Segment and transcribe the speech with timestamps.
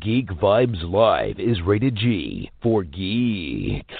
[0.00, 3.94] Geek Vibes Live is rated G for geeks.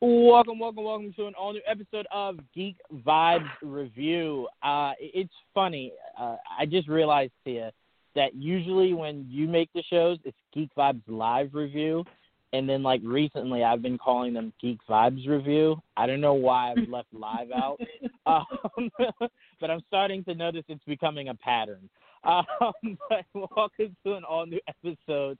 [0.00, 4.48] Welcome, welcome, welcome to an all new episode of Geek Vibes Review.
[4.62, 5.92] Uh, it's funny.
[6.18, 7.72] Uh, I just realized, Tia,
[8.14, 12.04] that usually when you make the shows, it's Geek Vibes Live Review.
[12.52, 15.76] And then, like, recently I've been calling them Geek Vibes Review.
[15.96, 17.80] I don't know why I've left live out.
[18.26, 18.90] Um,
[19.60, 21.88] but I'm starting to notice it's becoming a pattern.
[22.26, 25.36] Um, but welcome to an all new episode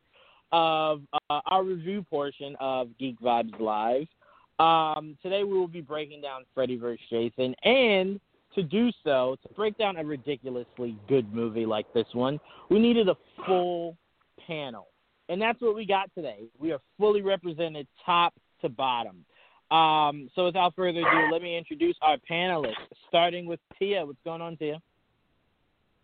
[0.52, 4.06] of uh, our review portion of Geek Vibes Live.
[4.58, 7.00] Um, today we will be breaking down Freddy vs.
[7.08, 8.20] Jason, and
[8.54, 12.38] to do so, to break down a ridiculously good movie like this one,
[12.70, 13.96] we needed a full
[14.46, 14.88] panel,
[15.28, 16.40] and that's what we got today.
[16.58, 19.24] We are fully represented top to bottom.
[19.70, 22.74] Um, so without further ado, let me introduce our panelists,
[23.08, 24.04] starting with Tia.
[24.04, 24.80] What's going on, Tia?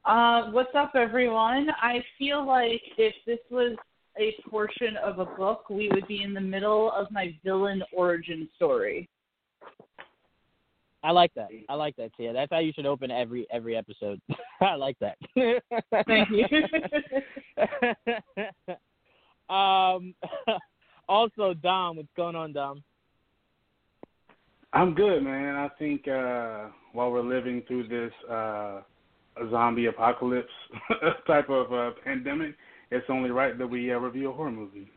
[0.04, 1.68] Uh, what's up, everyone?
[1.80, 3.76] I feel like if this was
[4.18, 8.48] a portion of a book, we would be in the middle of my villain origin
[8.56, 9.08] story.
[11.02, 11.48] I like that.
[11.68, 12.32] I like that, Tia.
[12.32, 14.20] That's how you should open every every episode.
[14.60, 15.16] I like that.
[16.06, 16.44] Thank you.
[19.54, 20.14] um,
[21.08, 22.82] also, Dom, what's going on, Dom?
[24.72, 25.56] I'm good, man.
[25.56, 28.82] I think uh, while we're living through this uh,
[29.50, 30.48] zombie apocalypse
[31.26, 32.54] type of uh, pandemic,
[32.90, 34.88] it's only right that we uh, review a horror movie.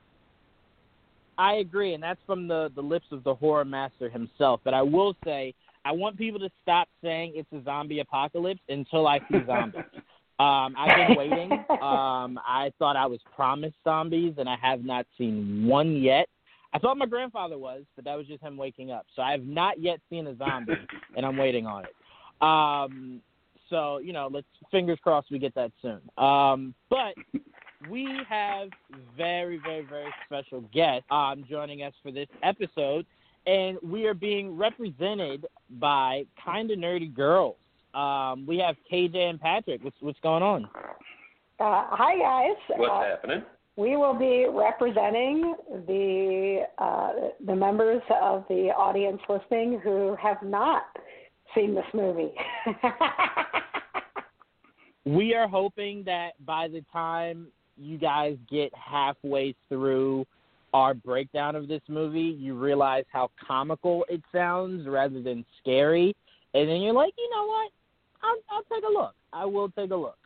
[1.37, 4.59] I agree, and that's from the the lips of the horror master himself.
[4.63, 9.07] But I will say, I want people to stop saying it's a zombie apocalypse until
[9.07, 9.83] I see zombies.
[10.39, 11.51] um, I've been waiting.
[11.69, 16.27] Um, I thought I was promised zombies, and I have not seen one yet.
[16.73, 19.05] I thought my grandfather was, but that was just him waking up.
[19.15, 20.73] So I have not yet seen a zombie,
[21.17, 21.93] and I'm waiting on it.
[22.41, 23.21] Um,
[23.69, 26.01] so you know, let's fingers crossed we get that soon.
[26.17, 27.13] Um, but
[27.89, 28.69] we have
[29.17, 33.05] very, very, very special guest um, joining us for this episode,
[33.45, 35.45] and we are being represented
[35.79, 37.55] by Kinda Nerdy Girls.
[37.93, 39.83] Um, we have KJ and Patrick.
[39.83, 40.65] What's what's going on?
[41.59, 42.77] Uh, hi guys.
[42.77, 43.43] What's uh, happening?
[43.75, 45.55] We will be representing
[45.87, 47.11] the uh,
[47.45, 50.83] the members of the audience listening who have not
[51.55, 52.33] seen this movie.
[55.05, 60.25] we are hoping that by the time you guys get halfway through
[60.73, 66.15] our breakdown of this movie, you realize how comical it sounds rather than scary,
[66.53, 67.71] and then you're like, you know what?
[68.23, 69.13] I'll, I'll take a look.
[69.31, 70.17] I will take a look.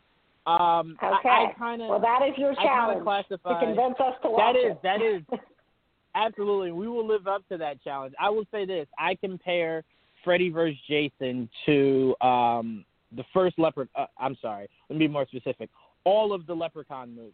[0.46, 1.30] Um, okay.
[1.30, 4.56] I, I kind of well, that is your challenge classify, to convince us to watch
[4.56, 5.40] That is that is
[6.16, 6.72] absolutely.
[6.72, 8.14] We will live up to that challenge.
[8.18, 9.84] I will say this: I compare
[10.24, 10.78] Freddy vs.
[10.88, 13.90] Jason to um, the first Leopard.
[13.94, 14.70] Uh, I'm sorry.
[14.90, 15.70] Let me be more specific.
[16.06, 17.34] All of the Leprechaun movies.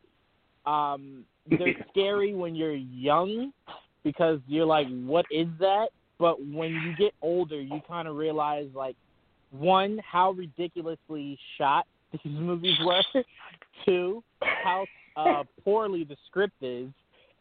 [0.65, 3.51] Um, they're scary when you're young
[4.03, 5.87] because you're like, what is that?
[6.19, 8.95] But when you get older, you kind of realize, like,
[9.51, 13.03] one, how ridiculously shot these movies were.
[13.85, 14.85] Two, how
[15.15, 16.89] uh, poorly the script is.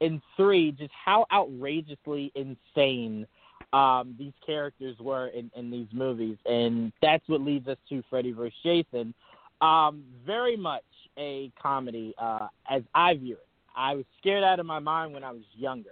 [0.00, 3.24] And three, just how outrageously insane
[3.72, 6.36] um, these characters were in, in these movies.
[6.44, 8.52] And that's what leads us to Freddy vs.
[8.64, 9.14] Jason.
[9.60, 10.82] Um, very much
[11.18, 13.46] a comedy uh, as I view it.
[13.76, 15.90] I was scared out of my mind when I was younger.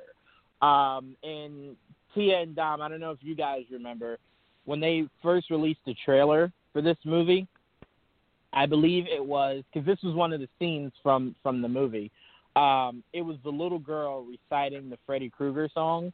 [0.61, 1.77] Um, and
[2.15, 4.19] Tia and Dom, I don't know if you guys remember
[4.65, 7.47] when they first released the trailer for this movie.
[8.53, 12.11] I believe it was because this was one of the scenes from from the movie.
[12.57, 16.13] Um, it was the little girl reciting the Freddy Krueger song,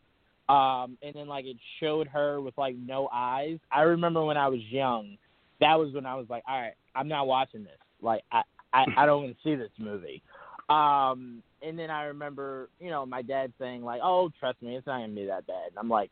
[0.48, 3.58] um, and then like it showed her with like no eyes.
[3.72, 5.16] I remember when I was young,
[5.60, 7.78] that was when I was like, all right, I'm not watching this.
[8.02, 10.22] Like I I, I don't want to see this movie.
[10.68, 14.86] Um, and then I remember, you know, my dad saying like, "Oh, trust me, it's
[14.86, 16.10] not gonna be that bad." And I'm like,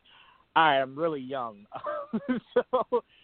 [0.55, 1.65] "All right, I'm really young,
[2.53, 2.63] so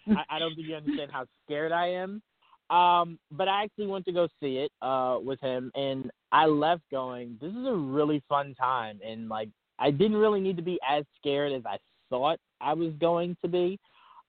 [0.08, 2.22] I, I don't think you understand how scared I am."
[2.70, 6.82] Um, but I actually went to go see it uh, with him, and I left
[6.90, 9.48] going, "This is a really fun time," and like
[9.78, 11.78] I didn't really need to be as scared as I
[12.10, 13.78] thought I was going to be.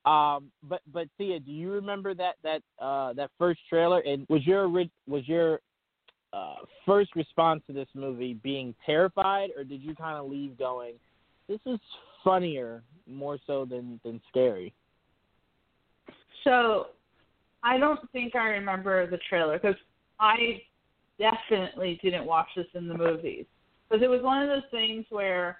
[0.05, 4.01] Um, but but Tia, do you remember that that uh, that first trailer?
[4.01, 5.61] And was your was your
[6.33, 6.55] uh,
[6.85, 10.95] first response to this movie being terrified, or did you kind of leave going,
[11.47, 11.79] "This is
[12.23, 14.73] funnier more so than than scary"?
[16.43, 16.87] So,
[17.63, 19.79] I don't think I remember the trailer because
[20.19, 20.63] I
[21.17, 23.45] definitely didn't watch this in the movies.
[23.89, 25.59] because it was one of those things where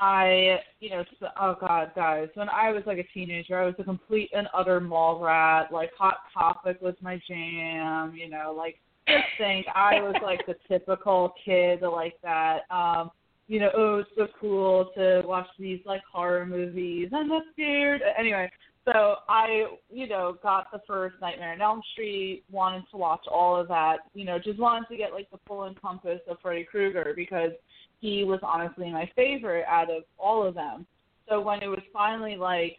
[0.00, 1.04] I, you know,
[1.40, 4.80] oh god, guys, when I was like a teenager, I was a complete and utter
[4.80, 5.72] mall rat.
[5.72, 8.78] Like Hot Topic was my jam, you know, like
[9.08, 12.60] just think I was like the typical kid like that.
[12.70, 13.10] Um,
[13.48, 17.08] you know, oh, it's so cool to watch these like horror movies.
[17.14, 18.02] I'm not scared.
[18.18, 18.50] Anyway,
[18.84, 23.58] so I, you know, got the first Nightmare on Elm Street, wanted to watch all
[23.58, 27.12] of that, you know, just wanted to get like the full encompass of Freddy Krueger
[27.16, 27.50] because
[28.00, 30.86] he was honestly my favorite out of all of them.
[31.28, 32.76] So when it was finally like,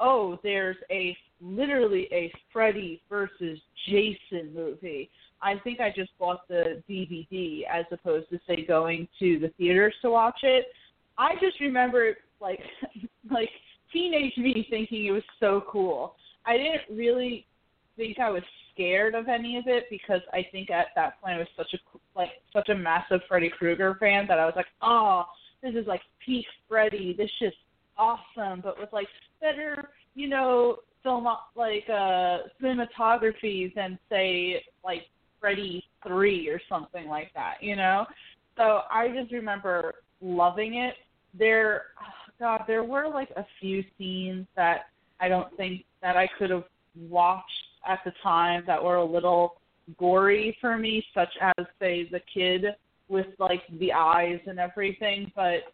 [0.00, 5.10] oh, there's a literally a Freddy versus Jason movie.
[5.40, 9.94] I think I just bought the DVD as opposed to say going to the theaters
[10.02, 10.66] to watch it.
[11.16, 12.60] I just remember like
[13.30, 13.50] like
[13.92, 16.14] teenage me thinking it was so cool.
[16.46, 17.46] I didn't really
[17.96, 18.42] think I was
[18.78, 21.98] scared of any of it because I think at that point I was such a
[22.16, 25.24] like such a massive Freddy Krueger fan that I was like, oh,
[25.62, 27.14] this is like peak Freddy.
[27.16, 27.52] This is
[27.96, 29.08] awesome, but with like
[29.40, 31.26] better, you know, film
[31.56, 35.02] like uh cinematography than say like
[35.40, 38.06] Freddy three or something like that, you know.
[38.56, 40.94] So I just remember loving it.
[41.36, 44.86] There, oh God, there were like a few scenes that
[45.20, 46.64] I don't think that I could have
[47.08, 49.56] watched at the time that were a little
[49.98, 52.64] gory for me, such as say the kid
[53.08, 55.32] with like the eyes and everything.
[55.34, 55.72] But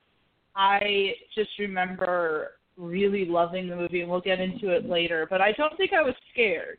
[0.55, 5.27] I just remember really loving the movie, and we'll get into it later.
[5.29, 6.79] But I don't think I was scared.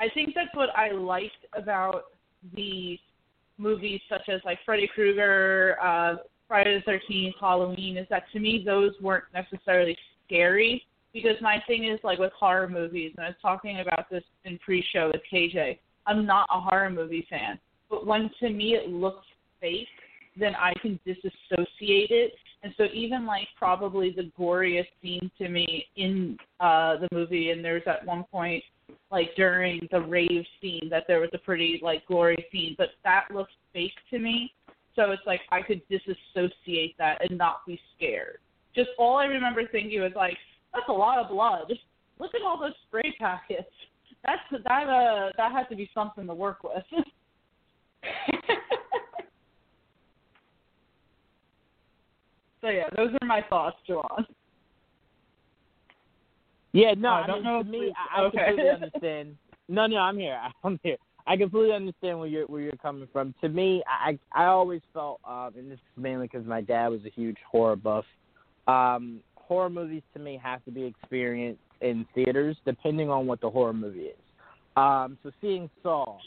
[0.00, 2.04] I think that's what I liked about
[2.54, 2.98] the
[3.58, 6.16] movies, such as like Freddy Krueger, uh,
[6.48, 9.96] Friday the Thirteenth, Halloween, is that to me those weren't necessarily
[10.26, 10.82] scary
[11.14, 14.58] because my thing is like with horror movies, and I was talking about this in
[14.58, 15.78] pre-show with KJ.
[16.06, 17.58] I'm not a horror movie fan,
[17.88, 19.26] but when to me it looks
[19.60, 19.86] fake,
[20.36, 22.34] then I can disassociate it.
[22.62, 27.64] And so even like probably the goriest scene to me in uh the movie, and
[27.64, 28.62] there's at one point
[29.10, 33.26] like during the rave scene that there was a pretty like gory scene, but that
[33.32, 34.52] looks fake to me.
[34.96, 38.38] So it's like I could disassociate that and not be scared.
[38.74, 40.36] Just all I remember thinking was like,
[40.74, 41.72] that's a lot of blood.
[42.18, 43.70] Look at all those spray packets.
[44.24, 46.82] That's that uh that had to be something to work with.
[52.60, 54.26] so yeah, those are my thoughts, Joanne.
[56.72, 58.38] Yeah, no, Oh, I I, don't mean, know to me, I, I okay.
[58.38, 59.36] completely understand.
[59.68, 60.40] No, no, I'm here.
[60.64, 60.96] I'm here.
[61.26, 63.34] I completely understand where you're where you're coming from.
[63.40, 67.00] To me, I I always felt, um, and this is mainly because my dad was
[67.06, 68.04] a huge horror buff.
[68.66, 73.50] Um, horror movies to me have to be experienced in theaters, depending on what the
[73.50, 74.16] horror movie is.
[74.76, 76.18] Um, so seeing Saw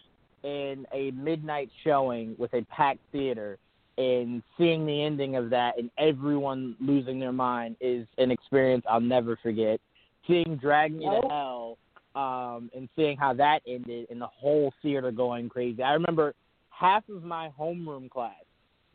[0.43, 3.57] in a midnight showing with a packed theater
[3.97, 9.01] and seeing the ending of that and everyone losing their mind is an experience I'll
[9.01, 9.79] never forget.
[10.27, 11.77] Seeing Drag Me to Hell
[12.15, 15.81] um, and seeing how that ended and the whole theater going crazy.
[15.81, 16.33] I remember
[16.69, 18.33] half of my homeroom class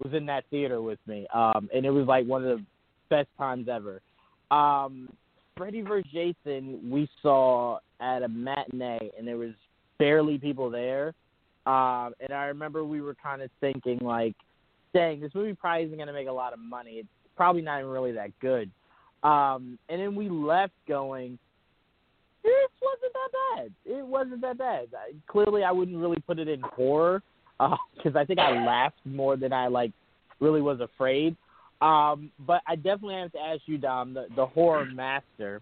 [0.02, 2.64] was in that theater with me, um, and it was like one of the
[3.10, 4.00] best times ever.
[4.52, 5.08] Um,
[5.56, 6.04] Freddy vs.
[6.12, 9.52] Jason we saw at a matinee, and there was
[9.98, 11.14] barely people there.
[11.66, 14.34] Um, and I remember we were kind of thinking like,
[14.92, 16.92] dang, this movie probably isn't going to make a lot of money.
[16.92, 18.70] It's probably not even really that good.
[19.22, 21.38] Um, and then we left going,
[22.42, 23.72] this wasn't that bad.
[23.86, 24.88] It wasn't that bad.
[24.94, 27.22] I, clearly, I wouldn't really put it in horror
[27.96, 29.92] because I think I laughed more than I like
[30.40, 31.36] really was afraid.
[31.82, 35.60] Um, but I definitely have to ask you, Dom, the, the horror master.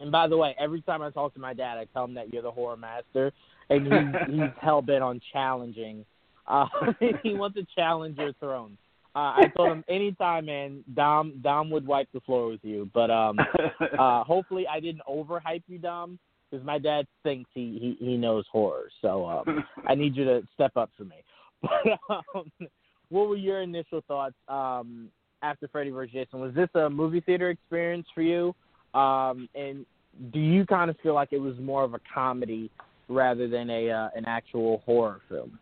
[0.00, 2.32] And by the way, every time I talk to my dad, I tell him that
[2.32, 3.32] you're the horror master,
[3.68, 3.86] and
[4.26, 6.04] he's, he's hell bent on challenging.
[6.48, 6.66] Uh,
[7.22, 8.76] he wants to challenge your throne.
[9.14, 10.84] Uh, I told him anytime, man.
[10.94, 13.38] Dom Dom would wipe the floor with you, but um,
[13.98, 16.18] uh, hopefully I didn't overhype you, Dom,
[16.50, 18.88] because my dad thinks he, he he knows horror.
[19.02, 21.16] So um, I need you to step up for me.
[21.60, 21.98] But
[22.34, 22.70] um,
[23.10, 25.08] what were your initial thoughts um,
[25.42, 26.12] after Freddy vs.
[26.12, 26.40] Jason?
[26.40, 28.54] Was this a movie theater experience for you?
[28.94, 29.86] Um, and
[30.32, 32.70] do you kind of feel like it was more of a comedy
[33.08, 35.58] rather than a uh, an actual horror film?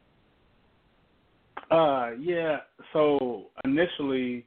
[1.71, 2.59] Uh, yeah.
[2.93, 4.47] So initially,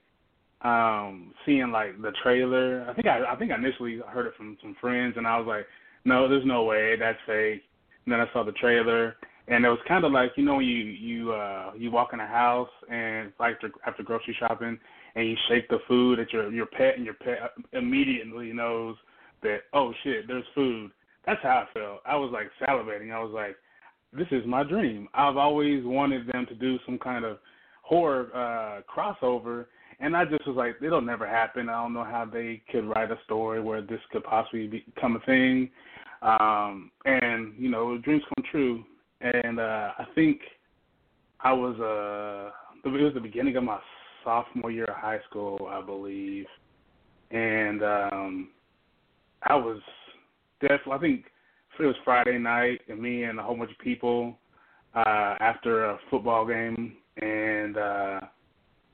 [0.62, 4.58] um, seeing like the trailer, I think I, I think I initially heard it from
[4.62, 5.66] some friends, and I was like,
[6.06, 7.64] no, there's no way that's fake.
[8.06, 9.16] And then I saw the trailer,
[9.48, 12.20] and it was kind of like you know when you you uh you walk in
[12.20, 14.80] a house and like after, after grocery shopping,
[15.16, 18.96] and you shake the food at your your pet, and your pet immediately knows
[19.44, 20.92] that oh shit, there's food.
[21.26, 22.02] That's how I felt.
[22.06, 23.14] I was like salivating.
[23.14, 23.56] I was like,
[24.14, 25.08] this is my dream.
[25.14, 27.38] I've always wanted them to do some kind of
[27.84, 29.66] horror uh crossover
[30.02, 31.70] and I just was like, it'll never happen.
[31.70, 35.20] I don't know how they could write a story where this could possibly become a
[35.20, 35.70] thing.
[36.24, 38.84] Um, and you know, dreams come true.
[39.22, 40.42] And uh, I think
[41.40, 42.52] I was uh,
[42.84, 43.80] it was the beginning of my
[44.24, 46.46] sophomore year of high school, I believe,
[47.32, 48.50] and um,
[49.44, 49.80] I was
[50.62, 50.94] definitely.
[50.94, 51.26] I think
[51.80, 54.38] it was Friday night, and me and a whole bunch of people
[54.96, 58.20] uh, after a football game, and uh,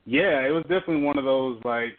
[0.06, 1.96] yeah, it was definitely one of those like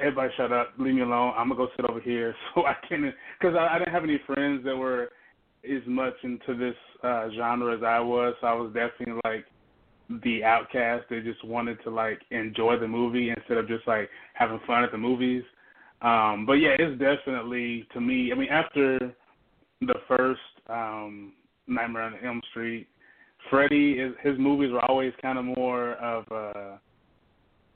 [0.00, 1.34] everybody shut up, leave me alone.
[1.36, 4.20] I'm gonna go sit over here so I can because I, I didn't have any
[4.26, 5.10] friends that were
[5.64, 8.34] as much into this uh genre as I was.
[8.40, 9.44] So I was definitely like
[10.22, 14.60] the outcast they just wanted to like enjoy the movie instead of just like having
[14.66, 15.42] fun at the movies.
[16.02, 18.32] Um but yeah, it's definitely to me.
[18.32, 19.14] I mean, after
[19.80, 21.32] the first um
[21.66, 22.88] Nightmare on Elm Street
[23.50, 26.80] Freddy is his movies were always kind of more of a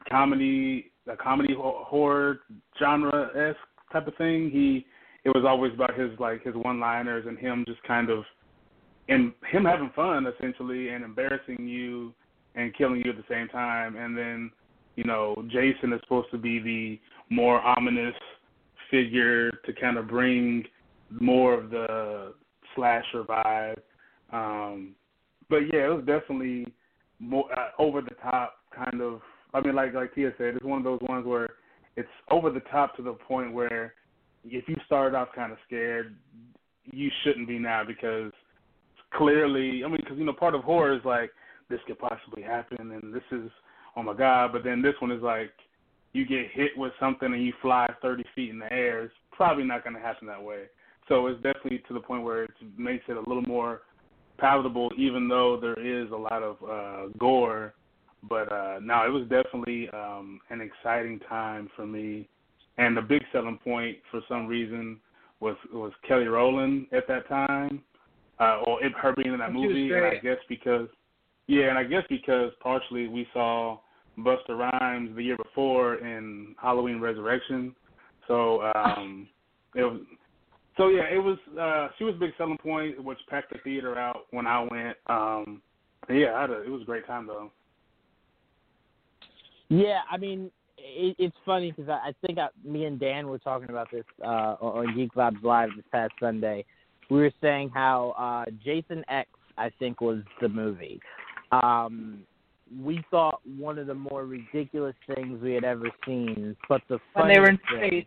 [0.08, 2.40] comedy, a comedy horror
[2.78, 3.58] genre esque
[3.92, 4.50] type of thing.
[4.50, 4.86] He
[5.24, 8.24] it was always about his like his one liners and him just kind of
[9.08, 12.12] and him having fun essentially and embarrassing you
[12.54, 13.96] and killing you at the same time.
[13.96, 14.50] And then
[14.96, 17.00] you know Jason is supposed to be the
[17.34, 18.14] more ominous
[18.90, 20.64] figure to kind of bring
[21.10, 22.34] more of the
[22.74, 23.78] slasher vibe.
[24.32, 24.94] Um,
[25.48, 26.72] but yeah, it was definitely
[27.18, 29.20] more uh, over the top kind of.
[29.54, 31.50] I mean, like like Tia said, it's one of those ones where
[31.96, 33.94] it's over the top to the point where
[34.44, 36.16] if you started off kind of scared,
[36.90, 38.32] you shouldn't be now because
[39.14, 41.30] clearly, I mean, because you know, part of horror is like
[41.68, 43.50] this could possibly happen, and this is
[43.96, 44.52] oh my god.
[44.52, 45.52] But then this one is like
[46.12, 49.04] you get hit with something and you fly 30 feet in the air.
[49.04, 50.64] It's probably not going to happen that way.
[51.08, 53.82] So it's definitely to the point where it makes it a little more
[54.38, 57.74] palatable, even though there is a lot of uh, gore.
[58.28, 62.28] But uh, no, it was definitely um, an exciting time for me,
[62.78, 64.98] and the big selling point for some reason
[65.40, 67.82] was was Kelly Rowland at that time,
[68.38, 70.86] uh, or it, her being in that movie, and I guess because
[71.46, 73.78] yeah, and I guess because partially we saw
[74.18, 77.74] Busta Rhymes the year before in Halloween Resurrection,
[78.28, 79.28] so um,
[79.74, 80.00] it was
[80.76, 81.38] so yeah, it was.
[81.58, 84.96] Uh, she was a big selling point, which packed the theater out when I went.
[85.06, 85.62] Um,
[86.08, 87.50] yeah, I had a, it was a great time though.
[89.68, 93.38] Yeah, I mean, it, it's funny because I, I think I, me and Dan were
[93.38, 96.64] talking about this uh, on Geek Vibes Live this past Sunday.
[97.10, 101.00] We were saying how uh, Jason X, I think, was the movie.
[101.52, 102.24] Um,
[102.80, 107.28] we thought one of the more ridiculous things we had ever seen, but the when
[107.28, 108.06] they were in space.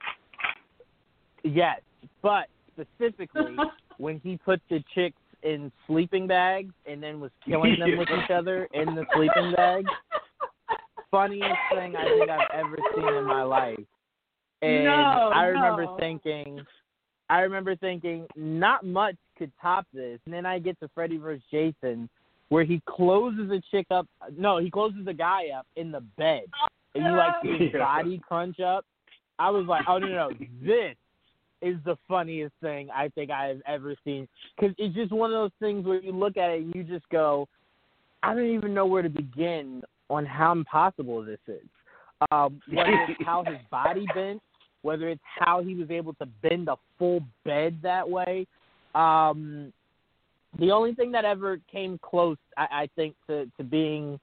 [1.43, 1.81] Yes,
[2.21, 3.55] but specifically
[3.97, 8.31] when he put the chicks in sleeping bags and then was killing them with each
[8.33, 9.89] other in the sleeping bags.
[11.11, 13.79] Funniest thing I think I've ever seen in my life.
[14.61, 15.97] And no, I remember no.
[15.99, 16.59] thinking
[17.29, 20.19] I remember thinking not much could top this.
[20.25, 21.41] And then I get to Freddy vs.
[21.51, 22.09] Jason
[22.49, 26.43] where he closes a chick up no, he closes a guy up in the bed.
[26.93, 27.79] And you like his Yeah.
[27.79, 28.85] body crunch up.
[29.39, 30.31] I was like, Oh no no, no.
[30.61, 30.95] this
[31.61, 35.51] is the funniest thing I think I've ever seen because it's just one of those
[35.59, 37.47] things where you look at it and you just go,
[38.23, 41.67] I don't even know where to begin on how impossible this is.
[42.31, 44.41] Um, whether it's how his body bent,
[44.81, 48.45] whether it's how he was able to bend a full bed that way.
[48.93, 49.73] Um,
[50.59, 54.19] the only thing that ever came close, I, I think, to, to being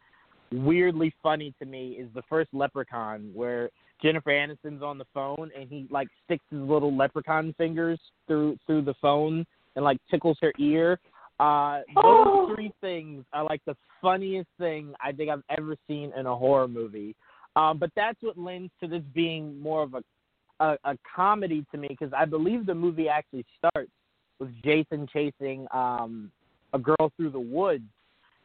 [0.52, 3.70] weirdly funny to me is the first Leprechaun, where
[4.02, 8.82] Jennifer Aniston's on the phone and he like sticks his little leprechaun fingers through through
[8.82, 9.46] the phone
[9.76, 10.98] and like tickles her ear.
[11.38, 12.52] Uh those Oh.
[12.54, 16.68] three things are like the funniest thing I think I've ever seen in a horror
[16.68, 17.14] movie.
[17.54, 20.02] Um but that's what lends to this being more of a
[20.60, 23.90] a, a comedy to me because I believe the movie actually starts
[24.42, 26.30] with Jason chasing um
[26.72, 27.84] a girl through the woods.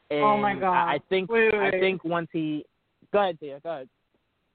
[0.09, 0.73] And Oh my God.
[0.73, 2.65] I, I think Wait, wait, I think once he
[3.11, 3.89] go ahead, Tia, go ahead.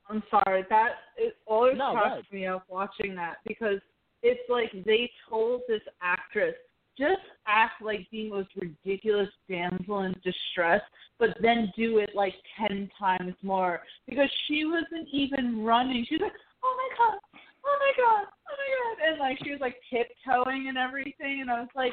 [0.08, 0.64] I'm sorry.
[0.70, 3.80] That it always No, cracks me up watching that because
[4.22, 6.54] it's like they told this actress
[6.98, 10.82] just act like the most ridiculous damsel in distress,
[11.18, 16.04] but then do it like ten times more because she wasn't even running.
[16.08, 16.32] She's like,
[16.62, 17.31] oh my god,
[17.64, 21.50] oh my god, oh my god, and like she was like tiptoeing and everything, and
[21.50, 21.92] I was like,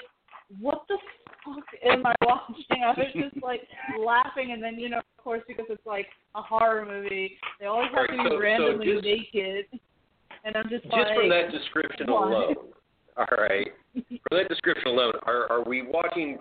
[0.59, 0.97] what the
[1.45, 2.83] fuck am I watching?
[2.85, 3.61] I was just like
[4.03, 7.89] laughing, and then you know, of course, because it's like a horror movie, they always
[7.93, 9.65] have to be Alright, so- so randomly just- naked,
[10.45, 12.23] and I'm just, Just like, from that description why?
[12.27, 12.55] alone.
[13.17, 13.67] All right.
[13.93, 16.37] From that description alone, are are we watching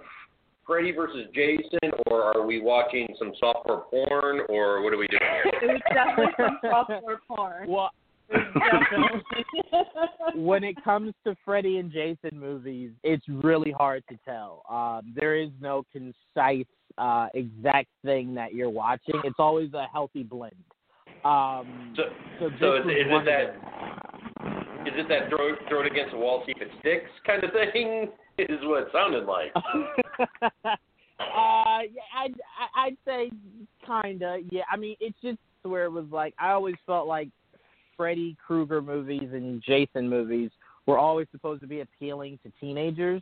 [0.65, 5.23] Freddy versus Jason, or are we watching some softcore porn, or what are we doing
[5.43, 5.53] here?
[5.63, 7.69] It was definitely some softcore porn.
[7.69, 8.08] Well, It was definitely.
[10.35, 14.63] When it comes to Freddy and Jason movies, it's really hard to tell.
[14.69, 16.67] Um, there is no concise,
[16.99, 19.21] uh, exact thing that you're watching.
[19.25, 20.55] It's always a healthy blend.
[21.25, 22.05] Um, So,
[22.39, 24.87] so so is, is it of that them.
[24.87, 27.51] is it that throw throw it against the wall, see if it sticks kind of
[27.53, 28.09] thing?
[28.39, 29.51] Is what it sounded like.
[30.65, 30.71] uh,
[31.19, 33.33] yeah, I'd I- I'd say
[33.85, 34.39] kinda.
[34.53, 37.31] Yeah, I mean, it's just where it was like I always felt like
[37.99, 40.51] Freddy Krueger movies and Jason movies
[40.87, 43.21] were always supposed to be appealing to teenagers,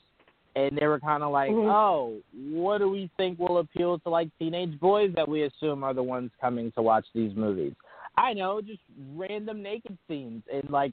[0.54, 1.68] and they were kind of like, Mhm.
[1.68, 5.94] oh, what do we think will appeal to like teenage boys that we assume are
[5.94, 7.74] the ones coming to watch these movies?
[8.16, 8.80] I know, just
[9.16, 10.92] random naked scenes, and like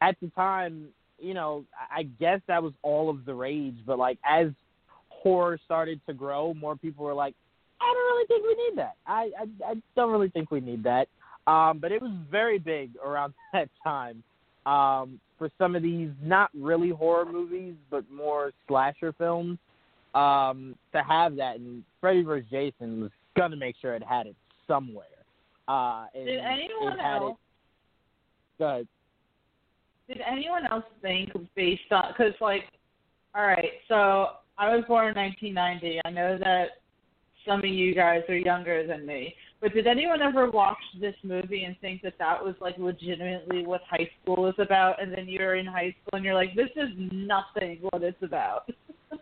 [0.00, 0.88] at the time,
[1.20, 4.48] you know, I I guess that was all of the rage, but like as
[5.08, 7.34] horror started to grow, more people were like,
[7.80, 8.96] I don't really think we need that.
[9.06, 11.08] I I, I don't really think we need that.
[11.48, 14.22] Um, but it was very big around that time.
[14.66, 19.58] Um, for some of these not really horror movies, but more slasher films,
[20.14, 22.44] um, to have that and Freddy vs.
[22.50, 24.36] Jason was gonna make sure it had it
[24.66, 25.06] somewhere.
[25.68, 27.36] Uh, and Did anyone else?
[27.38, 28.88] It, go ahead.
[30.08, 32.64] Did anyone else think based on because like,
[33.34, 34.28] all right, so
[34.58, 36.00] I was born in 1990.
[36.04, 36.80] I know that
[37.46, 41.64] some of you guys are younger than me, but did anyone ever watch this movie
[41.64, 45.02] and think that that was like legitimately what high school is about?
[45.02, 48.70] And then you're in high school and you're like, this is nothing what it's about.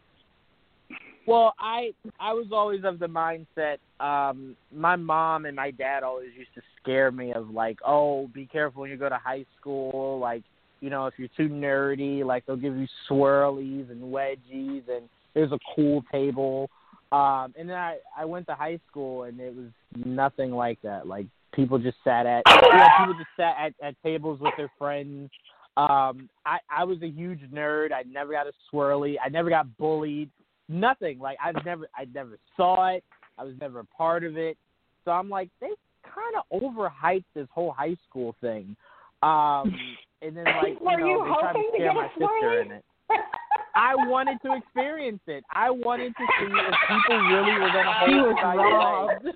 [1.26, 1.90] Well, I
[2.20, 3.78] I was always of the mindset.
[3.98, 8.46] Um, my mom and my dad always used to scare me of like, oh, be
[8.46, 10.20] careful when you go to high school.
[10.20, 10.44] Like,
[10.80, 15.50] you know, if you're too nerdy, like they'll give you swirlies and wedgies, and there's
[15.50, 16.70] a cool table.
[17.12, 19.70] Um, and then I I went to high school, and it was
[20.04, 21.06] nothing like that.
[21.06, 25.30] Like people just sat at yeah, people just sat at, at tables with their friends.
[25.76, 27.92] Um, I I was a huge nerd.
[27.92, 29.16] I never got a swirly.
[29.24, 30.30] I never got bullied
[30.68, 31.18] nothing.
[31.18, 33.04] Like I've never I never saw it.
[33.38, 34.56] I was never a part of it.
[35.04, 35.68] So I'm like, they
[36.02, 38.76] kind of overhyped this whole high school thing.
[39.22, 39.74] Um,
[40.22, 42.06] and then like Were you know you they tried to hoping to scare get my
[42.06, 42.66] a sister swirly?
[42.66, 42.84] in it.
[43.76, 45.44] I wanted to experience it.
[45.52, 49.34] I wanted to see if people really were gonna hold was you by your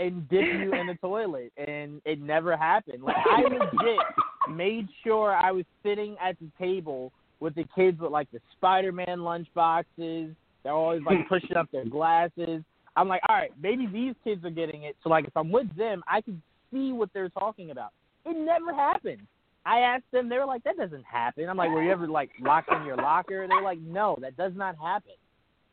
[0.00, 3.04] and dip you in the toilet, and it never happened.
[3.04, 8.10] Like I legit made sure I was sitting at the table with the kids with
[8.10, 10.34] like the Spider-Man lunch boxes.
[10.64, 12.62] They're always like pushing up their glasses.
[12.96, 14.96] I'm like, all right, maybe these kids are getting it.
[15.04, 17.90] So like, if I'm with them, I can see what they're talking about.
[18.26, 19.22] It never happened.
[19.68, 21.46] I asked them, they were like, that doesn't happen.
[21.46, 23.46] I'm like, were you ever like locked in your locker?
[23.46, 25.12] They're like, no, that does not happen.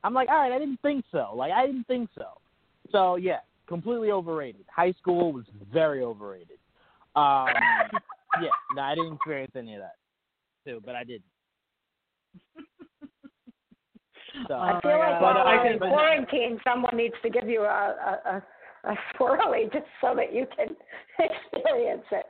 [0.03, 1.31] I'm like, all right, I didn't think so.
[1.33, 2.25] Like, I didn't think so.
[2.91, 4.65] So yeah, completely overrated.
[4.67, 6.57] High school was very overrated.
[7.15, 7.47] Um,
[8.41, 9.95] yeah, no, I didn't experience any of that
[10.69, 11.23] too, but I did.
[14.49, 15.21] So I feel like God.
[15.21, 18.43] while But, uh, in quarantine, someone needs to give you a a,
[18.85, 20.75] a, a swirly just so that you can
[21.19, 22.25] experience it.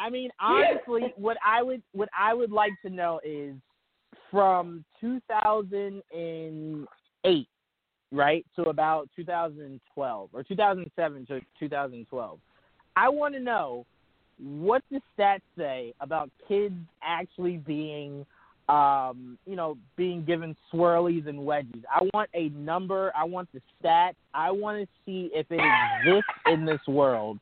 [0.00, 3.54] I mean, honestly, what I would what I would like to know is
[4.30, 7.48] from 2008,
[8.12, 12.38] right, to about 2012 or 2007 to 2012.
[12.96, 13.86] I want to know
[14.38, 18.24] what the stats say about kids actually being,
[18.68, 21.82] um, you know, being given swirlies and wedgies.
[21.90, 23.12] I want a number.
[23.16, 24.14] I want the stats.
[24.32, 27.40] I want to see if it exists in this world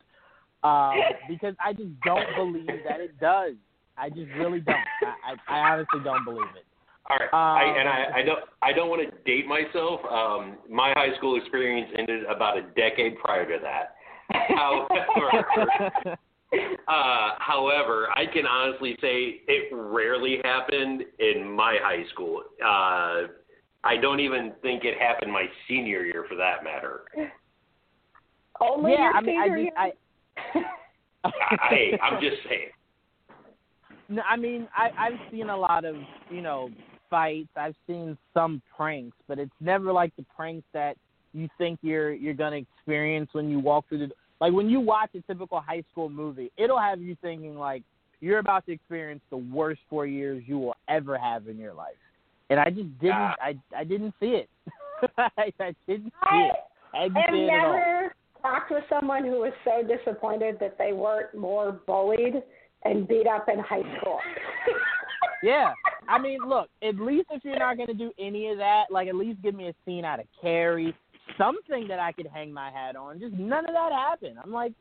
[0.63, 0.95] um,
[1.29, 3.55] because I just don't believe that it does.
[3.97, 4.77] I just really don't.
[4.77, 6.65] I, I, I honestly don't believe it.
[7.11, 10.01] All right, I, Um, and I, I don't I don't want to date myself.
[10.05, 13.95] Um, my high school experience ended about a decade prior to that.
[14.31, 15.47] However,
[16.89, 22.43] uh, however, I can honestly say it rarely happened in my high school.
[22.63, 23.29] Uh,
[23.85, 27.05] I don't even think it happened my senior year, for that matter.
[28.61, 29.93] Only yeah, your I mean, I senior just, I,
[31.25, 32.71] I, I'm just saying.
[34.09, 35.97] No, I mean, I, I've seen a lot of,
[36.31, 36.71] you know,
[37.11, 37.49] fights.
[37.57, 40.97] I've seen some pranks, but it's never like the pranks that
[41.35, 44.11] you think you're you're gonna experience when you walk through the.
[44.41, 47.83] Like when you watch a typical high school movie, it'll have you thinking like
[48.21, 51.97] you're about to experience the worst four years you will ever have in your life.
[52.51, 53.15] And I just didn't.
[53.15, 53.35] Ah.
[53.41, 54.49] I I didn't see it.
[55.19, 56.57] I, I didn't see I it.
[56.95, 58.09] I didn't have see it at all.
[58.43, 62.43] Never talked with someone who was so disappointed that they weren't more bullied
[62.85, 64.19] and beat up in high school.
[65.41, 65.73] Yeah,
[66.09, 69.07] I mean, look, at least if you're not going to do any of that, like
[69.07, 70.93] at least give me a scene out of Carrie,
[71.39, 73.21] something that I could hang my hat on.
[73.21, 74.37] Just none of that happened.
[74.43, 74.73] I'm like,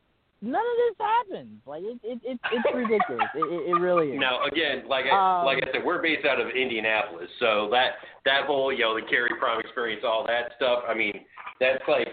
[0.42, 1.60] none of this happens.
[1.64, 3.28] Like it, it, it it's ridiculous.
[3.36, 4.20] it, it, it really is.
[4.20, 7.92] Now, again, like I, Um, like I said, we're based out of Indianapolis, so that
[8.24, 10.82] that whole you know the Carrie Prom experience, all that stuff.
[10.88, 11.20] I mean,
[11.60, 12.08] that's like,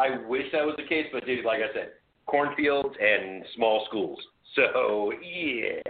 [0.00, 1.90] I wish that was the case, but dude, like I said,
[2.26, 4.18] cornfields and small schools.
[4.56, 5.82] So yeah.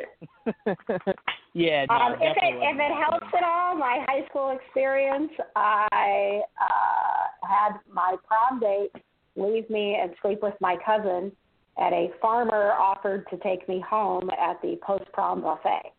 [1.54, 1.86] yeah.
[1.88, 7.46] No, Um, if it if it helps at all, my high school experience, I uh,
[7.46, 8.90] had my prom date
[9.36, 11.32] leave me and sleep with my cousin,
[11.76, 15.92] and a farmer offered to take me home at the post prom buffet.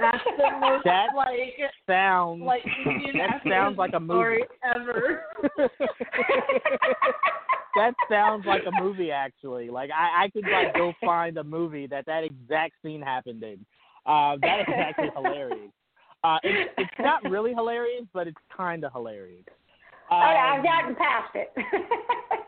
[0.00, 1.38] That's the most That like
[1.86, 4.44] sounds like Indian that sounds like a movie.
[4.64, 5.24] ever.
[7.76, 9.68] that sounds like a movie actually.
[9.70, 13.64] Like I, I could like go find a movie that that exact scene happened in.
[14.06, 15.72] Uh, that is actually hilarious.
[16.24, 19.44] Uh, it's it's not really hilarious, but it's kind of hilarious.
[20.10, 21.52] oh, yeah, Um, I've gotten past it.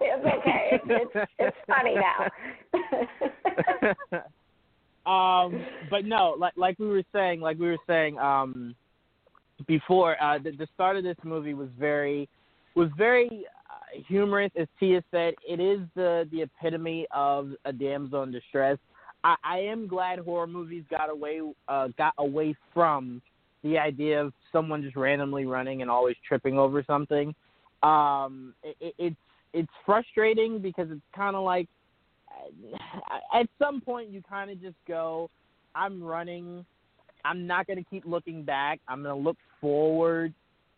[0.00, 0.70] it's okay.
[0.72, 2.26] It's it's, it's funny now.
[5.06, 8.74] Um, but no, like like we were saying, like we were saying um,
[9.66, 12.28] before, uh, the, the start of this movie was very
[12.74, 14.50] was very uh, humorous.
[14.56, 18.78] As Tia said, it is the the epitome of a damsel in distress.
[19.24, 23.22] I, I am glad horror movies got away uh, got away from
[23.62, 27.34] the idea of someone just randomly running and always tripping over something.
[27.82, 29.16] Um, it, it, it's
[29.52, 31.68] it's frustrating because it's kind of like
[33.34, 35.30] at some point you kind of just go,
[35.74, 36.64] I'm running.
[37.24, 38.80] I'm not going to keep looking back.
[38.88, 40.32] I'm going to look forward.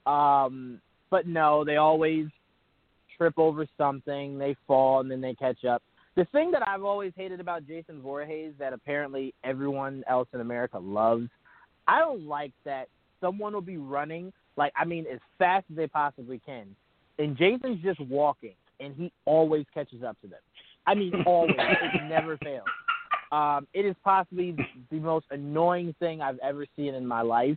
[0.06, 2.26] Um, but no, they always
[3.16, 4.38] trip over something.
[4.38, 5.82] They fall and then they catch up.
[6.16, 10.78] The thing that I've always hated about Jason Voorhees that apparently everyone else in America
[10.78, 11.28] loves,
[11.88, 12.88] I don't like that
[13.20, 16.66] someone will be running like I mean as fast as they possibly can,
[17.18, 20.40] and Jason's just walking and he always catches up to them.
[20.86, 21.54] I mean, always.
[21.58, 22.66] it never fails.
[23.30, 24.54] Um, it is possibly
[24.90, 27.56] the most annoying thing I've ever seen in my life.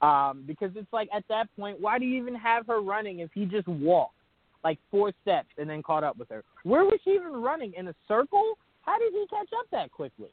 [0.00, 3.30] Um, because it's like at that point, why do you even have her running if
[3.34, 4.14] he just walked
[4.62, 6.44] like four steps and then caught up with her?
[6.62, 8.54] Where was she even running in a circle?
[8.82, 10.28] How did he catch up that quickly?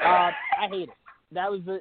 [0.00, 0.94] Uh, I hate it.
[1.32, 1.80] That was the.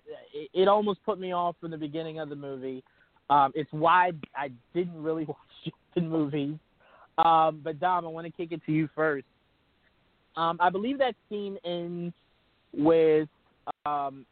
[0.53, 2.83] It, almost put me off from the beginning of the movie.
[3.29, 6.55] Um, it's why I didn't really watch Jason movies.
[7.17, 9.25] Um, but Dom, I want to kick it to you first.
[10.35, 12.13] Um, I believe that scene ends
[12.73, 13.29] with
[13.85, 14.25] um,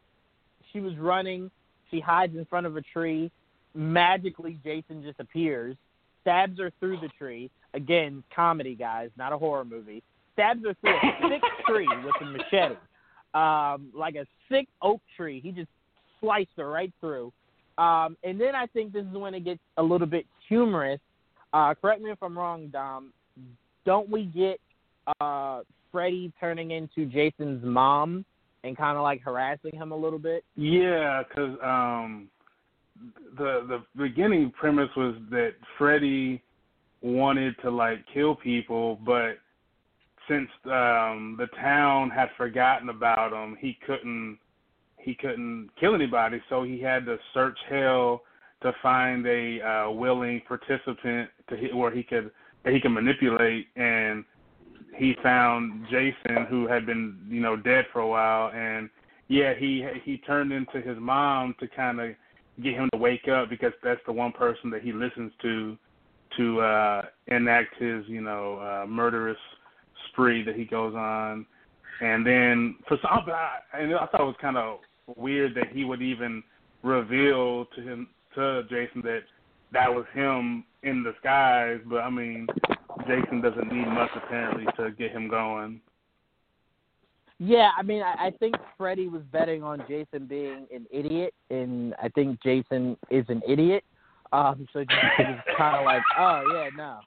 [0.72, 1.52] she was running.
[1.90, 3.32] She hides in front of a tree.
[3.74, 5.76] Magically, Jason just appears,
[6.22, 7.50] stabs her through the tree.
[7.74, 10.04] Again, comedy, guys, not a horror movie.
[10.34, 12.76] Stabs her through a thick tree with a machete,
[13.34, 15.40] um, like a thick oak tree.
[15.42, 15.70] He just
[16.20, 17.32] sliced her right through.
[17.78, 21.00] Um, and then I think this is when it gets a little bit humorous.
[21.54, 23.14] Uh, correct me if I'm wrong, Dom.
[23.86, 24.60] Don't we get
[25.20, 28.26] uh, Freddy turning into Jason's mom
[28.64, 30.44] and kind of like harassing him a little bit?
[30.56, 32.30] Yeah, because um,
[33.38, 36.42] the the beginning premise was that Freddy
[37.02, 39.40] wanted to like kill people, but
[40.30, 44.38] since um, the town had forgotten about him, he couldn't
[44.98, 48.22] he couldn't kill anybody, so he had to search hell
[48.62, 52.32] to find a uh, willing participant to where he could
[52.66, 54.24] he could manipulate and
[54.96, 58.90] he found Jason who had been you know dead for a while and
[59.28, 62.12] yeah he he turned into his mom to kind of
[62.62, 65.78] get him to wake up because that's the one person that he listens to
[66.38, 69.38] to uh enact his you know uh murderous
[70.12, 71.46] spree that he goes on.
[72.02, 74.80] And then for some I, and I thought it was kind of
[75.16, 76.44] weird that he would even
[76.84, 79.22] reveal to him to Jason that
[79.72, 82.48] that was him in disguise but I mean
[83.08, 85.82] Jason doesn't need much apparently to get him going.
[87.40, 91.96] Yeah, I mean, I, I think Freddy was betting on Jason being an idiot, and
[92.02, 93.84] I think Jason is an idiot.
[94.32, 97.00] Um, so just it was kind of like, oh yeah, no,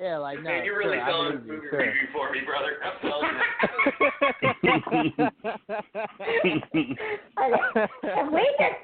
[0.00, 0.50] yeah, like no.
[0.50, 1.80] Man, you're really sure, I selling this believe movie you, sure.
[1.80, 2.78] review for me, brother.
[2.86, 3.34] I'm telling
[5.02, 5.28] you.
[8.04, 8.76] If we could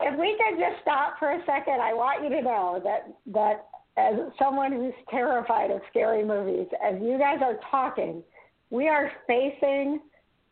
[0.00, 3.66] if we could just stop for a second, I want you to know that that
[3.96, 8.22] as someone who's terrified of scary movies, as you guys are talking,
[8.70, 10.00] we are facing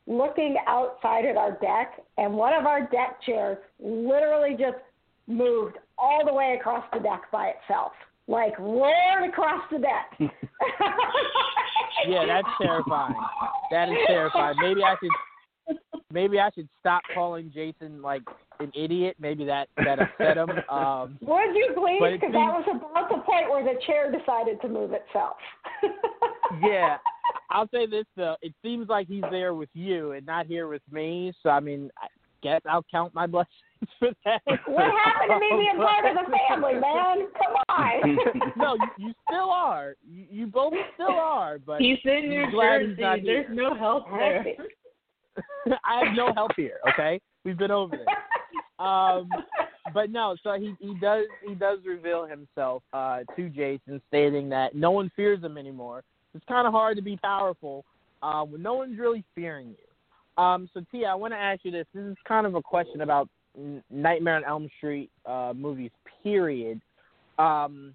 [0.06, 4.78] looking outside at our deck and one of our deck chairs literally just
[5.26, 7.92] moved all the way across the deck by itself.
[8.28, 10.16] Like roared across the deck.
[12.08, 13.14] yeah, that's terrifying.
[13.70, 14.56] That is terrifying.
[14.60, 15.10] Maybe I should
[16.12, 18.22] maybe I should stop calling Jason like
[18.60, 19.16] an idiot.
[19.18, 20.50] Maybe that that upset him.
[20.72, 22.12] Um, Would you please?
[22.12, 25.36] Because that was about the point where the chair decided to move itself.
[26.62, 26.96] yeah,
[27.50, 28.36] I'll say this though.
[28.42, 31.32] It seems like he's there with you and not here with me.
[31.42, 32.06] So I mean, I
[32.42, 33.54] guess I'll count my blessings
[33.98, 34.40] for that.
[34.66, 37.28] What happened to me being part of the family, man?
[37.36, 38.18] Come on.
[38.56, 39.94] no, you, you still are.
[40.08, 41.58] You, you both still are.
[41.58, 43.22] But He's in New Jersey.
[43.24, 44.44] There's no help there.
[45.84, 46.78] I have no help here.
[46.92, 48.06] Okay, we've been over this.
[48.78, 49.28] Um,
[49.94, 54.74] but no, so he he does he does reveal himself uh, to Jason, stating that
[54.74, 56.02] no one fears him anymore.
[56.34, 57.84] It's kind of hard to be powerful
[58.22, 60.42] uh, when no one's really fearing you.
[60.42, 61.86] Um, so Tia, I want to ask you this.
[61.94, 63.28] This is kind of a question about
[63.90, 65.90] Nightmare on Elm Street uh, movies.
[66.22, 66.80] Period.
[67.38, 67.94] Um,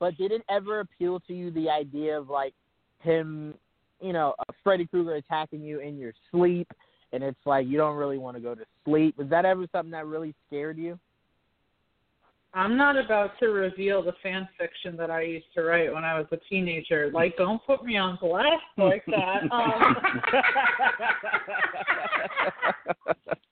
[0.00, 2.54] but did it ever appeal to you the idea of like
[3.00, 3.54] him,
[4.04, 6.70] you know, Freddy Krueger attacking you in your sleep,
[7.12, 9.16] and it's like you don't really want to go to sleep?
[9.16, 10.98] Was that ever something that really scared you?
[12.52, 16.16] I'm not about to reveal the fan fiction that I used to write when I
[16.16, 17.10] was a teenager.
[17.12, 19.42] Like, don't put me on blast like that.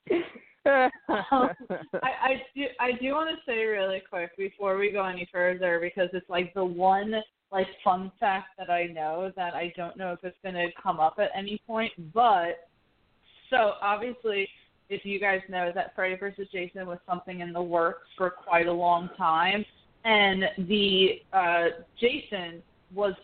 [0.08, 0.20] Um,
[0.66, 5.80] I, I do I do want to say really quick before we go any further
[5.80, 7.14] because it's like the one
[7.50, 10.98] like fun fact that I know that I don't know if it's going to come
[11.00, 11.92] up at any point.
[12.14, 12.68] But
[13.50, 14.48] so obviously,
[14.88, 16.48] if you guys know that Freddy vs.
[16.52, 19.64] Jason was something in the works for quite a long time,
[20.04, 21.64] and the uh,
[22.00, 22.62] Jason
[22.94, 23.14] was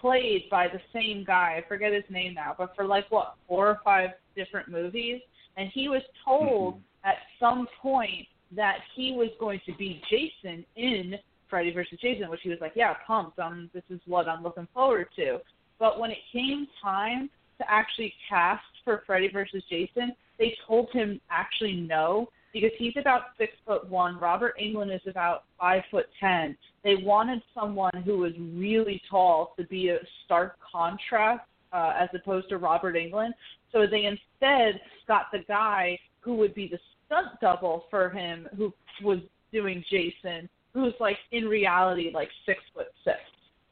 [0.00, 1.62] played by the same guy.
[1.62, 5.20] I forget his name now, but for like what four or five different movies,
[5.56, 11.14] and he was told at some point that he was going to be Jason in
[11.48, 11.98] Freddy vs.
[12.00, 13.38] Jason, which he was like, yeah, pumped.
[13.38, 15.38] Um, this is what I'm looking forward to.
[15.78, 19.62] But when it came time to actually cast for Freddy vs.
[19.70, 24.18] Jason, they told him actually no because he's about six foot one.
[24.18, 26.56] Robert Englund is about five foot ten.
[26.84, 31.42] They wanted someone who was really tall to be a stark contrast
[31.72, 33.32] uh, as opposed to Robert Englund.
[33.72, 38.72] So they instead got the guy who would be the stunt double for him, who
[39.02, 39.18] was
[39.52, 43.18] doing Jason, who's like in reality like six foot six.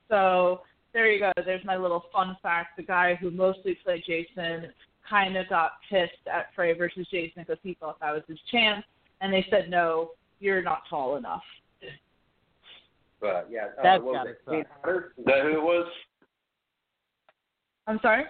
[0.08, 0.60] So
[0.92, 1.32] there you go.
[1.44, 2.76] There's my little fun fact.
[2.76, 4.72] The guy who mostly played Jason
[5.08, 8.84] kind of got pissed at Freddy versus Jason because he thought that was his chance,
[9.20, 11.42] and they said no, you're not tall enough.
[13.20, 14.38] But yeah, uh, That's what was it?
[14.44, 14.54] suck.
[14.54, 15.12] Kane Hodder?
[15.18, 15.86] Is that who it was?
[17.86, 18.24] I'm sorry.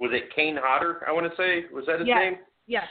[0.00, 1.04] Was it Kane Hodder?
[1.06, 2.18] I want to say was that his Yeah.
[2.18, 2.38] name?
[2.66, 2.88] Yes.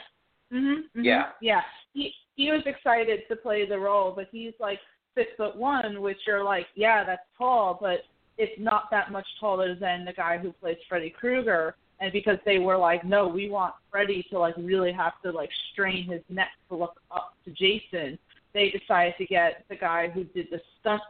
[0.52, 0.88] Mhm.
[0.94, 1.32] mhm, Yeah.
[1.40, 1.62] Yeah.
[1.92, 4.80] He he was excited to play the role, but he's like
[5.14, 8.06] six foot one, which you're like, yeah, that's tall, but
[8.38, 11.74] it's not that much taller than the guy who plays Freddy Krueger.
[11.98, 15.50] And because they were like, no, we want Freddy to like really have to like
[15.72, 18.18] strain his neck to look up to Jason,
[18.54, 21.04] they decided to get the guy who did the stunts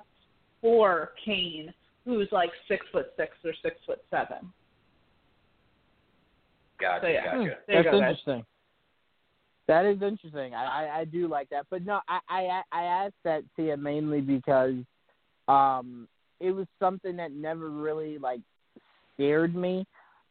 [0.61, 1.73] for Kane,
[2.05, 4.53] who's like six foot six or six foot seven.
[6.81, 7.25] Gotcha, So, yeah.
[7.25, 7.57] gotcha.
[7.67, 8.11] There That's go, guys.
[8.11, 8.45] interesting.
[9.69, 10.55] That is interesting.
[10.55, 14.21] I, I I do like that, but no, I I I asked that Tia mainly
[14.21, 14.75] because
[15.47, 16.09] um
[16.41, 18.41] it was something that never really like
[19.15, 19.87] scared me.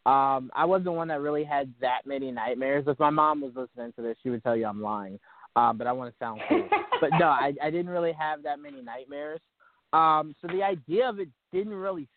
[0.06, 2.86] Um, I wasn't one that really had that many nightmares.
[2.88, 5.20] If my mom was listening to this, she would tell you I'm lying.
[5.56, 6.68] Um, but I want to sound cool.
[7.02, 9.40] but no, I I didn't really have that many nightmares.
[9.94, 12.08] Um, so the idea of it didn't really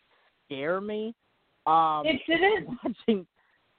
[0.46, 1.14] scare me.
[1.66, 3.26] Um, It didn't watching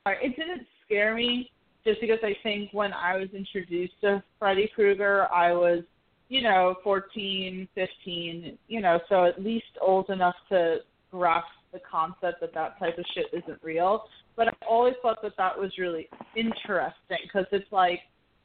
[0.05, 1.51] it didn't scare me
[1.85, 5.83] just because I think when I was introduced to Freddy Krueger, I was,
[6.29, 10.77] you know, 14, 15, you know, so at least old enough to
[11.11, 14.05] grasp the concept that that type of shit isn't real.
[14.35, 17.99] But I always thought that that was really interesting because it's like,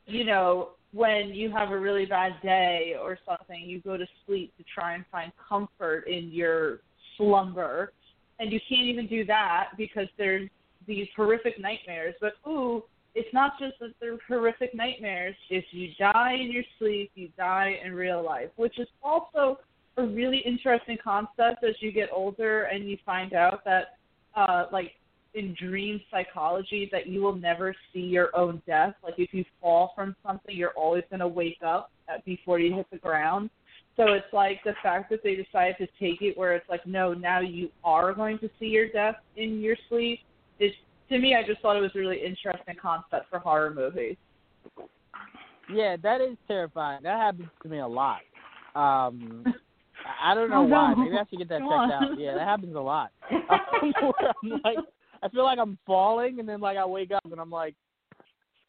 [0.06, 4.52] you know, when you have a really bad day or something, you go to sleep
[4.56, 6.80] to try and find comfort in your
[7.16, 7.92] slumber,
[8.38, 10.48] and you can't even do that because there's
[10.88, 12.14] these horrific nightmares.
[12.20, 12.82] But ooh,
[13.14, 15.36] it's not just that they're horrific nightmares.
[15.50, 19.58] If you die in your sleep, you die in real life, which is also
[19.96, 23.98] a really interesting concept as you get older and you find out that,
[24.34, 24.92] uh, like
[25.34, 28.94] in dream psychology, that you will never see your own death.
[29.02, 31.90] Like if you fall from something, you're always going to wake up
[32.24, 33.50] before you hit the ground.
[33.96, 37.14] So it's like the fact that they decided to take it where it's like, no,
[37.14, 40.20] now you are going to see your death in your sleep
[40.58, 40.72] is
[41.08, 44.16] to me I just thought it was a really interesting concept for horror movies.
[45.72, 47.00] Yeah, that is terrifying.
[47.02, 48.20] That happens to me a lot.
[48.74, 49.52] Um, I-
[50.30, 50.94] I don't know Oh, why.
[50.94, 50.96] no.
[51.04, 52.12] Maybe I should get that Come checked on.
[52.12, 52.18] out.
[52.20, 53.10] Yeah, that happens a lot.
[53.30, 53.38] Um,
[54.42, 54.78] I'm like,
[55.22, 57.74] I feel like I'm falling, and then like I wake up and I'm like,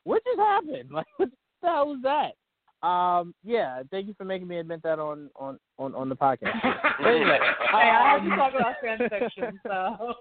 [0.04, 0.90] what just happened?
[0.92, 1.30] Like, what
[1.62, 2.36] the hell was that?
[2.86, 6.56] Um, yeah, thank you for making me admit that on on on, on the podcast.
[7.06, 7.38] anyway,
[7.72, 10.14] Hey, I have to um, talk about fan fiction, so.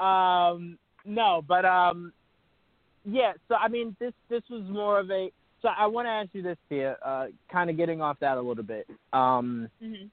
[0.00, 2.12] Um, no, but um,
[3.04, 3.32] yeah.
[3.48, 5.30] So I mean, this this was more of a.
[5.62, 6.96] So I want to ask you this, Tia.
[7.04, 8.86] Uh, kind of getting off that a little bit.
[9.12, 10.10] Um, Mhm.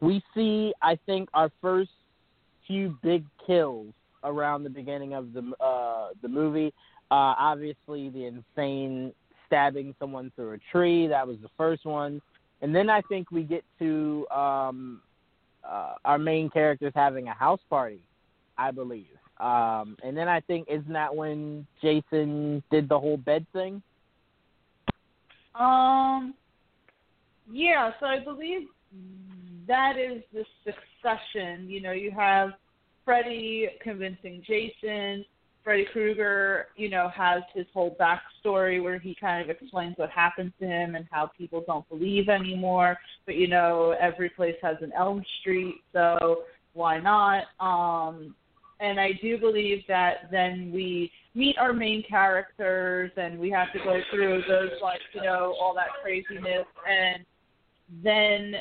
[0.00, 1.90] we see, I think, our first
[2.66, 3.92] few big kills
[4.24, 6.72] around the beginning of the uh, the movie.
[7.10, 9.12] Uh, obviously, the insane
[9.46, 11.06] stabbing someone through a tree.
[11.06, 12.20] That was the first one,
[12.60, 15.00] and then I think we get to um,
[15.64, 18.00] uh, our main characters having a house party.
[18.58, 23.46] I believe, um, and then I think isn't that when Jason did the whole bed
[23.52, 23.82] thing?
[25.54, 26.34] Um,
[27.50, 28.68] yeah, so I believe
[29.66, 31.68] that is the succession.
[31.68, 32.50] You know, you have
[33.04, 35.24] Freddy convincing Jason.
[35.64, 40.52] Freddy Krueger, you know, has his whole backstory where he kind of explains what happened
[40.60, 42.96] to him and how people don't believe anymore.
[43.26, 47.44] But you know, every place has an Elm Street, so why not?
[47.60, 48.34] Um,
[48.80, 53.78] and I do believe that then we meet our main characters and we have to
[53.78, 57.24] go through those like you know all that craziness and
[58.02, 58.54] then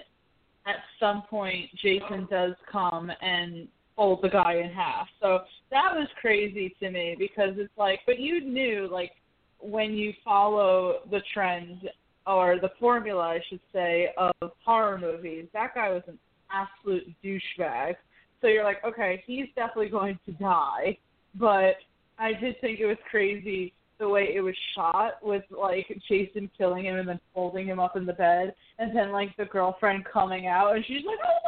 [0.65, 5.07] at some point Jason does come and fold the guy in half.
[5.19, 5.39] So
[5.71, 9.11] that was crazy to me because it's like but you knew like
[9.59, 11.89] when you follow the trend
[12.27, 16.19] or the formula I should say of horror movies, that guy was an
[16.51, 17.95] absolute douchebag.
[18.41, 20.97] So you're like, okay, he's definitely going to die.
[21.35, 21.75] But
[22.19, 26.85] I did think it was crazy the way it was shot with like Jason killing
[26.85, 30.45] him and then folding him up in the bed and then like the girlfriend coming
[30.45, 31.39] out and she's like, Oh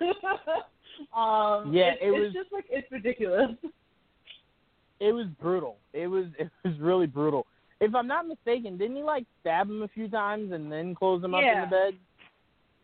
[0.00, 0.64] my god
[1.64, 3.50] Um Yeah, it's, it was- it's just like it's ridiculous.
[5.00, 5.76] it was brutal.
[5.92, 7.46] It was it was really brutal.
[7.80, 11.22] If I'm not mistaken, didn't he like stab him a few times and then close
[11.22, 11.94] him up in the bed?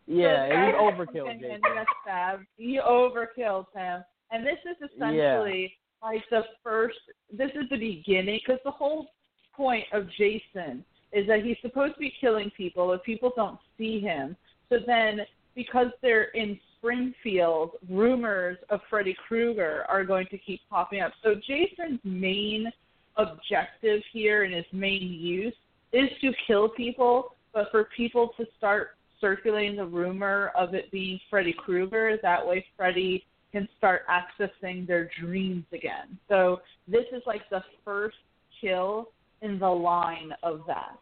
[0.09, 1.55] Yeah, So it was overkill, and, Jason.
[1.57, 2.47] and he got stabbed.
[2.57, 4.03] He overkilled him.
[4.31, 6.99] And this is essentially like the first.
[7.33, 9.09] This is the beginning because the whole
[9.55, 14.01] point of Jason is that he's supposed to be killing people, but people don't see
[14.01, 14.37] him.
[14.69, 15.21] So then,
[15.55, 21.13] because they're in Springfield, rumors of Freddy Krueger are going to keep popping up.
[21.23, 22.71] So Jason's main
[23.17, 25.55] objective here and his main use
[25.93, 31.19] is to kill people, but for people to start circulating the rumor of it being
[31.31, 32.19] Freddy Krueger.
[32.23, 36.19] That way, Freddy can start accessing their dreams again.
[36.29, 38.17] So this is like the first
[38.61, 39.09] kill
[39.43, 40.99] in the line of that.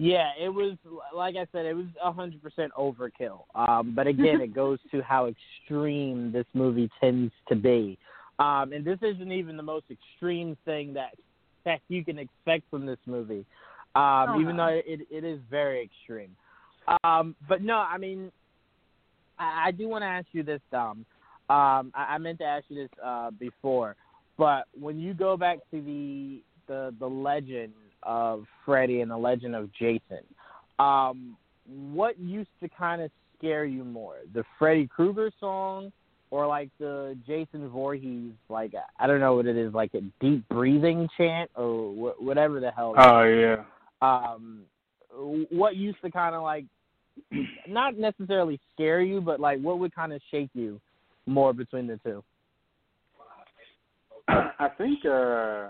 [0.00, 0.76] Yeah, it was
[1.14, 3.40] like I said, it was a hundred percent overkill.
[3.56, 7.98] Um, but again, it goes to how extreme this movie tends to be.
[8.38, 11.14] Um, and this isn't even the most extreme thing that
[11.64, 13.44] that you can expect from this movie.
[13.98, 14.66] Um, Oh, even no.
[14.66, 16.36] though it it is very extreme.
[17.04, 18.30] Um, but no, I mean
[19.38, 21.04] I, I do want to ask you this, Dom.
[21.50, 23.96] Um, I, I meant to ask you this uh, before,
[24.36, 29.54] but when you go back to the the the legend of Freddy and the legend
[29.54, 30.22] of Jason,
[30.78, 35.90] um, what used to kind of scare you more, the Freddy Krueger song,
[36.30, 40.46] or like the Jason Voorhees, like I don't know what it is, like a deep
[40.50, 42.94] breathing chant or wh- whatever the hell.
[42.98, 43.64] Oh yeah.
[44.00, 44.62] Um,
[45.50, 46.64] what used to kind of like
[47.66, 50.80] not necessarily scare you, but like what would kind of shake you
[51.26, 52.22] more between the two?
[54.28, 55.68] I think uh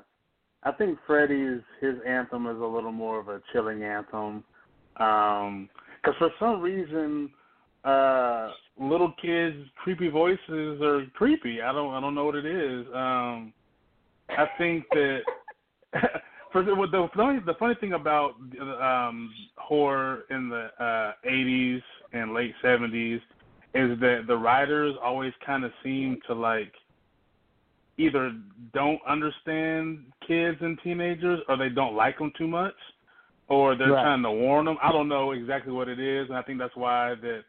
[0.65, 4.45] I think Freddy's his anthem is a little more of a chilling anthem.
[4.97, 5.69] Um
[6.03, 7.31] 'cause for some reason
[7.85, 11.63] uh little kids creepy voices are creepy.
[11.63, 12.87] I don't I don't know what it is.
[12.95, 13.53] Um
[14.31, 15.21] I think that
[16.53, 18.33] for the the funny the funny thing about
[18.81, 21.83] um horror in the uh 80s
[22.13, 23.21] and late 70s
[23.75, 26.73] is that the writers always kind of seem to like
[27.99, 28.33] either
[28.73, 32.75] don't understand kids and teenagers or they don't like them too much
[33.49, 34.03] or they're Right.
[34.03, 34.77] trying to warn them.
[34.83, 37.45] I don't know exactly what it is, and I think that's why that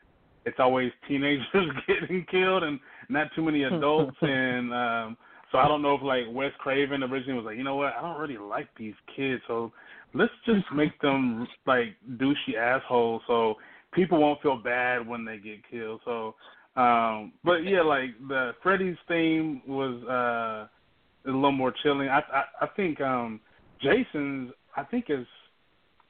[0.46, 1.46] it's always teenagers
[1.88, 4.18] getting killed and not too many adults.
[4.22, 5.18] and um
[5.52, 8.02] so I don't know if like Wes Craven originally was like, you know what, I
[8.02, 9.72] don't really like these kids, so
[10.14, 13.56] let's just make them like douchey assholes, so
[13.94, 16.02] people won't feel bad when they get killed.
[16.06, 16.36] So
[16.76, 20.68] um, but yeah, like the Freddy's theme was uh
[21.26, 22.10] a little more chilling.
[22.10, 23.40] I I, I think um
[23.82, 25.26] Jason's I think is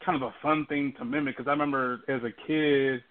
[0.06, 3.02] kind of a fun thing to mimic because I remember as a kid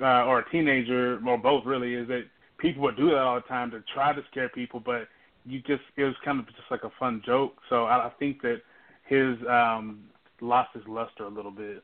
[0.00, 2.22] uh, or a teenager or both really is that
[2.58, 5.08] people would do that all the time to try to scare people, but
[5.48, 7.54] you just it was kind of just like a fun joke.
[7.68, 8.62] So I, I think that
[9.06, 10.04] his um
[10.40, 11.82] lost his luster a little bit.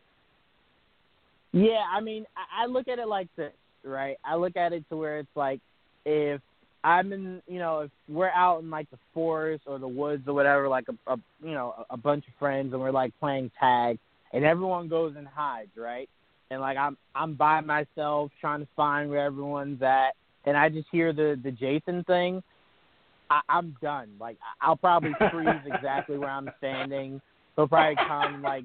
[1.53, 3.53] Yeah, I mean, I, look at it like this,
[3.85, 4.17] right?
[4.25, 5.61] I look at it to where it's like
[6.05, 6.41] if
[6.83, 10.35] I'm in, you know, if we're out in like the forest or the woods or
[10.35, 14.01] whatever, like a, a you know, a bunch of friends and we're like playing tag
[14.33, 16.09] and everyone goes and hides, right?
[16.51, 20.89] And like I'm I'm by myself trying to find where everyone's at and I just
[20.91, 22.43] hear the the Jason thing,
[23.35, 24.11] I, I'm done.
[24.21, 27.21] Like I'll probably freeze exactly where I'm standing.
[27.57, 28.65] He'll probably come like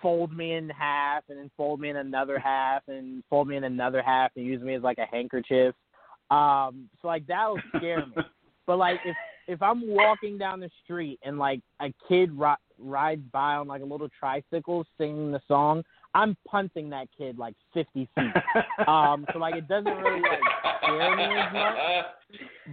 [0.00, 3.64] fold me in half and then fold me in another half and fold me in
[3.64, 5.74] another half and use me as like a handkerchief.
[6.30, 8.14] Um, so like that'll scare me.
[8.64, 9.16] But like if
[9.48, 13.82] if I'm walking down the street and like a kid ri- rides by on like
[13.82, 15.82] a little tricycle singing the song,
[16.14, 18.24] I'm punting that kid like 50 feet.
[18.86, 20.38] um, so like it doesn't really like
[20.80, 21.74] scare me as much.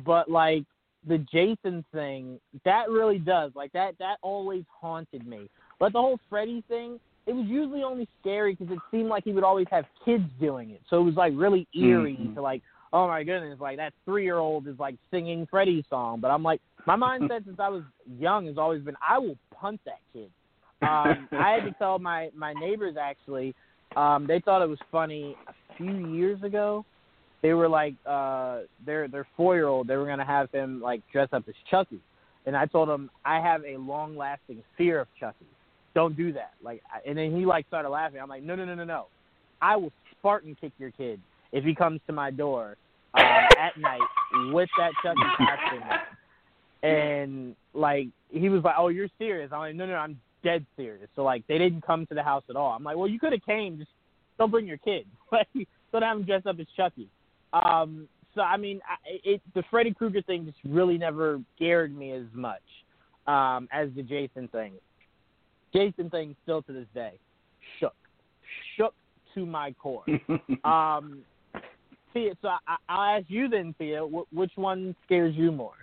[0.05, 0.65] But like
[1.07, 3.51] the Jason thing, that really does.
[3.55, 5.49] Like that that always haunted me.
[5.79, 9.31] But the whole Freddy thing, it was usually only scary because it seemed like he
[9.31, 10.81] would always have kids doing it.
[10.89, 12.35] So it was like really eerie mm-hmm.
[12.35, 16.19] to like, oh my goodness, like that three year old is like singing Freddy's song.
[16.19, 17.83] But I'm like, my mindset since I was
[18.19, 20.29] young has always been, I will punt that kid.
[20.81, 23.53] Um, I had to tell my my neighbors actually.
[23.95, 26.85] Um, they thought it was funny a few years ago.
[27.41, 29.87] They were like, uh, their their four year old.
[29.87, 31.99] They were gonna have him like dress up as Chucky,
[32.45, 35.45] and I told him I have a long lasting fear of Chucky.
[35.95, 36.53] Don't do that.
[36.61, 38.19] Like, and then he like started laughing.
[38.21, 39.07] I'm like, no, no, no, no, no.
[39.61, 41.19] I will Spartan kick your kid
[41.51, 42.77] if he comes to my door
[43.15, 43.99] um, at night
[44.53, 45.89] with that Chucky costume.
[46.81, 51.07] And like he was like, "Oh, you're serious?" I'm like, "No, no, I'm dead serious.
[51.15, 52.71] So like they didn't come to the house at all.
[52.71, 53.77] I'm like, well, you could have came.
[53.77, 53.91] Just
[54.37, 55.05] don't bring your kid.
[55.31, 55.47] Like
[55.91, 57.07] don't have him dressed up as Chucky.
[57.53, 62.11] Um, so I mean, I, it the Freddy Krueger thing just really never scared me
[62.11, 62.61] as much
[63.27, 64.73] um, as the Jason thing.
[65.73, 67.13] Jason thing still to this day
[67.79, 67.93] shook,
[68.75, 68.93] shook
[69.35, 70.03] to my core.
[70.63, 71.19] um,
[72.13, 75.73] Thea, so I, I'll ask you then, Thea, which one scares you more?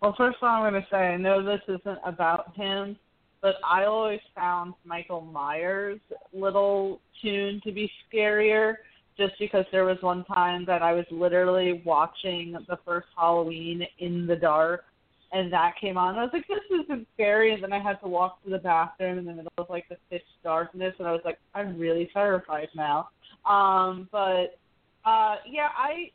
[0.00, 2.96] Well, first of all, I'm going to say I know this isn't about him,
[3.40, 6.00] but I always found Michael Myers'
[6.32, 8.74] little tune to be scarier
[9.18, 14.26] just because there was one time that I was literally watching the first Halloween in
[14.26, 14.84] the dark
[15.32, 16.16] and that came on.
[16.16, 17.52] I was like, this isn't scary.
[17.52, 19.96] And then I had to walk to the bathroom in the middle of like the
[20.10, 23.10] pitch darkness, and I was like, I'm really terrified now.
[23.44, 24.58] Um, but
[25.04, 26.10] uh, yeah, I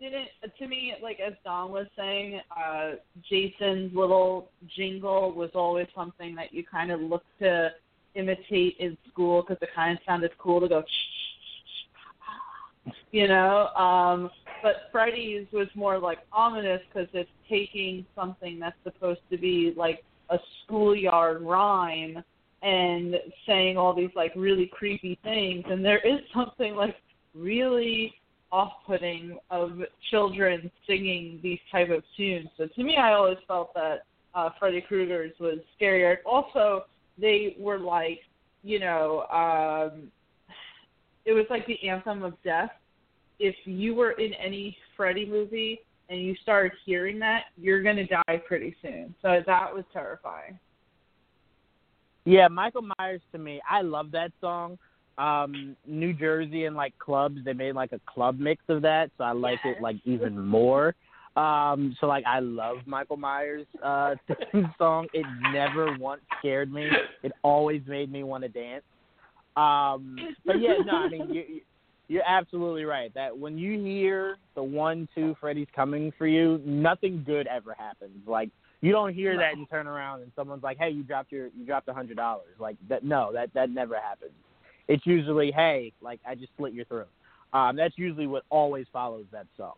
[0.00, 0.28] didn't
[0.58, 2.92] to me like as Dom was saying, uh
[3.30, 7.70] Jason's little jingle was always something that you kind of looked to
[8.14, 10.84] imitate in school because it kind of sounded cool to go
[13.10, 14.30] you know um
[14.62, 20.04] but Freddy's was more like ominous because it's taking something that's supposed to be like
[20.30, 22.22] a schoolyard rhyme
[22.62, 23.16] and
[23.46, 26.96] saying all these like really creepy things and there is something like
[27.34, 28.14] really
[28.52, 29.72] off-putting of
[30.10, 32.48] children singing these type of tunes.
[32.56, 36.16] So to me, I always felt that uh, Freddy Krueger's was scarier.
[36.24, 36.84] Also,
[37.18, 38.20] they were like,
[38.62, 40.10] you know, um,
[41.26, 42.70] it was like the anthem of death.
[43.38, 48.40] If you were in any Freddy movie and you started hearing that, you're gonna die
[48.46, 49.14] pretty soon.
[49.20, 50.58] So that was terrifying.
[52.24, 54.78] Yeah, Michael Myers to me, I love that song
[55.18, 59.24] um New Jersey and like clubs they made like a club mix of that so
[59.24, 59.76] I like yes.
[59.78, 60.94] it like even more
[61.36, 64.16] um so like I love Michael Myers uh
[64.78, 66.90] song it never once scared me
[67.22, 68.84] it always made me want to dance
[69.56, 71.60] um but yeah no I mean you
[72.08, 77.22] you're absolutely right that when you hear the one two Freddy's coming for you nothing
[77.26, 78.50] good ever happens like
[78.82, 79.40] you don't hear no.
[79.40, 82.16] that and turn around and someone's like hey you dropped your you dropped a hundred
[82.16, 84.32] dollars like that no that that never happens
[84.88, 87.08] it's usually, hey, like I just slit your throat.
[87.52, 89.74] Um, that's usually what always follows that song.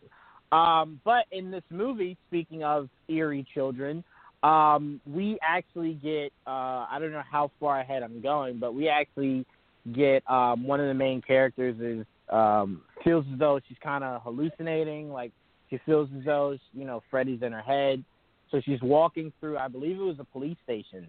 [0.51, 4.03] Um, but in this movie, speaking of eerie children,
[4.41, 8.87] um, we actually get uh, I don't know how far ahead I'm going, but we
[8.87, 9.45] actually
[9.93, 14.21] get um, one of the main characters is um, feels as though she's kind of
[14.21, 15.31] hallucinating, like
[15.69, 18.03] she feels as though you know Freddy's in her head.
[18.51, 21.07] So she's walking through, I believe it was a police station,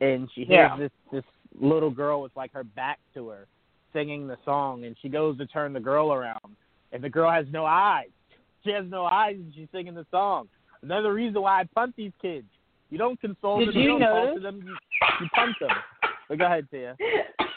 [0.00, 0.76] and she hears yeah.
[0.76, 1.24] this this
[1.60, 3.46] little girl with like her back to her
[3.92, 6.56] singing the song and she goes to turn the girl around
[6.92, 8.08] and the girl has no eyes.
[8.64, 10.48] She has no eyes and she's singing the song.
[10.82, 12.46] Another reason why I punt these kids.
[12.90, 14.26] You don't console Did them, you, you don't notice?
[14.26, 14.76] talk to them, you,
[15.20, 15.70] you punt them.
[16.28, 16.96] But go ahead, Tia.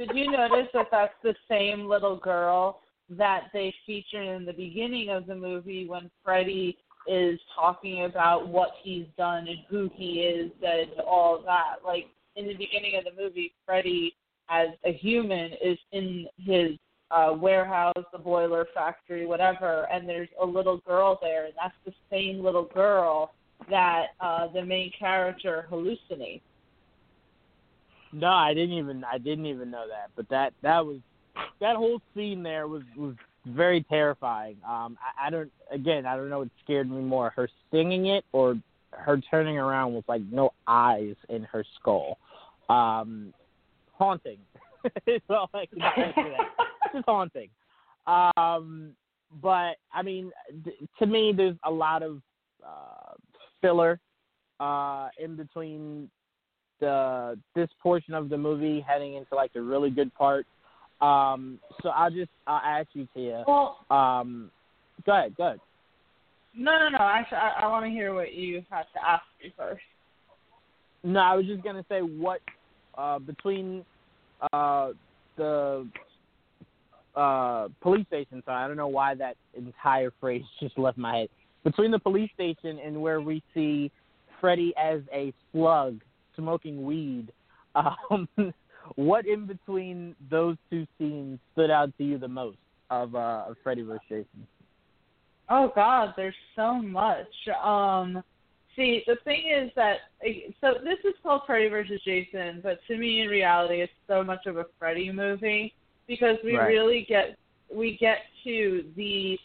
[0.00, 2.80] Did you notice that that's the same little girl
[3.10, 8.70] that they featured in the beginning of the movie when Freddy is talking about what
[8.82, 11.84] he's done and who he is and all that.
[11.84, 14.14] Like in the beginning of the movie, Freddy
[14.48, 16.78] as a human is in his
[17.10, 21.92] uh, warehouse, the boiler factory, whatever, and there's a little girl there, and that's the
[22.10, 23.32] same little girl
[23.68, 26.40] that uh, the main character hallucinates.
[28.12, 30.10] No, I didn't even I didn't even know that.
[30.16, 30.98] But that that was
[31.60, 33.14] that whole scene there was was
[33.46, 34.56] very terrifying.
[34.66, 38.24] Um, I, I don't again I don't know what scared me more, her singing it
[38.32, 38.56] or
[38.92, 42.18] her turning around with like no eyes in her skull.
[42.68, 43.32] Um,
[43.92, 44.38] haunting.
[45.06, 46.66] is all I can say for that.
[46.94, 47.48] Just haunting.
[48.06, 48.92] Um,
[49.42, 50.32] but I mean,
[50.64, 52.20] th- to me, there's a lot of
[52.66, 53.14] uh,
[53.60, 54.00] filler
[54.58, 56.10] uh, in between
[56.80, 60.46] the this portion of the movie heading into like the really good part.
[61.00, 63.44] Um, so I'll just I'll ask you, Tia.
[63.46, 64.50] Well, Um,
[65.06, 65.60] go ahead, go ahead.
[66.54, 66.98] no, no, no.
[67.00, 69.82] Actually, I, I want to hear what you have to ask me first.
[71.02, 72.40] No, I was just gonna say what
[72.98, 73.84] uh, between
[74.52, 74.90] uh,
[75.36, 75.86] the
[77.16, 78.42] uh, police station.
[78.44, 81.28] So I don't know why that entire phrase just left my head.
[81.64, 83.90] Between the police station and where we see
[84.40, 86.00] Freddy as a slug
[86.36, 87.32] smoking weed,
[87.74, 88.28] um,
[88.96, 92.58] what in between those two scenes stood out to you the most
[92.90, 94.00] of uh, of Freddy vs.
[94.08, 94.46] Jason?
[95.48, 97.26] Oh God, there's so much.
[97.62, 98.22] Um,
[98.76, 99.98] see, the thing is that
[100.60, 102.00] so this is called Freddy vs.
[102.04, 105.74] Jason, but to me, in reality, it's so much of a Freddy movie
[106.06, 106.66] because we Right.
[106.66, 107.36] really get
[107.72, 109.38] we get to the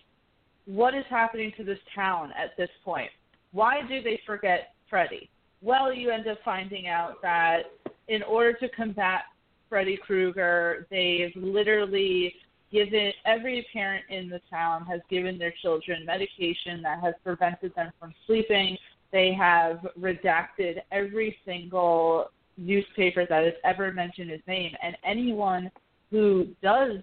[0.66, 3.12] what is happening to this town at this point.
[3.52, 5.30] Why do they forget Freddy?
[5.62, 7.64] Well, you end up finding out that
[8.08, 9.24] in order to combat
[9.70, 12.36] Freddy Krueger, they've literally
[12.72, 17.92] given every parent in the town has given their children medication that has prevented them
[18.00, 18.78] from sleeping.
[19.12, 25.72] They have redacted every single newspaper that has ever mentioned his name, and anyone
[26.12, 26.98] who does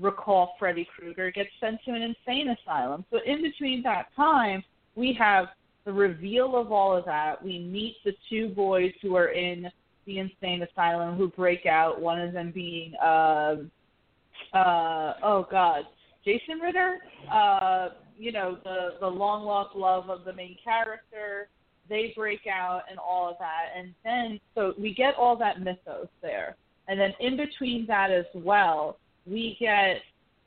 [0.00, 3.04] recall Freddy Krueger gets sent to an insane asylum.
[3.10, 4.62] So in between that time,
[4.94, 5.46] we have
[5.84, 7.42] the reveal of all of that.
[7.42, 9.70] We meet the two boys who are in
[10.06, 12.00] the insane asylum who break out.
[12.00, 13.56] One of them being uh,
[14.52, 15.84] uh, oh god,
[16.24, 16.98] Jason Ritter.
[17.32, 21.48] Uh, you know the the long lost love of the main character.
[21.88, 26.08] They break out and all of that, and then so we get all that mythos
[26.20, 26.56] there,
[26.88, 29.96] and then in between that as well, we get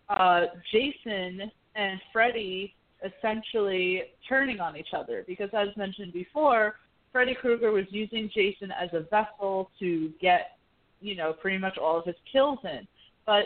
[0.10, 2.74] uh, Jason and Freddy
[3.04, 6.76] essentially turning on each other because, as mentioned before,
[7.12, 10.58] Freddy Krueger was using Jason as a vessel to get,
[11.00, 12.88] you know, pretty much all of his kills in.
[13.26, 13.46] But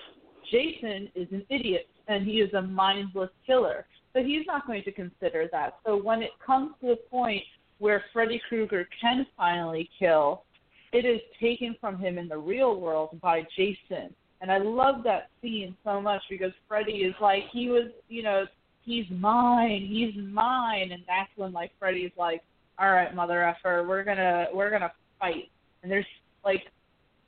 [0.51, 3.85] Jason is an idiot and he is a mindless killer.
[4.13, 5.77] So he's not going to consider that.
[5.85, 7.43] So when it comes to the point
[7.77, 10.43] where Freddy Krueger can finally kill,
[10.91, 14.13] it is taken from him in the real world by Jason.
[14.41, 18.45] And I love that scene so much because Freddy is like he was, you know,
[18.89, 22.41] he's mine, he's mine, and that's when like Freddy's like,
[22.79, 25.49] all right, mother effer, we're gonna we're gonna fight.
[25.83, 26.05] And there's
[26.43, 26.63] like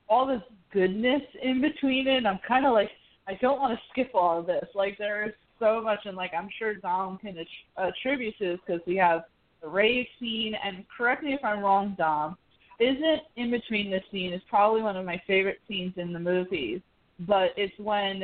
[0.09, 0.41] all this
[0.73, 2.17] goodness in between it.
[2.17, 2.89] And I'm kind of like
[3.27, 4.65] I don't want to skip all of this.
[4.73, 8.59] Like there is so much, and like I'm sure Dom can att- attribute to this
[8.65, 9.21] because we have
[9.61, 10.55] the rave scene.
[10.65, 12.37] And correct me if I'm wrong, Dom.
[12.79, 16.81] Isn't in between this scene is probably one of my favorite scenes in the movies,
[17.19, 18.23] but it's when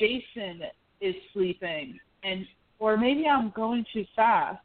[0.00, 0.62] Jason
[1.00, 2.44] is sleeping and
[2.82, 4.58] or maybe I'm going too fast.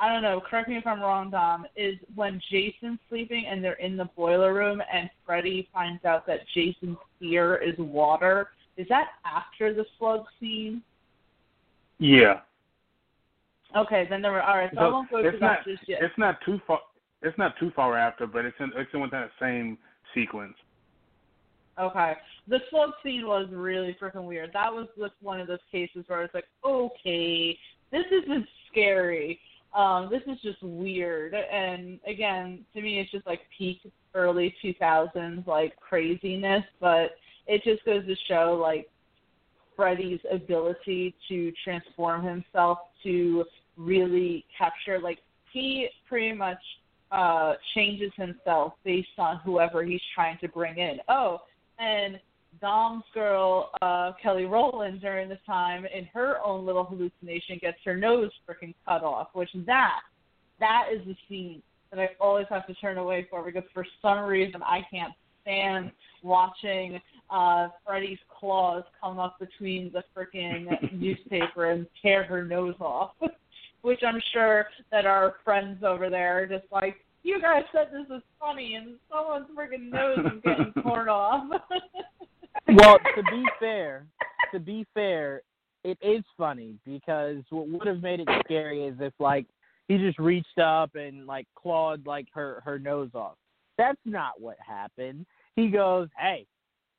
[0.00, 0.40] I don't know.
[0.40, 1.66] Correct me if I'm wrong, Dom.
[1.76, 6.40] Is when Jason's sleeping and they're in the boiler room and Freddy finds out that
[6.54, 8.48] Jason's fear is water.
[8.78, 10.82] Is that after the slug scene?
[11.98, 12.40] Yeah.
[13.76, 14.42] Okay, then there were.
[14.42, 16.02] All right, so I won't go to not that just yet.
[16.02, 16.80] it's not too far
[17.20, 19.76] it's not too far after, but it's in it's in within that same
[20.14, 20.54] sequence.
[21.78, 22.14] Okay.
[22.48, 24.50] The slug scene was really freaking weird.
[24.52, 27.58] That was just one of those cases where I was like, okay,
[27.90, 29.40] this isn't scary.
[29.74, 31.34] Um, this is just weird.
[31.34, 33.80] And again, to me, it's just like peak
[34.14, 36.64] early 2000s like craziness.
[36.80, 37.12] But
[37.46, 38.90] it just goes to show like
[39.74, 43.44] Freddy's ability to transform himself to
[43.78, 45.18] really capture like
[45.50, 46.58] he pretty much
[47.10, 50.98] uh changes himself based on whoever he's trying to bring in.
[51.08, 51.40] Oh,
[51.82, 52.20] and
[52.60, 57.96] Dom's girl, uh, Kelly Rowland, during this time, in her own little hallucination, gets her
[57.96, 59.28] nose freaking cut off.
[59.32, 60.00] Which that,
[60.60, 64.20] that is the scene that I always have to turn away for because for some
[64.20, 65.12] reason I can't
[65.42, 65.90] stand
[66.22, 73.10] watching uh Freddy's claws come up between the freaking newspaper and tear her nose off.
[73.82, 78.08] which I'm sure that our friends over there are just like, you guys said this
[78.08, 81.44] was funny, and someone's freaking nose is getting torn off.
[82.68, 84.06] well, to be fair,
[84.52, 85.42] to be fair,
[85.84, 89.46] it is funny because what would have made it scary is if like
[89.88, 93.36] he just reached up and like clawed like her her nose off.
[93.78, 95.26] That's not what happened.
[95.56, 96.46] He goes, "Hey,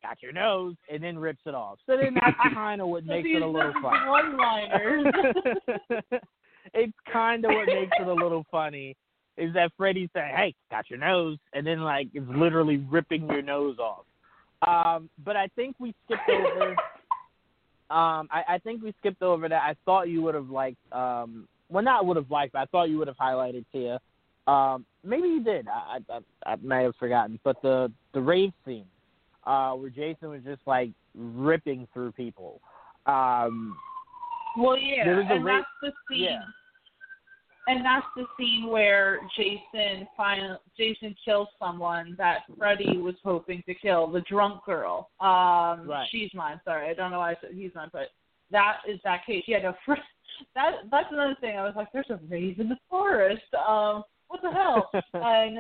[0.02, 1.80] got your nose," and then rips it off.
[1.86, 4.10] So then that's kind of what makes it a little funny.
[4.10, 5.06] One-liners.
[6.74, 8.96] it's kind of what makes it a little funny
[9.38, 13.42] is that Freddy saying, "Hey, got your nose," and then like it's literally ripping your
[13.42, 14.06] nose off.
[14.66, 16.76] Um, but I think we skipped over.
[17.90, 19.62] Um, I, I think we skipped over that.
[19.62, 20.80] I thought you would have liked.
[20.92, 24.00] Um, well, not would have liked, but I thought you would have highlighted Tia.
[24.48, 25.68] Um, maybe you did.
[25.68, 27.40] I, I I may have forgotten.
[27.44, 28.86] But the the rave scene,
[29.46, 32.62] uh, where Jason was just like ripping through people.
[33.06, 33.78] Um,
[34.58, 36.24] well, yeah, there was a and that's the scene.
[36.24, 36.40] Yeah.
[37.68, 43.74] And that's the scene where Jason final Jason kills someone that Freddy was hoping to
[43.74, 45.10] kill, the drunk girl.
[45.22, 46.08] Um Right.
[46.12, 46.90] she's mine, sorry.
[46.90, 48.10] I don't know why I said he's mine, but
[48.52, 49.44] that is that case.
[49.48, 49.94] Yeah, no fr-
[50.56, 51.58] that that's another thing.
[51.58, 53.42] I was like, There's a rave in the forest.
[53.54, 54.90] Um, what the hell?
[55.14, 55.60] and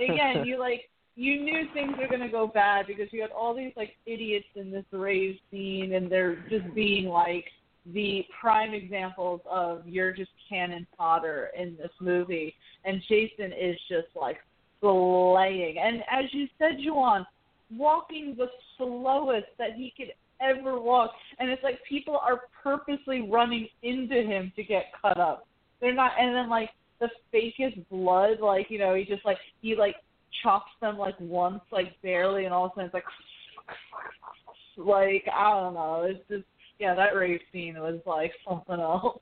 [0.00, 3.72] again, you like you knew things were gonna go bad because you had all these
[3.76, 7.44] like idiots in this rave scene and they're just being like
[7.92, 12.54] the prime examples of you're just cannon fodder in this movie,
[12.84, 14.38] and Jason is just like
[14.80, 15.76] slaying.
[15.78, 17.26] And as you said, Juwan,
[17.70, 18.46] walking the
[18.78, 24.52] slowest that he could ever walk, and it's like people are purposely running into him
[24.56, 25.46] to get cut up.
[25.80, 26.70] They're not, and then like
[27.00, 29.96] the fakest blood, like you know, he just like he like
[30.42, 33.04] chops them like once, like barely, and all of a sudden it's like.
[34.76, 36.42] Like I don't know, it's just
[36.78, 39.20] yeah, that rave scene was like something else.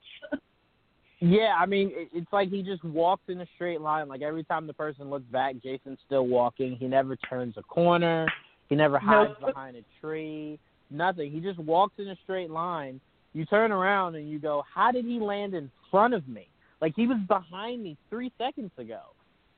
[1.21, 4.09] Yeah, I mean, it, it's like he just walks in a straight line.
[4.09, 6.77] Like every time the person looks back, Jason's still walking.
[6.77, 8.27] He never turns a corner.
[8.69, 9.51] He never hides Nope.
[9.51, 10.59] behind a tree.
[10.91, 11.31] Nothing.
[11.31, 13.01] He just walks in a straight line.
[13.35, 16.49] You turn around and you go, "How did he land in front of me?
[16.81, 19.01] Like he was behind me three seconds ago."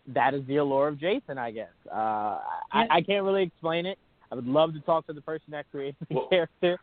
[0.08, 1.72] That is the allure of Jason, I guess.
[1.90, 2.38] Uh,
[2.72, 3.98] I, I can't really explain it.
[4.30, 6.78] I would love to talk to the person that created the Well- character.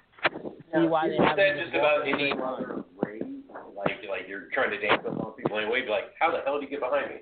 [0.74, 3.24] See why they Isn't have that just about any straight other race?
[3.76, 6.60] Like, like you're trying to dance with all people anyway, be like, how the hell
[6.60, 7.16] did you get behind me?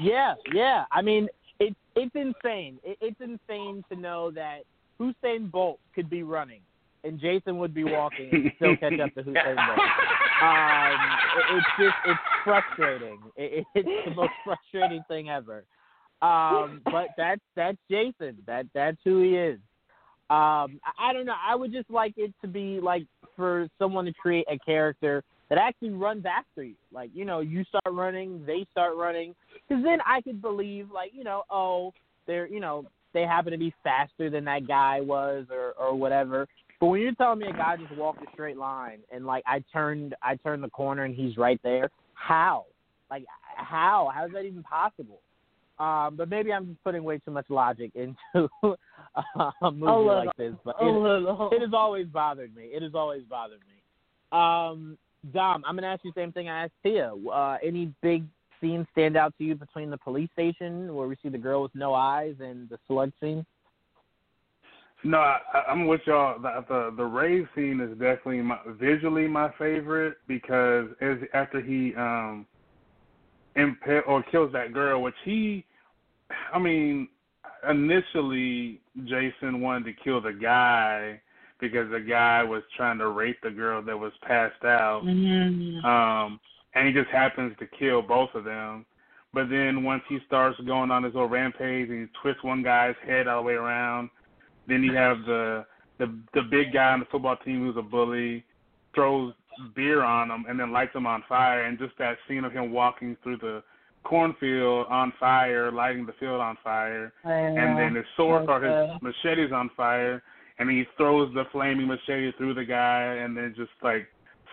[0.00, 0.84] Yeah, yeah.
[0.90, 1.28] I mean,
[1.60, 2.78] it's it's insane.
[2.82, 4.60] It, it's insane to know that
[5.00, 6.60] Usain Bolt could be running
[7.04, 9.78] and Jason would be walking and still catch up to Usain Bolt.
[10.42, 11.00] Um,
[11.36, 13.18] it, it's just it's frustrating.
[13.36, 15.64] It, it's the most frustrating thing ever.
[16.22, 18.38] Um, but that's that's Jason.
[18.46, 19.58] That that's who he is.
[20.30, 21.34] Um, I, don't know.
[21.46, 23.04] I would just like it to be like
[23.36, 26.74] for someone to create a character that actually runs after you.
[26.92, 29.34] Like you know, you start running, they start running,
[29.68, 31.92] because then I could believe like you know, oh,
[32.26, 36.48] they're you know they happen to be faster than that guy was or or whatever.
[36.80, 39.62] But when you're telling me a guy just walked a straight line and like I
[39.72, 42.64] turned I turned the corner and he's right there, how?
[43.10, 43.24] Like
[43.56, 44.10] how?
[44.14, 45.20] How is that even possible?
[45.78, 48.48] Um, but maybe I'm just putting way too much logic into
[49.62, 50.24] a movie little.
[50.26, 50.54] like this.
[50.64, 52.64] But it, it has always bothered me.
[52.64, 53.82] It has always bothered me.
[54.32, 54.98] Um,
[55.32, 57.12] Dom, I'm gonna ask you the same thing I asked Tia.
[57.32, 58.24] Uh, any big
[58.60, 61.74] scenes stand out to you between the police station where we see the girl with
[61.74, 63.44] no eyes and the sludge scene?
[65.02, 65.38] No, I,
[65.68, 66.40] I'm with y'all.
[66.40, 71.94] The, the the rave scene is definitely my, visually my favorite because as after he
[71.96, 72.46] um
[73.56, 75.64] impale or kills that girl, which he,
[76.52, 77.08] I mean,
[77.68, 81.20] initially Jason wanted to kill the guy
[81.60, 85.02] because the guy was trying to rape the girl that was passed out.
[85.04, 85.84] Mhm.
[85.84, 86.40] Um,
[86.74, 88.84] and he just happens to kill both of them.
[89.32, 92.96] But then once he starts going on his little rampage and he twists one guy's
[92.98, 94.10] head all the way around,
[94.66, 95.66] then you have the
[95.98, 98.44] the the big guy on the football team who's a bully,
[98.94, 99.34] throws
[99.74, 101.64] beer on him and then lights him on fire.
[101.64, 103.62] And just that scene of him walking through the
[104.04, 109.52] cornfield on fire, lighting the field on fire, and then his sword or his machete's
[109.52, 110.22] on fire,
[110.58, 114.06] and he throws the flaming machete through the guy, and then just like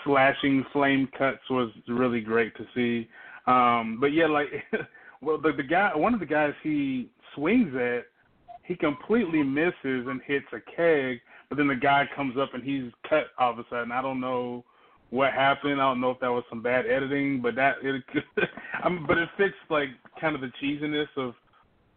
[0.03, 3.07] slashing flame cuts was really great to see.
[3.47, 4.47] Um, but yeah, like
[5.21, 8.05] well, the the guy, one of the guys he swings at,
[8.63, 12.91] he completely misses and hits a keg, but then the guy comes up and he's
[13.07, 13.91] cut all of a sudden.
[13.91, 14.63] I don't know
[15.11, 15.79] what happened.
[15.79, 18.03] I don't know if that was some bad editing, but that it,
[18.83, 19.89] um, but it fits like
[20.19, 21.35] kind of the cheesiness of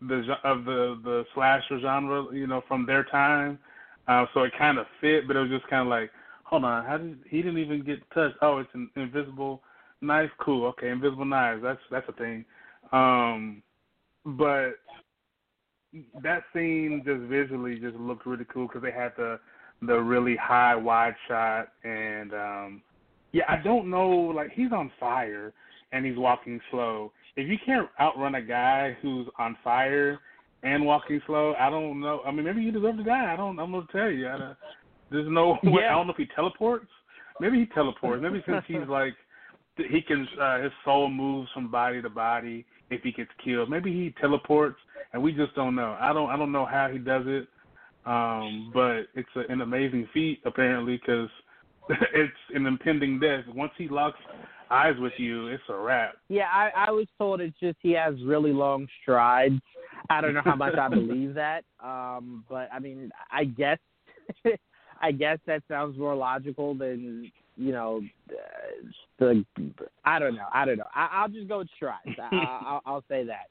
[0.02, 3.58] the of the the slasher genre, you know, from their time.
[4.06, 6.10] Uh, so it kind of fit, but it was just kind of like,
[6.42, 8.36] hold on, how did he didn't even get touched?
[8.42, 9.62] Oh, it's an invisible
[10.02, 10.30] knife.
[10.38, 10.66] Cool.
[10.66, 11.62] Okay, invisible knives.
[11.62, 12.44] That's that's a thing.
[12.92, 13.62] Um,
[14.26, 14.72] but
[16.22, 19.38] that scene just visually just looked really cool because they had the
[19.82, 22.82] the really high wide shot and um
[23.34, 25.52] yeah i don't know like he's on fire
[25.92, 27.12] and he's walking slow.
[27.36, 30.18] If you can't outrun a guy who's on fire
[30.64, 32.20] and walking slow i don't know.
[32.26, 33.32] I mean maybe you deserve to die.
[33.32, 34.28] I don't i'm gonna tell you.
[34.28, 34.56] I don't,
[35.10, 35.70] there's no Yeah.
[35.74, 36.88] way i don't know if he teleports.
[37.40, 38.22] Maybe he teleports.
[38.22, 39.14] Maybe since he's like
[39.76, 43.68] he can uh, his soul moves from body to body if he gets killed.
[43.70, 44.78] Maybe he teleports
[45.12, 45.96] and we just don't know.
[46.00, 47.48] I don't i don't know how he does it
[48.06, 51.30] um, but it's a, an amazing feat apparently because
[52.14, 53.44] it's an impending death.
[53.54, 54.18] Once he locks
[54.70, 56.14] eyes with you, it's a wrap.
[56.28, 59.60] Yeah, I, I was told it's just he has really long strides.
[60.10, 63.78] I don't know how much I believe that, um, but I mean, I guess,
[65.02, 69.44] I guess that sounds more logical than you know uh, the.
[70.04, 70.46] I don't know.
[70.52, 70.88] I don't know.
[70.94, 72.18] I, I'll just go with strides.
[72.18, 73.48] I, I, I'll, I'll say that.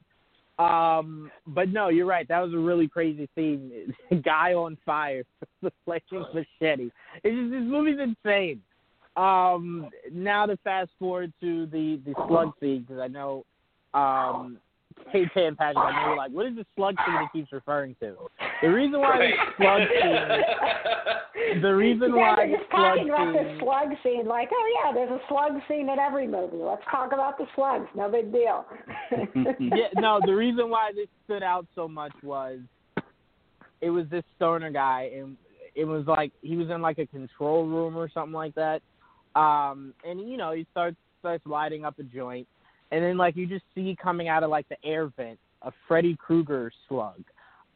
[0.58, 2.28] Um, but no, you're right.
[2.28, 3.94] That was a really crazy scene.
[4.24, 5.24] Guy on fire,
[5.62, 6.90] the flaming machete.
[7.22, 8.60] It's just this movie's insane.
[9.16, 13.44] Um, now to fast forward to the the slug scene because I know,
[13.94, 14.58] um,
[15.14, 17.94] KJ and Patrick, I know you're like, what is this slug scene he keeps referring
[18.00, 18.16] to?
[18.62, 19.34] The reason why Right.
[19.58, 23.60] the slug scene, the reason you why guys are the slug talking about this scene,
[23.60, 26.56] slug scene, like, oh yeah, there's a slug scene in every movie.
[26.56, 27.86] Let's talk about the slugs.
[27.94, 28.64] No big deal.
[29.60, 32.60] yeah, no, the reason why this stood out so much was
[33.80, 35.36] it was this stoner guy, and
[35.74, 38.80] it was like he was in like a control room or something like that.
[39.34, 42.46] Um, and you know he starts starts lighting up a joint,
[42.94, 46.14] and then like you just see coming out of like the air vent a Freddy
[46.16, 47.22] Krueger slug,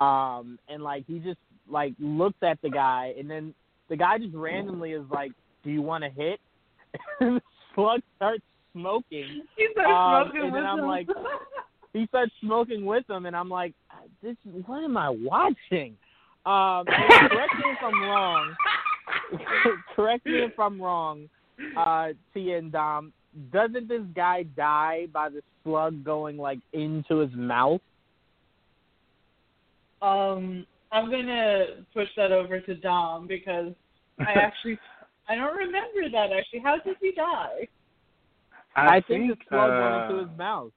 [0.01, 1.39] um, and like he just
[1.69, 3.53] like looks at the guy, and then
[3.89, 5.33] the guy just randomly is like,
[5.65, 6.39] "Do you want to hit?"
[7.21, 7.43] and the
[7.75, 10.87] slug starts smoking He starts Um, smoking and then I'm him.
[10.87, 11.09] like-
[11.95, 13.73] he starts smoking with him, and I'm like,
[14.23, 15.97] "This, what am I watching?"
[16.47, 16.85] Um,
[17.31, 18.55] correct me if I'm wrong.
[19.97, 21.29] correct me if I'm wrong,
[21.77, 23.13] uh, Tia and Dom.
[23.53, 27.81] Doesn't this guy die by the slug going like into his mouth?
[30.01, 33.73] Um, I'm gonna push that over to Dom because
[34.19, 34.79] I actually
[35.29, 36.61] I don't remember that actually.
[36.61, 37.69] How did he die?
[38.77, 40.73] I, think, the slug went uh, into his mouth.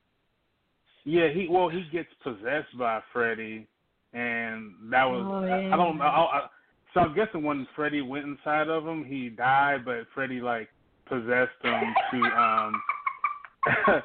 [1.05, 3.68] Yeah, he well he gets possessed by Freddy,
[4.14, 6.03] and that was Oh, I, I don't know.
[6.03, 6.47] I, I,
[6.93, 10.70] so I'm guessing when Freddy went inside of him, he died, but Freddy like
[11.12, 12.82] possessed them to um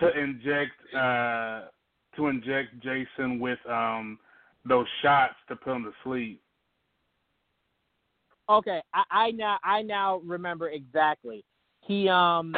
[0.00, 1.62] to inject uh
[2.16, 4.18] to inject Jason with um
[4.68, 6.42] those shots to put him to sleep.
[8.50, 11.44] Okay, I, I now I now remember exactly.
[11.82, 12.56] He um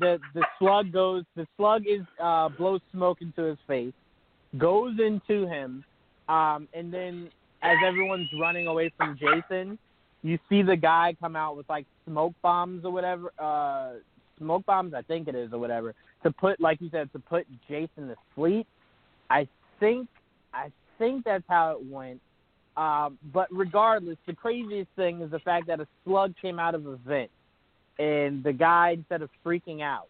[0.00, 3.92] the the slug goes the slug is uh blows smoke into his face,
[4.56, 5.84] goes into him,
[6.30, 7.28] um and then
[7.62, 9.78] as everyone's running away from Jason,
[10.26, 13.94] you see the guy come out with like smoke bombs or whatever uh
[14.38, 17.46] smoke bombs I think it is or whatever to put like you said to put
[17.68, 18.66] Jason to sleep.
[19.30, 19.48] I
[19.80, 20.08] think
[20.52, 22.20] I think that's how it went.
[22.76, 26.86] Um, but regardless, the craziest thing is the fact that a slug came out of
[26.86, 27.30] a vent,
[27.98, 30.08] and the guy, instead of freaking out,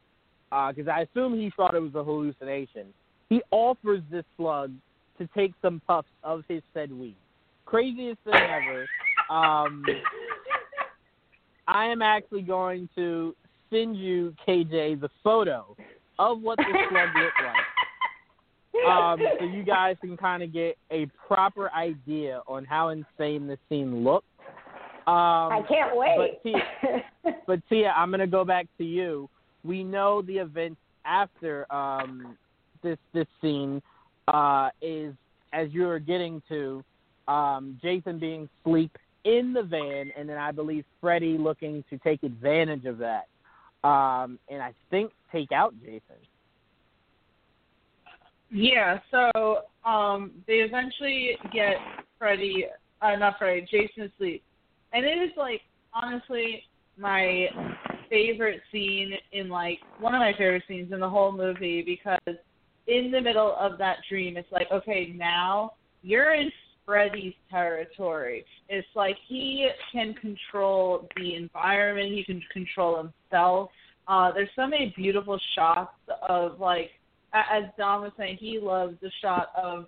[0.74, 2.88] because I assume he thought it was a hallucination,
[3.28, 4.72] he offers this slug
[5.18, 7.16] to take some puffs of his said weed.
[7.66, 8.86] Craziest thing ever.
[9.30, 9.84] Um,
[11.68, 13.34] I am actually going to
[13.70, 15.76] send you, KJ, the photo
[16.18, 17.66] of what this slug looked like
[18.84, 23.58] um, so you guys can kind of get a proper idea on how insane this
[23.68, 24.26] scene looked.
[25.06, 26.40] Um, I can't wait.
[26.42, 29.28] But Tia, but Tia, I'm gonna go back to you.
[29.64, 32.36] We know the events after um,
[32.82, 33.80] this this scene
[34.28, 35.14] uh, is
[35.52, 36.84] as you were getting to
[37.28, 38.96] um, Jason being asleep
[39.26, 43.26] in the van, and then I believe Freddy looking to take advantage of that,
[43.86, 46.16] um, and I think take out Jason.
[48.50, 51.76] Yeah, so um they eventually get
[52.18, 52.66] Freddy
[53.02, 54.42] uh not Freddy, Jason to sleep.
[54.92, 55.62] And it is like
[55.92, 56.62] honestly
[56.96, 57.48] my
[58.08, 62.36] favorite scene in like one of my favorite scenes in the whole movie because
[62.86, 65.72] in the middle of that dream it's like, okay, now
[66.02, 66.50] you're in
[66.86, 68.44] Freddy's territory.
[68.68, 73.70] It's like he can control the environment, he can control himself.
[74.08, 75.92] Uh there's so many beautiful shots
[76.28, 76.90] of like
[77.32, 79.86] as Dom was saying, he loves the shot of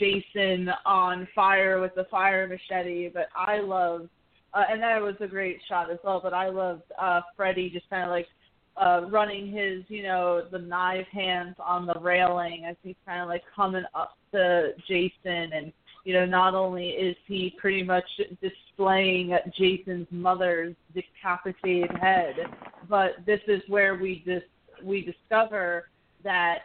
[0.00, 4.08] Jason on fire with the fire machete, but I love
[4.54, 6.20] uh, and that was a great shot as well.
[6.22, 8.26] But I loved uh, Freddy just kind of like
[8.76, 13.28] uh, running his, you know, the knife hands on the railing as he's kind of
[13.28, 15.72] like coming up to Jason, and
[16.04, 18.04] you know, not only is he pretty much
[18.40, 22.34] displaying Jason's mother's decapitated head,
[22.88, 24.46] but this is where we just
[24.82, 25.88] we discover
[26.24, 26.58] that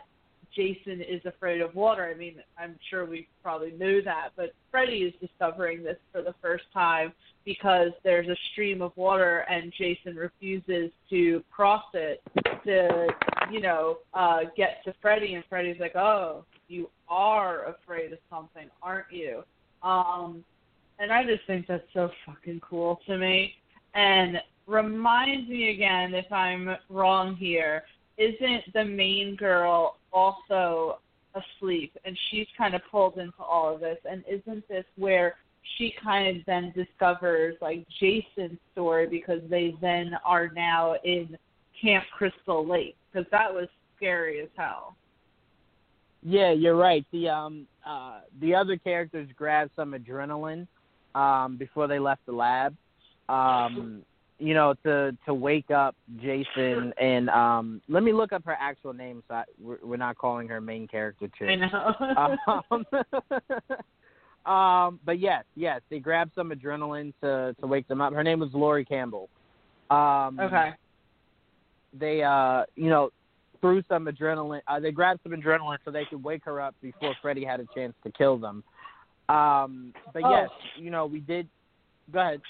[0.55, 2.09] Jason is afraid of water.
[2.13, 6.35] I mean, I'm sure we probably knew that, but Freddy is discovering this for the
[6.41, 7.13] first time
[7.45, 12.21] because there's a stream of water and Jason refuses to cross it
[12.65, 13.07] to,
[13.51, 18.69] you know, uh get to Freddy and Freddy's like, "Oh, you are afraid of something,
[18.81, 19.43] aren't you?"
[19.81, 20.43] Um
[20.99, 23.55] and I just think that's so fucking cool to me.
[23.93, 24.37] And
[24.67, 27.83] reminds me again if I'm wrong here,
[28.17, 30.99] isn't the main girl also
[31.35, 35.35] asleep and she's kind of pulled into all of this and isn't this where
[35.77, 41.37] she kind of then discovers like Jason's story because they then are now in
[41.81, 44.95] Camp Crystal Lake because that was scary as hell.
[46.21, 47.05] Yeah, you're right.
[47.11, 50.67] The um uh the other characters grabbed some adrenaline
[51.15, 52.75] um before they left the lab.
[53.29, 54.03] Um
[54.43, 58.91] you know, to to wake up Jason and um let me look up her actual
[58.91, 61.45] name so I, we're, we're not calling her main character too.
[61.45, 62.57] I know.
[62.69, 62.85] um,
[64.53, 68.11] um but yes, yes, they grabbed some adrenaline to to wake them up.
[68.11, 69.29] Her name was Lori Campbell.
[69.89, 70.71] Um okay.
[71.97, 73.11] They uh you know
[73.61, 77.15] threw some adrenaline uh, they grabbed some adrenaline so they could wake her up before
[77.21, 78.61] Freddy had a chance to kill them.
[79.29, 80.31] Um but Oh.
[80.31, 81.47] yes, you know, we did
[82.11, 82.41] go ahead.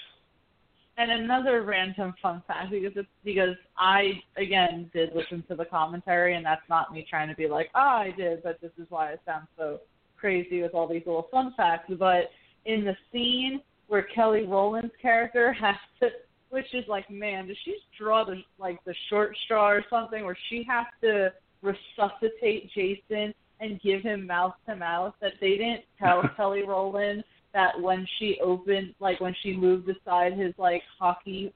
[0.96, 6.36] And another random fun fact because it's because I again did listen to the commentary
[6.36, 9.10] and that's not me trying to be like, oh I did, but this is why
[9.10, 9.80] it sounds so
[10.16, 11.92] crazy with all these little fun facts.
[11.98, 12.30] But
[12.64, 16.08] in the scene where Kelly Rowland's character has to
[16.50, 20.38] which is like, man, does she draw the like the short straw or something where
[20.48, 21.32] she has to
[21.62, 27.24] resuscitate Jason and give him mouth to mouth that they didn't tell Kelly Rowland
[27.54, 31.52] that when she opened like when she moved aside his like hockey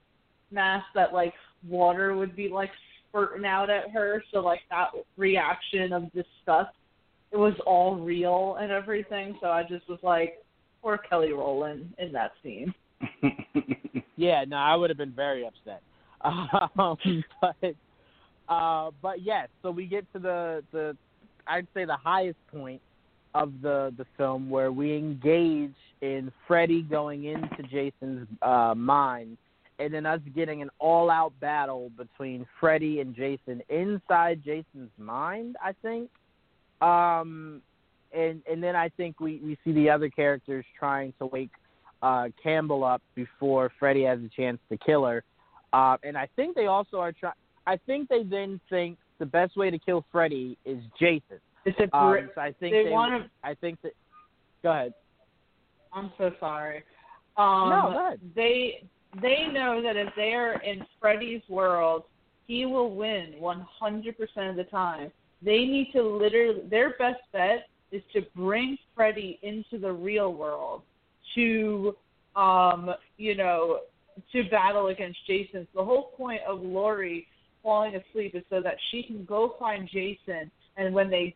[0.51, 1.33] mask that like
[1.67, 2.71] water would be like
[3.09, 4.23] spurting out at her.
[4.33, 4.87] So like that
[5.17, 6.75] reaction of disgust
[7.31, 9.37] it was all real and everything.
[9.39, 10.43] So i just was like
[10.81, 12.73] poor kelly rowland in that scene.
[14.19, 15.81] Yeah, no, I would have been very upset.
[16.77, 17.75] Um, but
[18.49, 20.97] uh, but yes, so we get to the the
[21.47, 22.81] I'd say the highest point
[23.35, 29.37] of the the film where we engage in Freddy going into Jason's uh, mind,
[29.79, 35.55] and then us getting an all out battle between Freddy and Jason inside Jason's mind.
[35.63, 36.09] I think.
[36.81, 37.61] Um,
[38.13, 41.51] and and then I think we we see the other characters trying to wake
[42.01, 45.23] uh, Campbell up before Freddy has a chance to kill her.
[45.73, 47.33] Uh, and I think they also are trying.
[47.67, 51.39] I think they then think the best way to kill Freddy is Jason.
[51.65, 52.89] It's a Um, so I think they they.
[52.89, 53.93] want to I think that.
[54.63, 54.93] Go ahead.
[55.93, 56.83] I'm so sorry.
[57.37, 58.19] Um, No, go ahead.
[58.35, 58.83] They
[59.21, 62.03] they know that if they are in Freddy's world,
[62.47, 65.11] he will win 100% of the time.
[65.41, 70.83] They need to literally their best bet is to bring Freddy into the real world
[71.35, 71.95] to
[72.35, 73.79] um you know
[74.31, 75.67] to battle against Jason.
[75.73, 77.27] The whole point of Lori
[77.63, 81.35] falling asleep is so that she can go find Jason and when they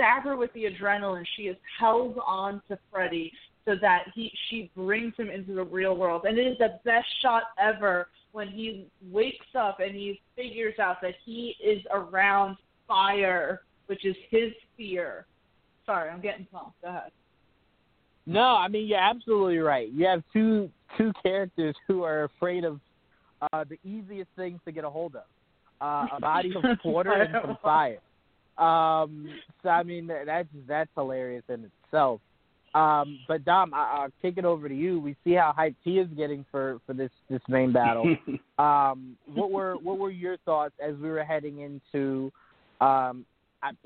[0.00, 3.32] stab her with the adrenaline, she is held on to Freddy
[3.66, 6.22] so that he she brings him into the real world.
[6.24, 10.96] And it is the best shot ever when he wakes up and he figures out
[11.02, 12.56] that he is around
[12.88, 15.26] fire, which is his fear.
[15.84, 16.80] Sorry, I'm getting pumped.
[16.82, 17.10] Go ahead.
[18.26, 19.90] No, I mean you're absolutely right.
[19.90, 22.80] You have two two characters who are afraid of
[23.52, 25.24] uh, the easiest things to get a hold of:
[25.82, 27.98] uh, a body of water and some fire.
[28.58, 29.28] Um,
[29.62, 32.20] so I mean that's that's hilarious in itself.
[32.74, 35.00] Um, but Dom, I, I'll kick it over to you.
[35.00, 38.16] We see how hyped he is getting for for this this main battle.
[38.58, 42.30] um, what were what were your thoughts as we were heading into
[42.80, 43.24] um,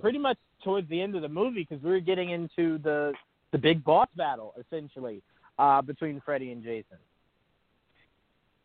[0.01, 3.13] pretty much towards the end of the movie because we were getting into the
[3.53, 5.23] the big boss battle essentially
[5.59, 6.99] uh, between Freddy and Jason.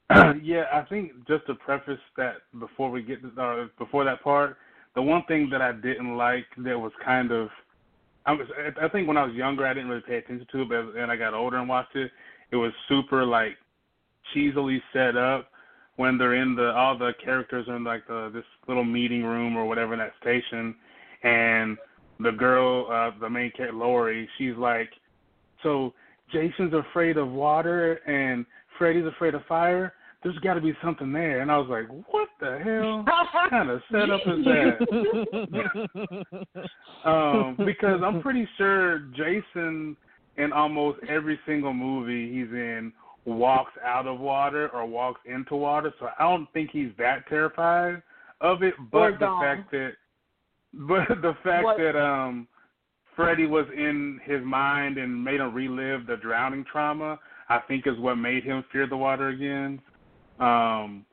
[0.44, 4.58] yeah, I think just to preface that before we get to, uh, before that part,
[4.96, 7.50] the one thing that I didn't like that was kind of
[8.26, 8.48] I was
[8.82, 11.10] I think when I was younger I didn't really pay attention to it, but then
[11.10, 12.12] I got older and watched it.
[12.52, 13.58] It was super like
[14.34, 15.50] cheesily set up
[15.96, 19.58] when they're in the all the characters are in like the this little meeting room
[19.58, 20.76] or whatever in that station,
[21.24, 21.78] and
[22.20, 24.90] the girl, uh, the main character Lori, she's like,
[25.64, 25.94] so
[26.32, 28.46] Jason's afraid of water and
[28.78, 29.94] Freddy's afraid of fire.
[30.22, 33.06] There's got to be something there, and I was like, what the hell
[33.50, 34.78] kind of setup is that?
[37.10, 39.96] um, because I'm pretty sure Jason
[40.38, 42.92] in almost every single movie he's in
[43.26, 48.02] walks out of water or walks into water, so I don't think he's that terrified
[48.42, 48.74] of it.
[48.92, 49.92] But the fact that,
[50.74, 52.48] but the fact What- that um,
[53.16, 57.98] Freddy was in his mind and made him relive the drowning trauma, I think is
[58.00, 59.82] what made him fear the water again.
[60.40, 61.06] Um,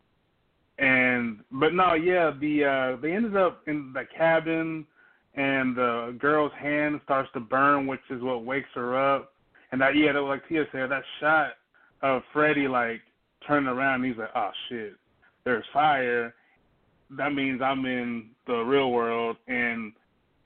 [0.78, 4.86] and but no, yeah, the uh, they ended up in the cabin,
[5.34, 9.32] and the girl's hand starts to burn, which is what wakes her up.
[9.72, 11.52] And that yeah, that, like Tia said, that shot
[12.02, 13.00] of Freddy like
[13.46, 14.94] turning around, and he's like, oh shit,
[15.44, 16.34] there's fire.
[17.16, 19.92] That means I'm in the real world, and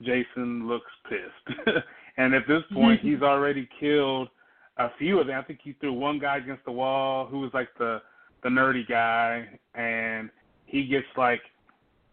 [0.01, 1.57] Jason looks pissed.
[2.17, 4.29] and at this point, he's already killed
[4.77, 5.39] a few of them.
[5.39, 8.01] I think he threw one guy against the wall who was like the
[8.43, 10.29] the nerdy guy, and
[10.65, 11.41] he gets like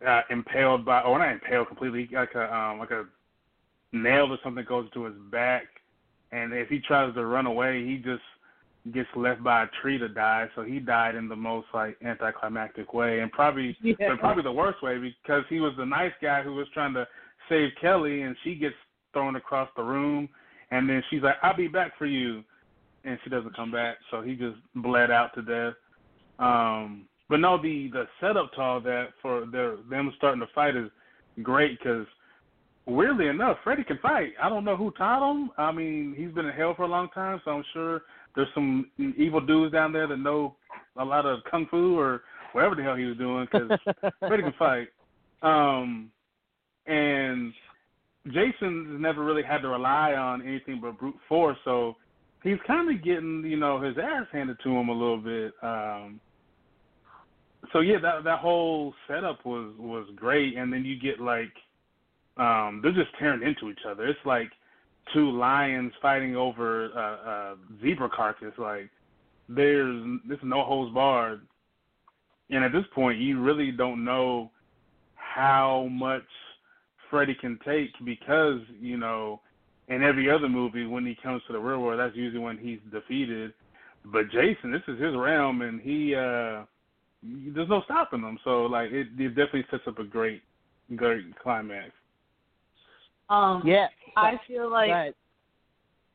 [0.06, 3.04] uh, impaled by, or not impaled completely, like a um, like a
[3.92, 5.64] nail or something goes to his back,
[6.32, 8.22] and if he tries to run away, he just
[8.92, 10.46] gets left by a tree to die.
[10.54, 13.94] So he died in the most like anticlimactic way, and probably Yeah.
[13.98, 17.06] but probably the worst way because he was the nice guy who was trying to
[17.48, 18.74] save Kelly, and she gets
[19.12, 20.28] thrown across the room,
[20.70, 22.44] and then she's like, "I'll be back for you,"
[23.04, 25.74] and she doesn't come back, so he just bled out to death.
[26.38, 30.76] Um, but no, the the setup to all that for their them starting to fight
[30.76, 30.90] is
[31.42, 32.06] great because
[32.86, 34.32] weirdly enough, Freddy can fight.
[34.42, 35.50] I don't know who taught him.
[35.58, 38.02] I mean, he's been in hell for a long time, so I'm sure
[38.34, 40.56] there's some evil dudes down there that know
[40.96, 42.22] a lot of kung fu or
[42.52, 43.70] whatever the hell he was doing because
[44.20, 44.88] Freddy can fight.
[45.42, 46.10] Um,
[46.86, 47.52] and
[48.26, 51.96] Jason's never really had to rely on anything but brute force, so
[52.42, 55.52] he's kind of getting you know his ass handed to him a little bit.
[55.62, 56.20] Um,
[57.72, 61.52] so yeah, that that whole setup was was great, and then you get like
[62.36, 64.06] um, they're just tearing into each other.
[64.06, 64.50] It's like
[65.12, 68.52] two lions fighting over a, a zebra carcass.
[68.58, 68.90] Like
[69.48, 71.40] there's this is no holds barred,
[72.50, 74.50] and at this point, you really don't know
[75.14, 76.26] how much
[77.10, 79.40] Freddy can take because you know
[79.88, 82.78] in every other movie when he comes to the real world, that's usually when he's
[82.92, 83.52] defeated.
[84.04, 86.62] But Jason, this is his realm, and he uh
[87.22, 88.38] there's no stopping them.
[88.44, 90.42] So like it, it definitely sets up a great
[90.96, 91.90] great climax.
[93.28, 95.14] Um, yeah, I feel like right.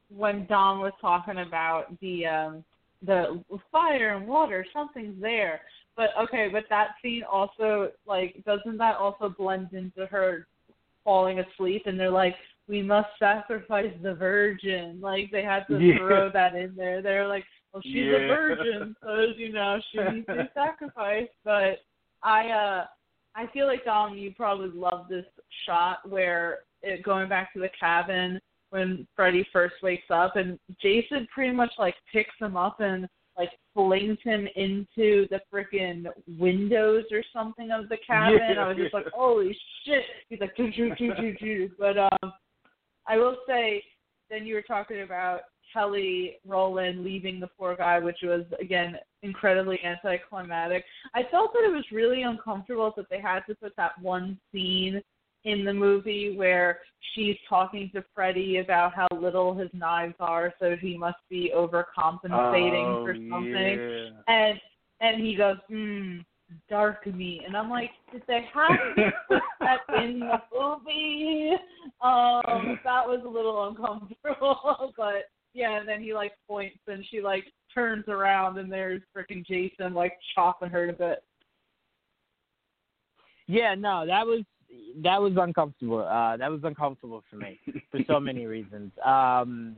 [0.09, 2.63] when Dom was talking about the um
[3.05, 5.61] the fire and water, something's there.
[5.95, 10.47] But okay, but that scene also like doesn't that also blend into her
[11.03, 12.35] falling asleep and they're like,
[12.67, 14.99] We must sacrifice the virgin.
[15.01, 15.97] Like they had to Yeah.
[15.97, 17.01] throw that in there.
[17.01, 17.43] They're like,
[17.74, 21.32] Well she's a virgin, so as you know, she needs to be sacrificed.
[21.43, 21.80] But
[22.21, 22.86] I uh
[23.36, 25.26] I feel like Dom, you probably love this
[25.65, 31.28] shot where it going back to the cabin when Freddy first wakes up and Jason
[31.34, 33.07] pretty much like picks him up and
[33.38, 36.05] like flings him into the freaking
[36.39, 38.39] windows or something of the cabin.
[38.55, 38.99] Yeah, I was just yeah.
[38.99, 40.03] like, holy shit!
[40.30, 41.69] He's like, choo choo choo choo choo.
[41.80, 42.34] But um,
[43.07, 43.84] I will say,
[44.34, 49.79] then you were talking about Kelly Rowland leaving the poor guy, which was again incredibly
[49.84, 50.84] anticlimactic.
[51.13, 55.01] I felt that it was really uncomfortable that they had to put that one scene
[55.45, 56.79] in the movie where
[57.13, 62.86] she's talking to Freddy about how little his knives are, so he must be overcompensating
[62.86, 63.53] oh, for something.
[63.53, 64.09] Yeah.
[64.27, 64.59] And
[65.01, 66.19] and he goes, hmm,
[66.69, 67.41] dark meat.
[67.45, 68.71] And I'm like, did they have
[69.59, 71.51] that in the movie?
[72.01, 74.93] Um, that was a little uncomfortable.
[74.97, 79.45] but yeah, and then he like points and she like turns around and there's freaking
[79.45, 81.21] Jason like chopping her to bits.
[83.47, 84.43] Yeah, no, that was
[85.03, 85.99] that was uncomfortable.
[85.99, 87.59] Uh, that was uncomfortable for me
[87.91, 88.91] for so many reasons.
[89.05, 89.75] Um,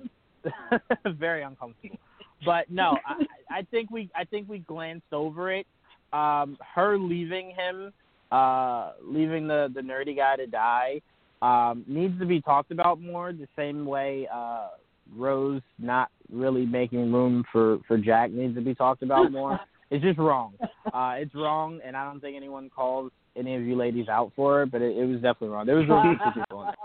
[1.17, 1.97] very uncomfortable.
[2.45, 5.65] But no, I, I think we I think we glanced over it.
[6.13, 7.91] Um, her leaving him,
[8.31, 11.01] uh, leaving the the nerdy guy to die,
[11.41, 13.33] um, needs to be talked about more.
[13.33, 14.69] The same way uh,
[15.15, 19.59] Rose not really making room for for Jack needs to be talked about more.
[19.91, 20.55] It's just wrong.
[20.91, 24.63] Uh, it's wrong, and I don't think anyone calls any of you ladies out for
[24.63, 25.65] it, but it, it was definitely wrong.
[25.65, 26.75] There was really people in it.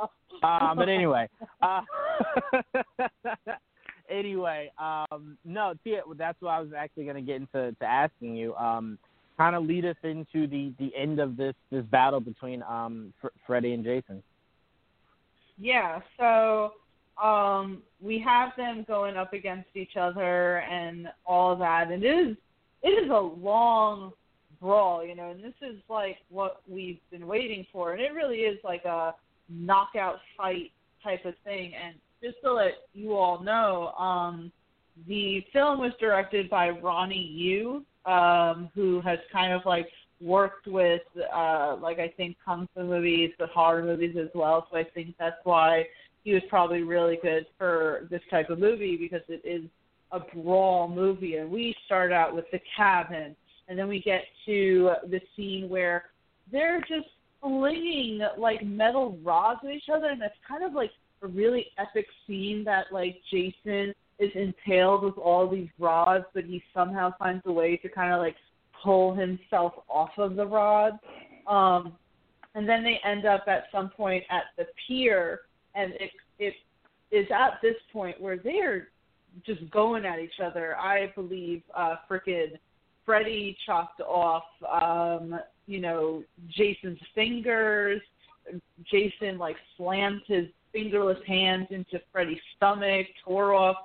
[0.43, 1.29] Um, but anyway,
[1.63, 1.81] uh,
[4.11, 8.37] anyway, um, no, Tia, that's what I was actually going to get into to asking
[8.37, 8.55] you.
[8.57, 8.99] Um,
[9.41, 13.29] kind of lead us into the the end of this this battle between um Fr-
[13.47, 14.23] Freddy and Jason.
[15.59, 16.73] Yeah, so
[17.23, 22.37] um, we have them going up against each other and all that, and it is
[22.83, 24.13] it is a long
[24.61, 28.41] brawl, you know, and this is like what we've been waiting for, and it really
[28.41, 29.15] is like a
[29.49, 30.71] knockout fight
[31.03, 31.73] type of thing.
[31.83, 34.53] And just to let you all know, um,
[35.09, 39.89] the film was directed by Ronnie Yu, um, who has kind of like
[40.21, 41.01] worked with
[41.35, 44.67] uh like I think kung fu movies but horror movies as well.
[44.71, 45.87] So I think that's why
[46.25, 49.69] he was probably really good for this type of movie because it is
[50.13, 53.35] a brawl movie and we start out with the cabin
[53.69, 56.07] and then we get to the scene where
[56.51, 57.09] they're just
[57.41, 60.91] flinging like metal rods at each other and it's kind of like
[61.23, 66.63] a really epic scene that like Jason is impaled with all these rods but he
[66.75, 68.37] somehow finds a way to kind of like
[68.83, 70.99] pull himself off of the rod.
[71.47, 71.95] Um,
[72.55, 75.41] and then they end up at some point at the pier,
[75.75, 76.55] and it it
[77.11, 78.89] is at this point where they're
[79.47, 80.77] just going at each other.
[80.77, 82.59] I believe uh, frickin'
[83.07, 88.01] Freddy chopped off, um, you know, Jason's fingers.
[88.91, 93.77] Jason like slammed his fingerless hands into Freddy's stomach, tore off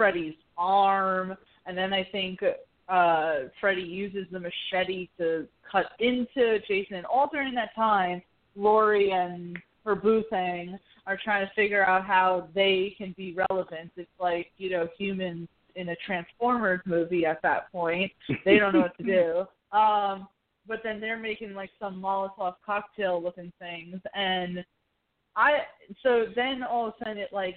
[0.00, 1.36] Freddy's arm,
[1.66, 2.40] and then I think
[2.88, 6.96] uh, Freddy uses the machete to cut into Jason.
[6.96, 8.22] And all during that time,
[8.56, 13.90] Lori and her boo thing are trying to figure out how they can be relevant.
[13.98, 18.10] It's like, you know, humans in a Transformers movie at that point.
[18.46, 19.44] They don't know what to do.
[19.72, 20.26] Um,
[20.66, 24.64] but then they're making like some Molotov cocktail looking things and
[25.36, 25.58] I
[26.02, 27.54] so then all of a sudden it like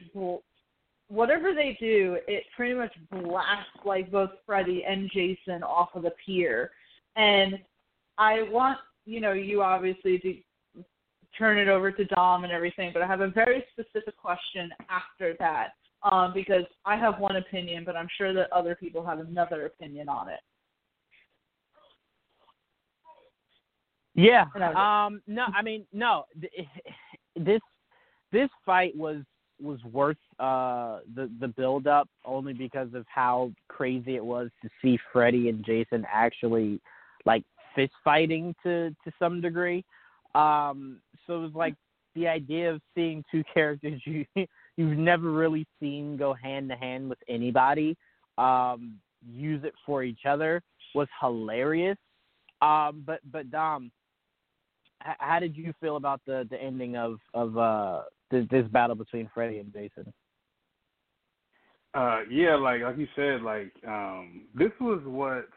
[1.14, 6.14] whatever they do, it pretty much blasts like both Freddy and Jason off of the
[6.26, 6.72] pier.
[7.16, 7.60] And
[8.18, 10.84] I want you know you obviously to
[11.38, 15.36] turn it over to Dom and everything, but I have a very specific question after
[15.40, 15.70] that
[16.04, 20.10] um, because I have one opinion, but I'm sure that other people have another opinion
[20.10, 20.40] on it.
[24.16, 24.46] Yeah.
[24.76, 25.22] Um.
[25.28, 25.46] No.
[25.56, 26.26] I mean, no.
[27.36, 27.62] This
[28.32, 29.24] this fight was
[29.64, 34.70] was worth uh the the build up only because of how crazy it was to
[34.82, 36.80] see Freddy and Jason actually
[37.26, 37.44] like
[37.76, 39.84] fist fighting to to some degree.
[40.36, 41.76] Um so it was like
[42.16, 44.26] the idea of seeing two characters you
[44.78, 47.96] you've never really seen go hand to hand with anybody
[48.38, 50.62] um use it for each other
[50.94, 51.98] was hilarious.
[52.62, 53.92] Um but but Dom
[55.20, 58.02] how did you feel about the the ending of of uh
[58.34, 60.12] this, this battle between Freddy and Jason?
[61.94, 65.48] Uh, yeah, like like you said, like um, this was what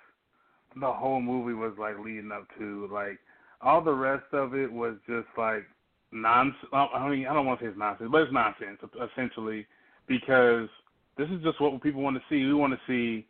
[0.79, 2.89] the whole movie was like leading up to.
[2.93, 3.19] Like
[3.63, 5.65] all the rest of it was just like
[6.13, 6.57] nonsense.
[6.73, 8.79] I mean, I don't want to say it's nonsense, but it's nonsense
[9.13, 9.67] essentially
[10.07, 10.69] because
[11.17, 12.45] this is just what people want to see.
[12.45, 13.27] We want to see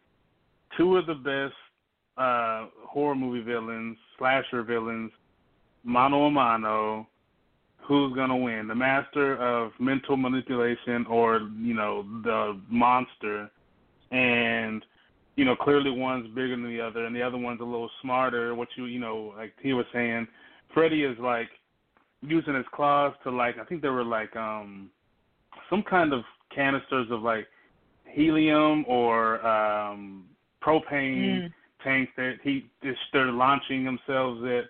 [0.76, 1.55] two of the best
[2.18, 5.12] uh, horror movie villains, slasher villains,
[5.84, 7.09] mano a mano,
[7.87, 13.51] who's going to win, the master of mental manipulation or, you know, the monster.
[14.11, 14.84] And,
[15.37, 18.55] you know, clearly one's bigger than the other and the other one's a little smarter.
[18.55, 20.26] What you, you know, like he was saying,
[20.74, 21.49] Freddy is like
[22.22, 24.91] using his claws to like, I think there were like, um,
[25.70, 26.22] some kind of
[26.55, 27.47] canisters of like
[28.05, 30.24] helium or, um,
[30.64, 31.53] propane mm.
[31.84, 32.66] tanks that he,
[33.12, 34.64] they're launching themselves at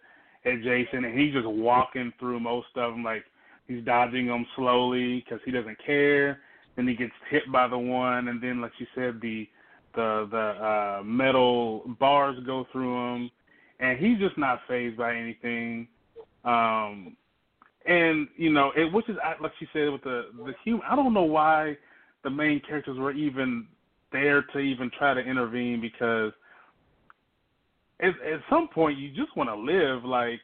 [0.47, 3.24] at Jason, and he's just walking through most of them like
[3.66, 6.40] he's dodging them slowly because he doesn't care.
[6.77, 9.48] Then he gets hit by the one, and then like you said, the
[9.94, 13.31] the the uh, metal bars go through him,
[13.81, 15.89] and he's just not fazed by anything.
[16.44, 17.16] Um,
[17.86, 20.82] and you know, it, which is like she said with the the human.
[20.89, 21.77] I don't know why
[22.24, 23.66] the main characters were even
[24.12, 26.32] there to even try to intervene because
[28.01, 30.05] at, at some point you just want to live.
[30.05, 30.40] Like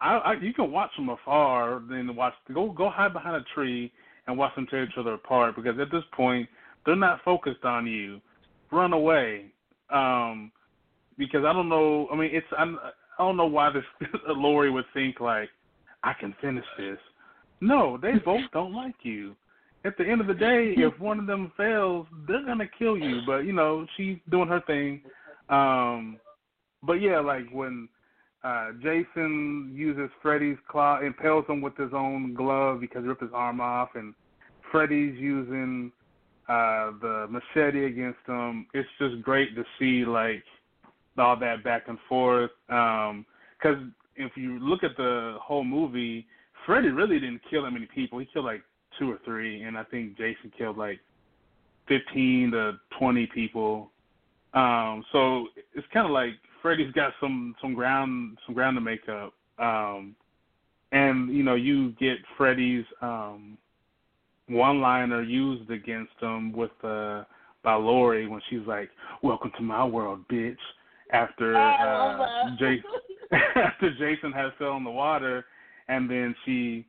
[0.00, 3.92] I, I, you can watch from afar, then watch go go hide behind a tree
[4.26, 5.56] and watch them tear each other apart.
[5.56, 6.48] Because at this point
[6.84, 8.20] they're not focused on you.
[8.70, 9.46] Run away.
[9.90, 10.50] Um,
[11.18, 12.08] because I don't know.
[12.12, 12.78] I mean, it's I'm,
[13.18, 13.84] I don't know why this
[14.28, 15.50] Lori would think like
[16.02, 16.98] I can finish this.
[17.60, 19.36] No, they both don't like you.
[19.84, 23.20] At the end of the day, if one of them fails, they're gonna kill you.
[23.26, 25.02] But you know, she's doing her thing.
[25.48, 26.18] Um,
[26.82, 27.88] but yeah, like when
[28.44, 33.30] uh Jason uses Freddy's claw, impales him with his own glove because he ripped his
[33.34, 34.14] arm off, and
[34.70, 35.92] Freddy's using
[36.48, 38.66] uh the machete against him.
[38.74, 40.44] It's just great to see like
[41.18, 42.50] all that back and forth.
[42.68, 43.26] Um,
[43.60, 43.78] because
[44.16, 46.26] if you look at the whole movie,
[46.66, 48.18] Freddy really didn't kill that many people.
[48.18, 48.62] He killed like
[48.98, 51.00] two or three, and I think Jason killed like
[51.86, 53.90] fifteen to twenty people.
[54.54, 59.08] Um, so it's kind of like Freddy's got some some ground some ground to make
[59.08, 59.34] up.
[59.58, 60.14] Um,
[60.92, 63.58] and you know you get Freddy's um,
[64.48, 67.24] one liner used against him with uh,
[67.64, 68.90] by Lori when she's like,
[69.22, 70.56] "Welcome to my world, bitch."
[71.12, 72.84] After uh, Jason
[73.56, 75.44] after Jason has fell in the water,
[75.88, 76.86] and then she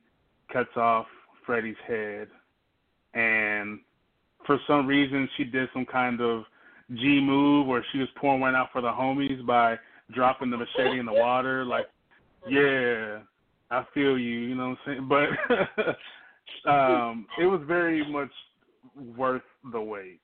[0.52, 1.06] cuts off
[1.44, 2.28] Freddy's head,
[3.14, 3.80] and
[4.46, 6.44] for some reason she did some kind of
[6.92, 9.76] G move where she was pouring one out for the homies by
[10.12, 11.64] dropping the machete in the water.
[11.64, 11.86] Like,
[12.48, 13.20] yeah,
[13.70, 14.40] I feel you.
[14.40, 15.08] You know what I'm saying?
[16.64, 18.30] But um, it was very much
[19.16, 19.42] worth
[19.72, 20.20] the wait.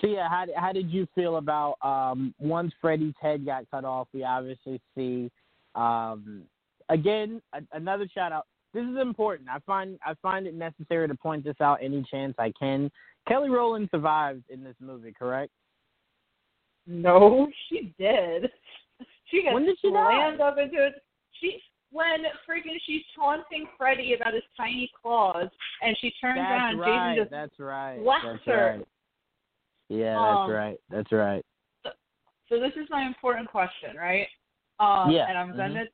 [0.00, 4.08] So yeah, how how did you feel about um, once Freddy's head got cut off?
[4.12, 5.30] We obviously see
[5.74, 6.42] um,
[6.90, 8.46] again a, another shout out.
[8.76, 9.48] This is important.
[9.48, 12.90] I find I find it necessary to point this out any chance I can.
[13.26, 15.50] Kelly Rowland survived in this movie, correct?
[16.86, 18.50] No, she did.
[19.30, 20.44] She got when did she slammed die?
[20.46, 20.92] up into it.
[21.40, 21.58] She
[21.90, 25.48] when freaking she's taunting Freddy about his tiny claws,
[25.80, 27.16] and she turns That's around, right.
[27.16, 27.98] Jason just That's right.
[28.02, 28.76] slaps That's her.
[28.76, 28.88] right.
[29.88, 30.76] Yeah, Um, that's right.
[30.90, 31.44] That's right.
[32.50, 34.26] So this is my important question, right?
[34.80, 35.84] Um, Yeah, And I'm gonna.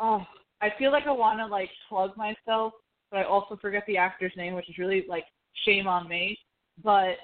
[0.00, 0.26] Oh,
[0.60, 2.72] I feel like I want to like plug myself,
[3.10, 5.24] but I also forget the actor's name, which is really like
[5.64, 6.38] shame on me.
[6.82, 7.16] But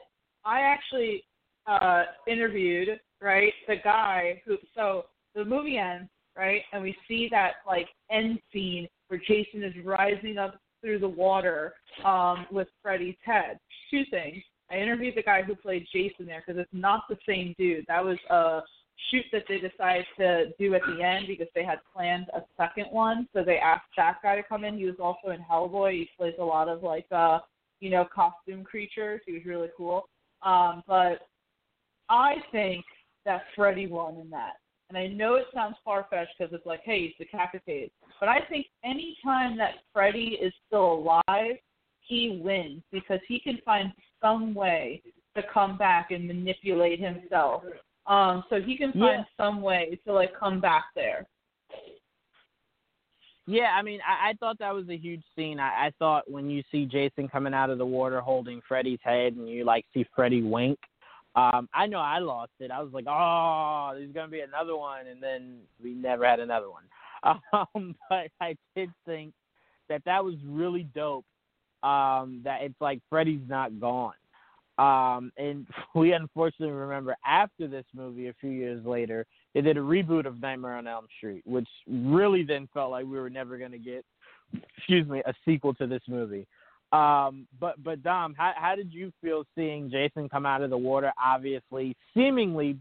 [0.45, 1.25] I actually
[1.67, 4.57] uh interviewed right the guy who.
[4.75, 5.05] So
[5.35, 10.39] the movie ends right, and we see that like end scene where Jason is rising
[10.39, 13.59] up through the water um with Freddy's head.
[13.91, 14.43] Two things.
[14.71, 17.85] I interviewed the guy who played Jason there because it's not the same dude.
[17.89, 18.61] That was a
[19.11, 22.87] shoot that they decided to do at the end because they had planned a second
[22.91, 23.29] one.
[23.33, 24.79] So they asked that guy to come in.
[24.79, 25.93] He was also in Hellboy.
[25.93, 27.41] He plays a lot of like uh,
[27.81, 29.21] you know, costume creatures.
[29.27, 30.09] He was really cool.
[30.43, 31.27] Um, but
[32.09, 32.85] I think
[33.25, 34.55] that Freddy won in that.
[34.89, 37.91] And I know it sounds far fetched because it's like, hey, he's decapitated.
[38.21, 41.57] But I think any time that Freddy is still alive,
[42.01, 45.03] he wins because he can find some way
[45.35, 47.65] to come back and manipulate himself.
[48.07, 49.25] Um, so he can find Yeah.
[49.37, 51.27] some way to like come back there.
[53.47, 55.59] Yeah, I mean, I, I thought that was a huge scene.
[55.59, 59.35] I, I thought when you see Jason coming out of the water holding Freddy's head,
[59.35, 60.79] and you like see Freddy wink.
[61.35, 62.71] Um, I know I lost it.
[62.71, 66.71] I was like, oh, there's gonna be another one, and then we never had another
[66.71, 66.85] one.
[67.53, 69.33] Um, but I did think
[69.89, 71.25] that that was really dope.
[71.85, 74.15] Um, that it's like Freddy's not gone.
[74.79, 79.81] Um, and we unfortunately remember after this movie, a few years later, they did a
[79.81, 83.73] reboot of Nightmare on Elm Street, which really then felt like we were never going
[83.73, 84.05] to get,
[84.77, 86.47] excuse me, a sequel to this movie.
[86.93, 90.77] Um, but but Dom, how how did you feel seeing Jason come out of the
[90.77, 91.13] water?
[91.23, 92.79] Obviously, seemingly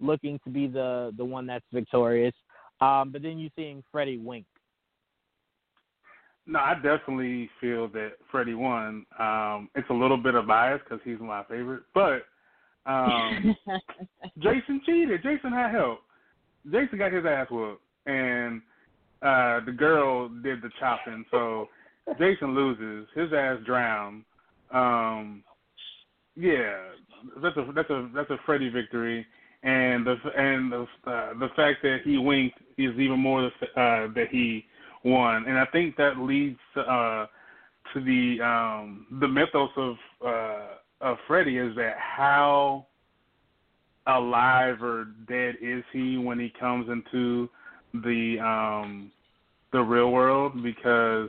[0.00, 2.34] looking to be the the one that's victorious.
[2.80, 4.44] Um, but then you seeing Freddy wink.
[6.46, 9.06] No, I definitely feel that Freddy won.
[9.18, 12.24] Um, it's a little bit of bias because he's my favorite, but
[12.86, 13.56] um,
[14.38, 15.22] Jason cheated.
[15.22, 16.00] Jason had help.
[16.70, 18.60] Jason got his ass whooped, and
[19.22, 21.24] uh, the girl did the chopping.
[21.30, 21.68] So
[22.18, 23.08] Jason loses.
[23.14, 24.24] His ass drowned.
[24.72, 25.44] Um,
[26.36, 26.76] yeah,
[27.42, 29.26] that's a that's a that's a Freddy victory,
[29.62, 34.08] and the and the uh, the fact that he winked is even more the, uh,
[34.14, 34.64] that he
[35.04, 37.26] won, and I think that leads uh,
[37.92, 40.66] to the um, the mythos of uh,
[41.00, 42.86] of Freddy is that how
[44.06, 47.48] alive or dead is he when he comes into
[47.94, 49.10] the um,
[49.72, 50.62] the real world?
[50.62, 51.28] Because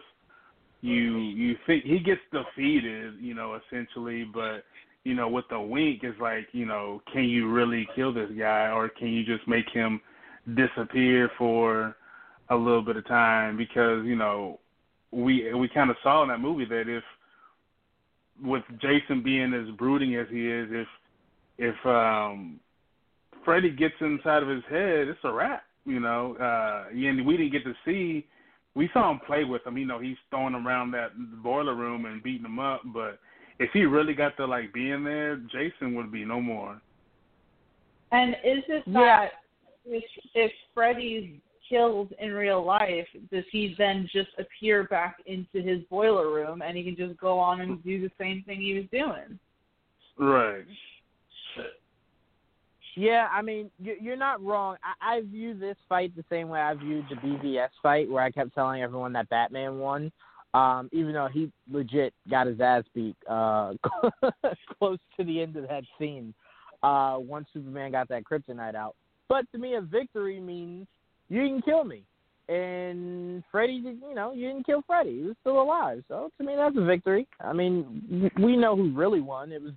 [0.81, 4.63] you you think he gets defeated, you know, essentially, but
[5.03, 8.69] you know, with the wink it's like, you know, can you really kill this guy
[8.69, 9.99] or can you just make him
[10.55, 11.95] disappear for
[12.53, 14.59] a little bit of time because, you know,
[15.11, 17.03] we we kind of saw in that movie that if
[18.41, 20.87] with Jason being as brooding as he is, if
[21.57, 22.59] if um
[23.45, 26.35] Freddy gets inside of his head, it's a wrap, you know.
[26.39, 28.25] Uh and we didn't get to see
[28.75, 29.77] we saw him play with him.
[29.77, 31.11] You know, he's throwing him around that
[31.43, 32.81] boiler room and beating him up.
[32.85, 33.19] But
[33.59, 36.81] if he really got to like being there, Jason would be no more.
[38.11, 39.01] And is it Yeah.
[39.01, 39.31] that
[39.85, 40.03] if
[40.33, 46.31] if Freddy's killed in real life, does he then just appear back into his boiler
[46.33, 49.39] room and he can just go on and do the same thing he was doing?
[50.17, 50.65] Right.
[52.95, 54.77] Yeah, I mean, you- you're not wrong.
[54.83, 58.29] I, I view this fight the same way I viewed the BVS fight, where I
[58.29, 60.11] kept telling everyone that Batman won.
[60.53, 63.73] Um, even though he legit got his ass beat uh,
[64.77, 66.31] close to the end of that scene
[66.83, 68.95] uh, once Superman got that kryptonite out.
[69.27, 70.85] But to me, a victory means
[71.33, 72.03] you didn't kill me.
[72.47, 75.17] And Freddy, did, you know, you didn't kill Freddy.
[75.17, 76.03] He was still alive.
[76.07, 77.27] So to me, that's a victory.
[77.41, 79.51] I mean, we know who really won.
[79.51, 79.73] It was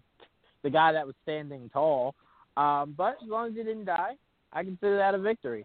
[0.62, 2.14] the guy that was standing tall.
[2.56, 4.16] Um, but as long as he didn't die,
[4.52, 5.64] I consider that a victory.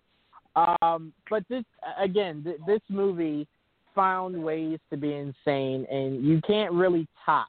[0.56, 1.64] Um, but this,
[2.00, 3.48] again, th- this movie
[3.94, 7.48] found ways to be insane, and you can't really top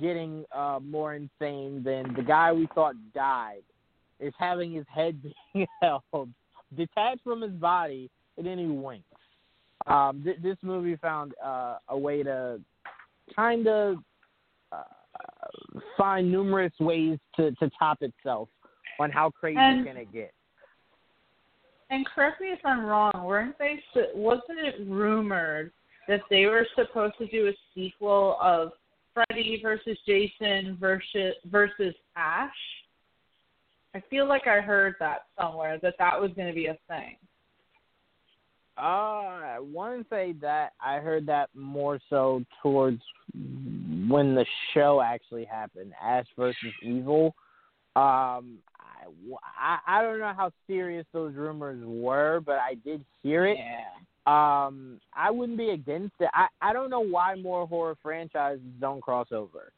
[0.00, 3.62] getting uh, more insane than the guy we thought died
[4.20, 5.22] is having his head
[5.54, 6.02] being held
[6.76, 9.06] detached from his body, and then he winks.
[9.86, 12.60] Um, th- this movie found uh, a way to
[13.34, 13.96] kind of
[14.70, 14.82] uh,
[15.96, 18.48] find numerous ways to, to top itself
[19.00, 20.32] on how crazy And- can it get.
[21.90, 23.12] And correct me if I'm wrong.
[23.22, 23.78] Weren't they?
[24.14, 25.72] Wasn't it rumored
[26.08, 28.72] that they were supposed to do a sequel of
[29.12, 32.50] Freddy versus Jason versus versus Ash?
[33.94, 37.16] I feel like I heard that somewhere that that was going to be a thing.
[38.78, 43.02] Uh, I want to say that I heard that more so towards
[44.08, 47.34] when the show actually happened, Ash versus Evil.
[47.94, 49.04] Um, I,
[49.60, 53.58] I, I don't know how serious those rumors were, but I did hear it.
[53.58, 53.84] Yeah.
[54.24, 56.30] Um, I wouldn't be against it.
[56.32, 59.72] I, I don't know why more horror franchises don't cross over.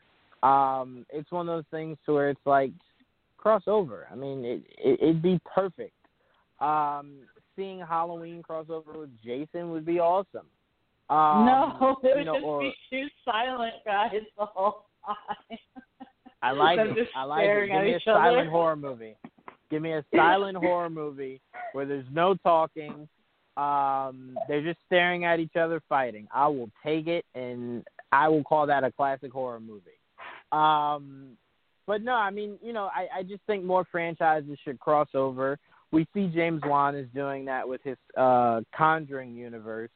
[0.47, 2.71] Um, it's one of those things to where it's like
[3.45, 4.05] crossover.
[4.11, 5.93] I mean, it, it it'd be perfect.
[6.61, 7.21] Um,
[7.57, 10.47] seeing Halloween crossover with Jason would be awesome.
[11.11, 15.59] Um, no, it would you know, just or, be two silent guys the whole time.
[16.43, 17.09] I like it.
[17.17, 17.69] I like it.
[17.69, 18.03] Give me a other.
[18.05, 19.17] silent horror movie.
[19.71, 21.41] Give me a silent horror movie
[21.73, 23.09] where there's no talking.
[23.57, 26.27] Um, they're just staring at each other fighting.
[26.35, 29.91] I will take it, and I will call that a classic horror movie.
[30.53, 31.37] Um,
[31.87, 35.59] but no, I mean, you know, I, I just think more franchises should cross over.
[35.93, 39.91] We see James Wan is doing that with his uh, Conjuring universe.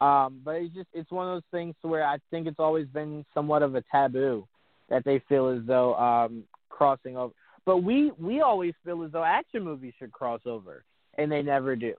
[0.00, 3.24] Um, but it's just it's one of those things where I think it's always been
[3.32, 4.46] somewhat of a taboo
[4.88, 7.32] that they feel as though um, crossing over.
[7.64, 10.84] But we we always feel as though action movies should cross over,
[11.18, 11.94] and they never do.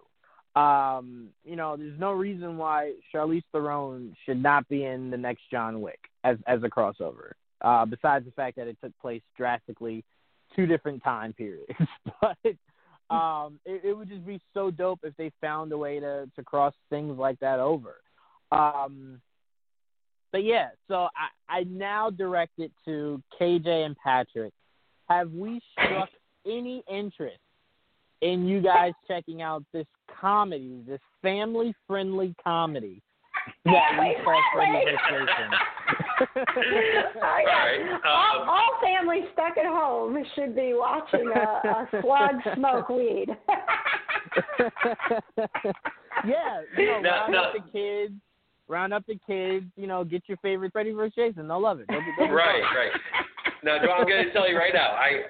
[0.60, 5.44] Um, you know, there's no reason why Charlize Theron should not be in the next
[5.50, 7.32] John Wick as as a crossover.
[7.64, 10.04] Uh, besides the fact that it took place drastically
[10.56, 11.72] two different time periods,
[12.22, 12.36] but
[13.14, 16.44] um, it, it would just be so dope if they found a way to to
[16.44, 17.96] cross things like that over.
[18.52, 19.22] Um,
[20.32, 24.52] but yeah, so I, I now direct it to KJ and Patrick.
[25.08, 26.10] Have we struck
[26.46, 27.38] any interest
[28.22, 29.86] in you guys checking out this
[30.20, 33.02] comedy, this family friendly comedy
[33.66, 35.30] that we call Freddy vs.
[36.20, 36.46] Jason?
[36.58, 37.66] oh, yeah.
[37.66, 42.90] right, all, um, all families stuck at home should be watching a, a slug smoke
[42.90, 43.28] weed.
[46.26, 47.44] yeah, you know, No, round no.
[47.44, 48.14] up the kids,
[48.68, 49.66] round up the kids.
[49.76, 51.14] You know, get your favorite Freddy vs.
[51.16, 51.48] Jason.
[51.48, 51.86] They'll love it.
[51.90, 52.76] They'll be, they'll be Right, fine.
[52.76, 52.92] right.
[53.64, 54.92] Now, Joe, I'm going to tell you right now.
[54.92, 55.22] I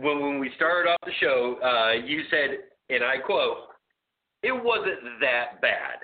[0.00, 2.58] when when we started off the show, uh, you said,
[2.88, 3.58] and I quote,
[4.42, 5.98] "It wasn't that bad."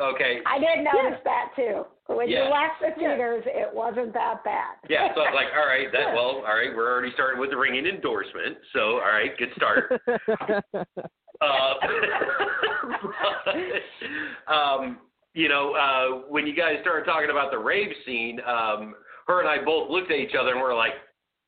[0.00, 0.40] Okay.
[0.46, 1.84] I did notice that too.
[2.06, 2.44] When Yeah.
[2.44, 4.76] you left the theaters, it wasn't that bad.
[4.88, 7.56] Yeah, so I'm like, all right, that well, all right, we're already starting with the
[7.56, 8.58] ringing endorsement.
[8.72, 10.00] So, all right, good start.
[11.40, 11.74] Uh,
[14.46, 14.98] but, um,
[15.34, 18.94] you know, uh, when you guys started talking about the rave scene, um,
[19.26, 20.92] her and I both looked at each other and we're like,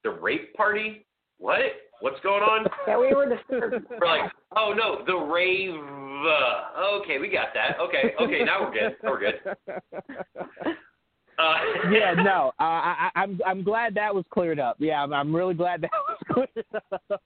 [0.04, 1.06] the rape party?
[1.38, 1.60] What?
[2.00, 2.66] What's going on?
[2.86, 3.86] Yeah, we were disturbed.
[3.90, 5.74] We're like, oh no, the rave.
[6.14, 7.78] Uh, okay, we got that.
[7.80, 8.96] Okay, okay, now we're good.
[9.02, 9.40] We're good.
[11.36, 11.56] Uh,
[11.90, 14.76] yeah, no, uh, I, I- I'm I'm glad that was cleared up.
[14.78, 17.22] Yeah, I'm, I'm really glad that was cleared up.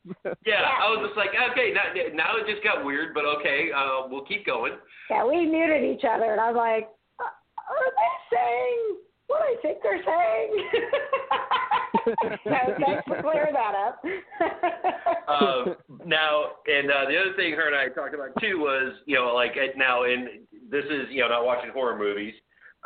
[0.47, 1.82] Yeah, I was just like, okay, now,
[2.15, 4.73] now it just got weird, but okay, uh, we'll keep going.
[5.10, 6.89] Yeah, we muted each other, and I'm like,
[7.20, 8.97] "Uh, are they saying
[9.29, 10.65] what I think they're saying?
[12.45, 12.51] so
[12.85, 14.03] thanks for clearing that up.
[15.29, 15.77] Um,
[16.07, 19.33] now, and uh, the other thing her and I talked about too was, you know,
[19.35, 20.29] like uh, now, and
[20.71, 22.35] this is, you know, not watching horror movies.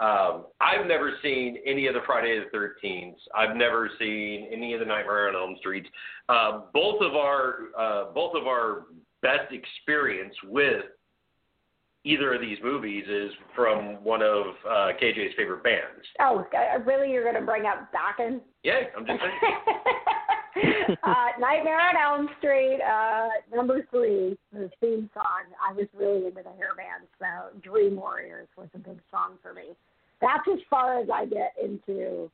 [0.01, 3.17] Um, I've never seen any of the Friday the Thirteenth.
[3.35, 5.87] I've never seen any of the Nightmare on Elm Street.
[6.29, 8.87] Uh, both of our, uh, both of our
[9.21, 10.85] best experience with
[12.05, 16.05] either of these movies is from one of uh, KJ's favorite bands.
[16.21, 17.13] oh, uh, really?
[17.13, 18.41] You're going to bring up Dokken?
[18.65, 20.97] Yeah, I'm just saying.
[21.03, 25.45] uh, Nightmare on Elm Street, uh, number three, the theme song.
[25.67, 29.55] I was really into the hair band, so Dream Warriors was a big song for
[29.55, 29.75] me.
[30.21, 32.31] that's as far as I get into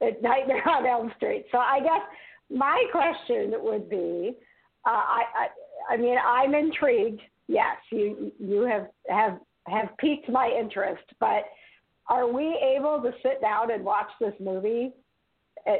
[0.00, 1.46] Nightmare on Elm Street.
[1.52, 2.02] So I guess
[2.50, 4.32] my question would be,
[4.86, 7.20] uh, I, I I mean I'm intrigued.
[7.48, 11.44] Yes, you you have have have piqued my interest, but
[12.08, 14.92] are we able to sit down and watch this movie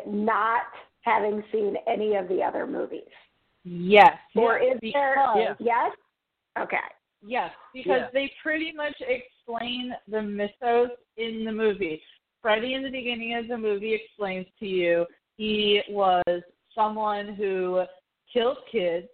[0.07, 0.63] not
[1.01, 3.01] having seen any of the other movies?
[3.65, 4.17] Yes.
[4.37, 4.95] Or is because,
[5.35, 5.57] there?
[5.59, 5.93] Yes.
[6.59, 6.77] Okay.
[7.25, 8.11] Yes, because Yeah.
[8.13, 12.03] they pretty much explain the mythos in the movie.
[12.41, 15.07] Freddy in the beginning of the movie explains to you
[15.37, 16.43] he was
[16.75, 17.85] someone who
[18.33, 19.09] killed kids,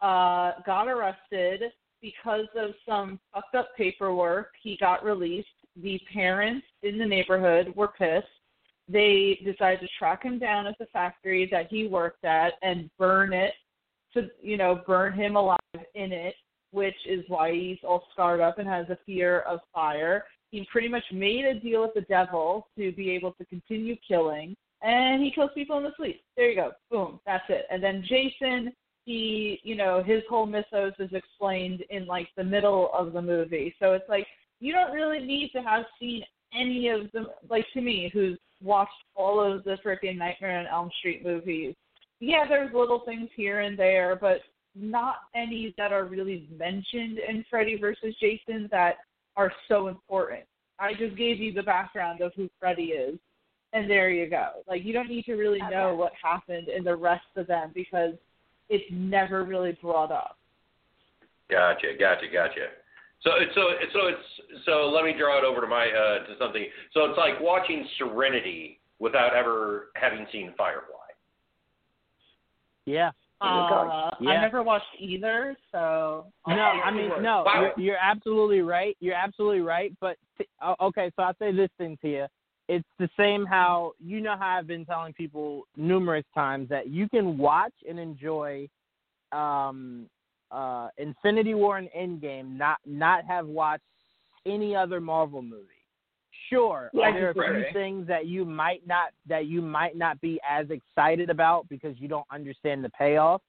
[0.00, 1.72] uh, got arrested
[2.04, 4.52] because of some fucked up paperwork.
[4.62, 5.48] He got released.
[5.82, 8.26] The parents in the neighborhood were pissed.
[8.88, 13.32] They decided to track him down at the factory that he worked at and burn
[13.32, 13.54] it
[14.12, 15.58] to, you know, burn him alive
[15.94, 16.34] in it
[16.74, 20.24] which is why he's all scarred up and has a fear of fire.
[20.50, 24.56] He pretty much made a deal with the devil to be able to continue killing,
[24.82, 26.22] and he kills people in the sleep.
[26.36, 26.72] There you go.
[26.90, 27.20] Boom.
[27.24, 27.66] That's it.
[27.70, 28.72] And then Jason,
[29.04, 33.74] he, you know, his whole mythos is explained in like the middle of the movie.
[33.78, 34.26] So it's like
[34.60, 36.22] you don't really need to have seen
[36.58, 37.26] any of them.
[37.48, 41.74] Like to me, who's watched all of the freaking Nightmare on Elm Street movies.
[42.20, 44.38] Yeah, there's little things here and there, but
[44.74, 48.96] not any that are really mentioned in Freddy versus Jason that
[49.36, 50.44] are so important.
[50.78, 53.18] I just gave you the background of who Freddy is,
[53.72, 54.48] and there you go.
[54.66, 58.14] Like you don't need to really know what happened in the rest of them because
[58.68, 60.38] it's never really brought up.
[61.50, 62.66] Gotcha, gotcha, gotcha.
[63.22, 66.26] So it's so it's so it's so let me draw it over to my uh
[66.26, 66.66] to something.
[66.92, 70.90] So it's like watching Serenity without ever having seen Firefly.
[72.86, 73.10] Yeah.
[73.40, 74.30] Uh, Yeah.
[74.30, 77.42] I never watched either, so No, I mean no.
[77.44, 77.72] Wow.
[77.76, 78.96] You're, you're absolutely right.
[79.00, 79.92] You're absolutely right.
[80.00, 82.26] But t- oh, okay, so I'll say this thing to you.
[82.68, 87.08] It's the same how you know how I've been telling people numerous times that you
[87.08, 88.68] can watch and enjoy
[89.32, 90.08] um,
[90.50, 93.82] uh, Infinity War and Endgame, not not have watched
[94.46, 95.68] any other Marvel movie.
[96.50, 97.12] Sure, Yeah.
[97.12, 100.66] there are a few things that you might not that you might not be as
[100.70, 103.42] excited about because you don't understand the payoff.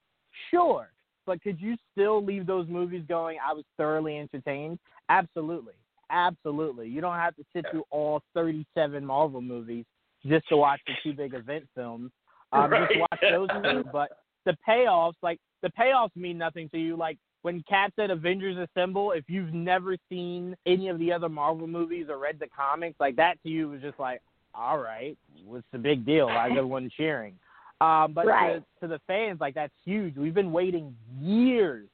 [0.50, 0.92] Sure,
[1.26, 3.38] but could you still leave those movies going?
[3.46, 4.80] I was thoroughly entertained.
[5.10, 5.74] Absolutely,
[6.10, 6.88] absolutely.
[6.88, 9.86] You don't have to sit through all 37 Marvel movies
[10.26, 12.12] just to watch the two big event films.
[12.52, 12.88] Um, Right.
[12.88, 14.10] Just watch those movies, but
[14.46, 16.96] the payoffs, like the payoffs, mean nothing to you.
[16.96, 21.68] Like when Cap said Avengers Assemble, if you've never seen any of the other Marvel
[21.68, 24.22] movies or read the comics, like that to you was just like,
[24.54, 26.28] all right, what's the big deal?
[26.28, 27.36] Like everyone cheering.
[27.82, 28.64] Um, but Right.
[28.82, 30.16] to, to the fans, like that's huge.
[30.16, 31.88] We've been waiting years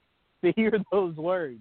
[0.43, 1.59] to hear those words.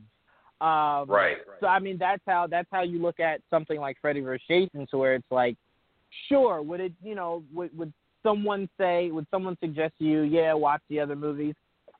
[0.60, 1.38] Um, Right.
[1.60, 4.42] So I mean, that's how that's how you look at something like Freddy vs.
[4.48, 5.56] Jason, to where it's like,
[6.28, 7.92] sure, would it, you know, would would
[8.22, 11.54] someone say, would someone suggest to you, yeah, watch the other movies?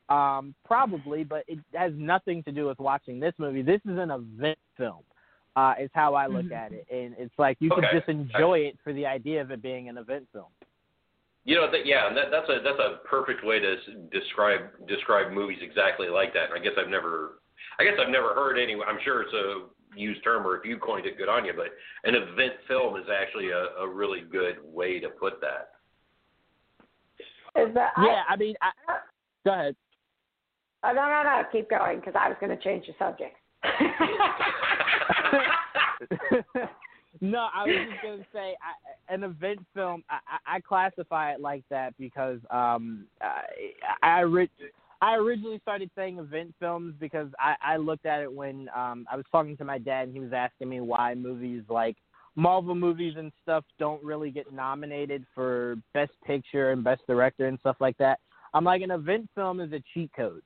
[0.09, 3.63] Um, probably, but it has nothing to do with watching this movie.
[3.63, 5.03] This is an event film.
[5.57, 6.53] Uh, is how I look Mhm.
[6.53, 7.99] at it, and it's like you could Okay.
[7.99, 10.47] just enjoy it for the idea of it being an event film.
[11.45, 13.77] You know, that, yeah, and that, that's a that's a perfect way to
[14.13, 16.51] describe describe movies exactly like that.
[16.51, 17.40] And I guess I've never,
[17.79, 18.75] I guess I've never heard any.
[18.75, 19.67] I'm sure it's a
[19.99, 21.53] used term, or if you coined it, good on you.
[21.55, 21.69] But
[22.09, 25.71] an event film is actually a, a really good way to put that.
[27.61, 27.93] Is that?
[27.99, 28.71] Yeah, I mean, I,
[29.45, 29.77] go ahead.
[30.83, 31.43] I, oh, no, no, no.
[31.51, 33.37] Keep going because I was going to change the subject.
[37.21, 40.03] no, I was just gonna say I, an event film.
[40.09, 43.43] I, I I classify it like that because um I
[44.03, 44.51] I, ori-
[45.03, 49.17] I originally started saying event films because I I looked at it when um I
[49.17, 51.97] was talking to my dad and he was asking me why movies like
[52.37, 57.59] Marvel movies and stuff don't really get nominated for best picture and best director and
[57.61, 58.21] stuff like that.
[58.55, 60.43] I'm like an event film is a cheat code.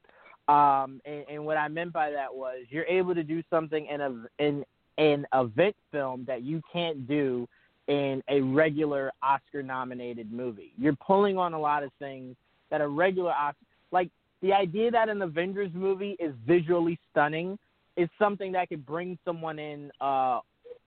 [0.46, 4.00] Um, and, and what I meant by that was you're able to do something in
[4.00, 4.64] a in
[4.98, 7.48] an event film that you can't do
[7.88, 10.72] in a regular Oscar nominated movie.
[10.78, 12.36] You're pulling on a lot of things
[12.70, 13.58] that a regular Oscar
[13.90, 14.10] like
[14.44, 17.58] the idea that an Avengers movie is visually stunning
[17.96, 20.40] is something that could bring someone in uh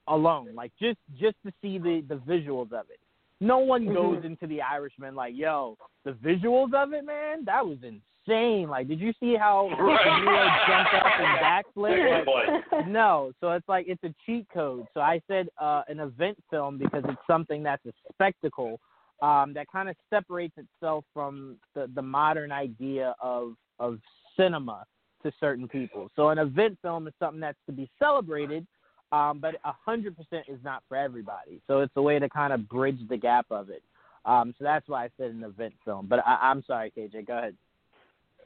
[0.08, 3.00] alone, like just just to see the the visuals of it.
[3.40, 5.76] No one goes into the Irishman like, yo,
[6.06, 8.68] the visuals of it, man, that was insane.
[8.70, 12.26] Like, did you see how De Niro jumped up and backflipped?
[12.72, 14.86] Like, no, so it's like it's a cheat code.
[14.94, 18.80] So I said uh, an event film because it's something that's a spectacle
[19.22, 24.00] um, that kind of separates itself from the, the modern idea of of
[24.36, 24.86] cinema
[25.24, 26.10] to certain people.
[26.16, 28.66] So an event film is something that's to be celebrated,
[29.12, 31.62] Um, but hundred percent is not for everybody.
[31.68, 33.84] So it's a way to kind of bridge the gap of it.
[34.26, 36.08] Um, so that's why I said an event film.
[36.08, 37.26] But I, I'm sorry, KJ.
[37.28, 37.56] Go ahead.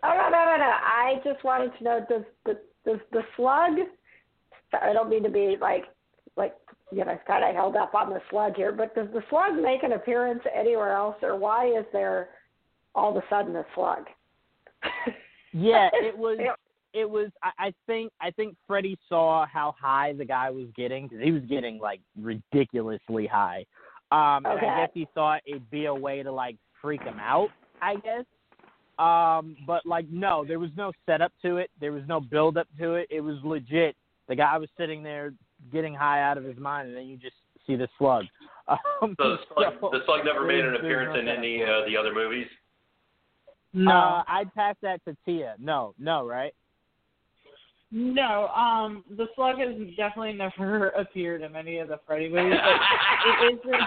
[0.03, 0.64] Oh no no no no!
[0.64, 3.73] I just wanted to know does the does the slug?
[4.81, 5.85] I don't mean to be like
[6.37, 6.53] like
[6.91, 9.83] you know kind of held up on the slug here, but does the slug make
[9.83, 12.29] an appearance anywhere else, or why is there
[12.95, 14.05] all of a sudden a slug?
[15.53, 16.37] yeah, it was.
[16.93, 17.29] It was.
[17.43, 18.11] I, I think.
[18.19, 22.01] I think Freddy saw how high the guy was getting because he was getting like
[22.19, 23.65] ridiculously high.
[24.11, 24.65] Um, okay.
[24.65, 27.49] and I guess he thought it'd be a way to like freak him out.
[27.81, 28.25] I guess.
[28.99, 31.71] Um, but like, no, there was no setup to it.
[31.79, 33.07] There was no build up to it.
[33.09, 33.95] It was legit.
[34.27, 35.33] The guy was sitting there
[35.71, 37.35] getting high out of his mind, and then you just
[37.67, 38.25] see the slug.
[39.01, 41.38] Um, So the slug, so the slug never made an there's- there's appearance in setup.
[41.39, 42.47] any uh, the other movies.
[43.73, 45.55] No, Uh, I'd pass that to Tia.
[45.59, 46.53] No, no, right?
[47.91, 48.47] no.
[48.49, 52.59] Um, the slug has definitely never appeared in any of the Freddy movies.
[52.63, 52.79] But
[53.29, 53.83] it isn't.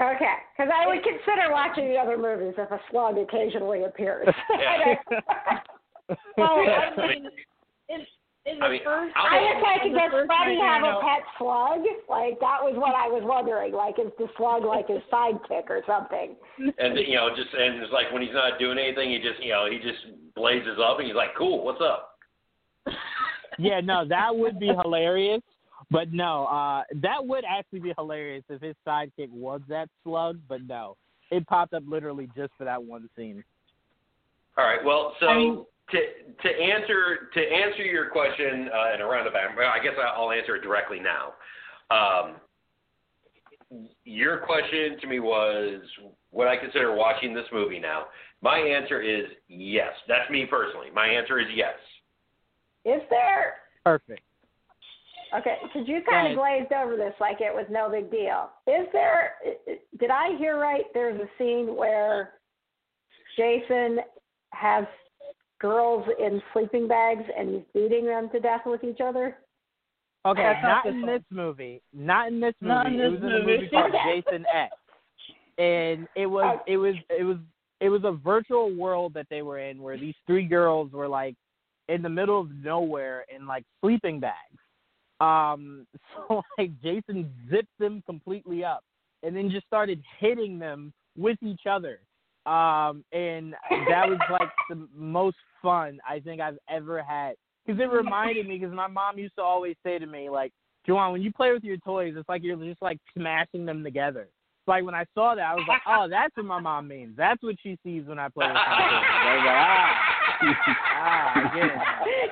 [0.00, 4.26] okay, because I would consider watching the other movies if a slug occasionally appears.
[6.36, 6.58] Well,
[6.96, 7.28] I mean,
[7.88, 8.06] in
[8.46, 9.14] in the I mean, first.
[9.16, 11.84] I was like, the does first Freddy movie, have a pet slug?
[12.08, 13.72] Like that was what I was wondering.
[13.72, 16.36] Like, is the slug like his sidekick or something?
[16.78, 19.52] and you know, just and it's like when he's not doing anything, he just you
[19.52, 20.00] know he just
[20.34, 22.16] blazes up and he's like, "Cool, what's up?"
[23.58, 25.42] yeah, no, that would be hilarious.
[25.90, 30.38] But no, uh, that would actually be hilarious if his sidekick was that slug.
[30.48, 30.96] But no,
[31.30, 33.44] it popped up literally just for that one scene.
[34.56, 34.84] All right.
[34.84, 35.98] Well, so I mean- to
[36.42, 40.56] to answer to answer your question uh, in a roundabout, well, I guess I'll answer
[40.56, 41.34] it directly now.
[41.90, 42.36] Um,
[44.04, 45.82] your question to me was,
[46.32, 48.06] would I consider watching this movie now?
[48.40, 49.92] My answer is yes.
[50.06, 50.88] That's me personally.
[50.94, 51.74] My answer is yes.
[52.84, 53.56] Is there?
[53.84, 54.22] Perfect.
[55.38, 58.50] Okay, because you kind of glazed over this like it was no big deal.
[58.66, 59.34] Is there?
[60.00, 60.84] Did I hear right?
[60.94, 62.34] There's a scene where
[63.36, 63.98] Jason
[64.52, 64.84] has
[65.60, 69.36] girls in sleeping bags and he's beating them to death with each other.
[70.26, 71.10] Okay, That's not not this in one.
[71.10, 71.82] this movie.
[71.94, 72.74] Not in this movie.
[72.74, 73.56] Not in it this was in a movie.
[73.56, 74.74] movie called Jason X,
[75.58, 77.36] and it was it was it was
[77.80, 81.36] it was a virtual world that they were in where these three girls were like
[81.88, 84.34] in the middle of nowhere in like sleeping bags.
[85.20, 85.86] Um,
[86.28, 88.82] so like Jason zipped them completely up,
[89.22, 92.00] and then just started hitting them with each other.
[92.48, 93.54] Um, and
[93.90, 97.34] that was like the most fun I think I've ever had
[97.66, 100.50] because it reminded me because my mom used to always say to me like,
[100.86, 104.30] Joanne, when you play with your toys, it's like you're just like smashing them together.
[104.64, 107.14] So, like when I saw that, I was like, oh, that's what my mom means.
[107.18, 109.04] That's what she sees when I play with my toys.
[109.04, 109.92] I was like, ah,
[110.96, 111.72] ah, I get it.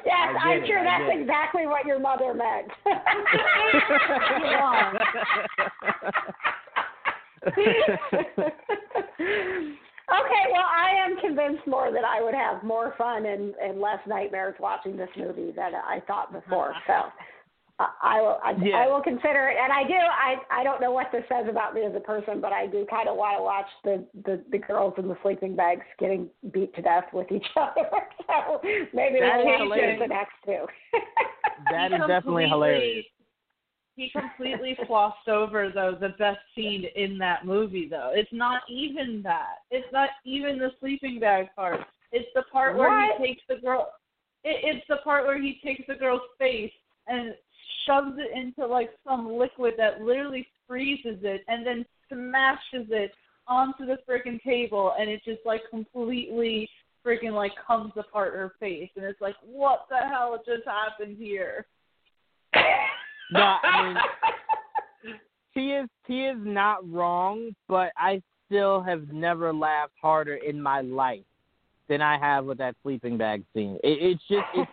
[0.07, 1.21] yes, I it, sure that's it.
[1.21, 2.73] exactly what your mother meant.
[10.11, 13.99] okay, well, I am convinced more that I would have more fun and, and less
[14.07, 16.71] nightmares watching this movie than I thought before.
[16.71, 16.81] Uh-huh.
[16.87, 17.13] So
[17.79, 18.77] I, I will I, Yeah.
[18.77, 19.95] I will consider it, and I do.
[19.95, 22.87] I I don't know what this says about me as a person, but I do
[22.89, 26.75] kind of want to watch the, the the girls in the sleeping bags getting beat
[26.77, 27.85] to death with each other.
[28.27, 28.61] so
[28.95, 30.01] maybe That we'll is watch hilarious.
[30.01, 30.67] the next two.
[31.71, 33.05] that is definitely hilarious.
[33.97, 38.13] He completely flossed over though the best scene in that movie though.
[38.15, 39.63] It's not even that.
[39.71, 41.81] It's not even the sleeping bag part.
[42.13, 43.19] It's the part where What?
[43.19, 43.93] he takes the girl.
[44.45, 46.73] It, it's the part where he takes the girl's face
[47.07, 47.35] and
[47.87, 53.13] shoves it into like some liquid that literally freezes it and then smashes it
[53.49, 56.69] onto the freaking table and it just like completely
[57.05, 61.65] freaking like comes apart her face and it's like what the hell just happened here?
[63.33, 63.97] No, I mean,
[65.55, 70.81] T is T is not wrong, but I still have never laughed harder in my
[70.83, 71.25] life
[71.89, 73.79] than I have with that sleeping bag scene.
[73.83, 74.71] It, it's just it's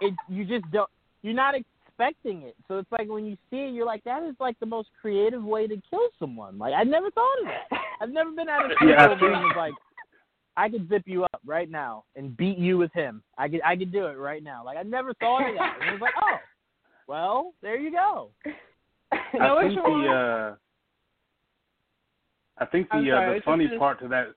[0.00, 0.90] it you just don't
[1.22, 2.54] you're not expecting it.
[2.68, 5.42] So it's like when you see it, you're like, that is like the most creative
[5.42, 6.58] way to kill someone.
[6.58, 7.80] Like I never thought of that.
[8.00, 9.72] I've never been at a Yeah, I where it think- was like,
[10.58, 13.22] I could zip you up right now and beat you with him.
[13.36, 14.64] I could I could do it right now.
[14.64, 15.76] Like I never thought of that.
[15.80, 16.36] And it was like, oh,
[17.06, 18.30] well, there you go.
[19.34, 20.02] No, I think one?
[20.02, 20.54] the uh,
[22.58, 24.28] I think the I'm uh, the funny just- part to that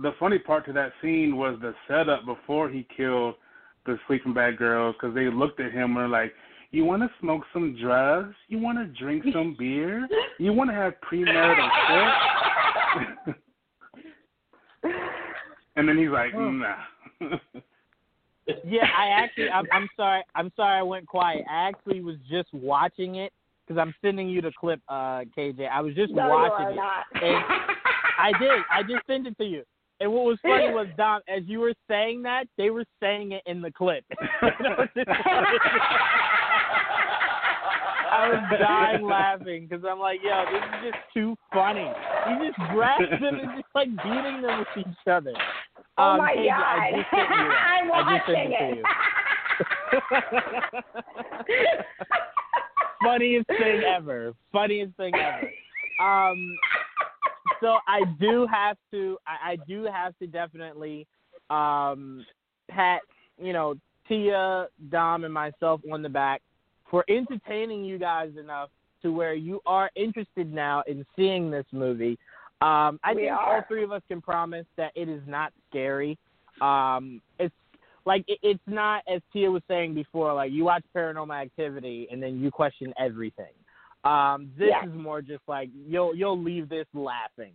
[0.00, 3.34] the funny part to that scene was the setup before he killed
[3.86, 6.32] the sleeping bag girls because they looked at him and were like,
[6.70, 8.34] "You want to smoke some drugs?
[8.48, 10.06] You want to drink some beer?
[10.38, 11.70] You want to have premarital
[13.24, 13.38] sex?"
[15.76, 16.76] and then he's like, "Nah."
[18.64, 21.44] Yeah, I actually, I'm, I'm sorry, I'm sorry, I went quiet.
[21.50, 23.32] I actually was just watching it
[23.66, 25.68] because I'm sending you the clip, uh, KJ.
[25.68, 27.22] I was just no, watching you are it.
[27.22, 27.68] not.
[28.18, 28.60] I did.
[28.70, 29.62] I just sent it to you.
[30.00, 33.42] And what was funny was Dom, as you were saying that, they were saying it
[33.46, 34.04] in the clip.
[38.10, 41.90] I was dying laughing because I'm like, yo, this is just too funny.
[42.26, 45.34] He just grabs them and just like beating them with each other.
[45.98, 46.96] Oh um, my I god!
[46.96, 47.78] just sent you that.
[47.82, 48.84] I'm I just sent watching it it.
[53.04, 54.34] Funniest thing ever.
[54.52, 55.50] Funniest thing ever.
[56.00, 56.56] Um,
[57.60, 59.18] so I do have to.
[59.26, 61.06] I, I do have to definitely
[61.50, 62.24] um,
[62.70, 63.00] pat,
[63.40, 63.74] you know,
[64.08, 66.42] Tia, Dom, and myself on the back
[66.90, 68.70] for entertaining you guys enough
[69.02, 72.18] to where you are interested now in seeing this movie.
[72.60, 73.56] Um, I We think are.
[73.56, 76.18] all three of us can promise that it is not scary.
[76.60, 77.54] Um, it's
[78.04, 80.34] like it, it's not as Tia was saying before.
[80.34, 83.52] Like you watch Paranormal Activity and then you question everything.
[84.04, 84.88] Um, this Yeah.
[84.88, 87.52] is more just like you'll you'll leave this laughing.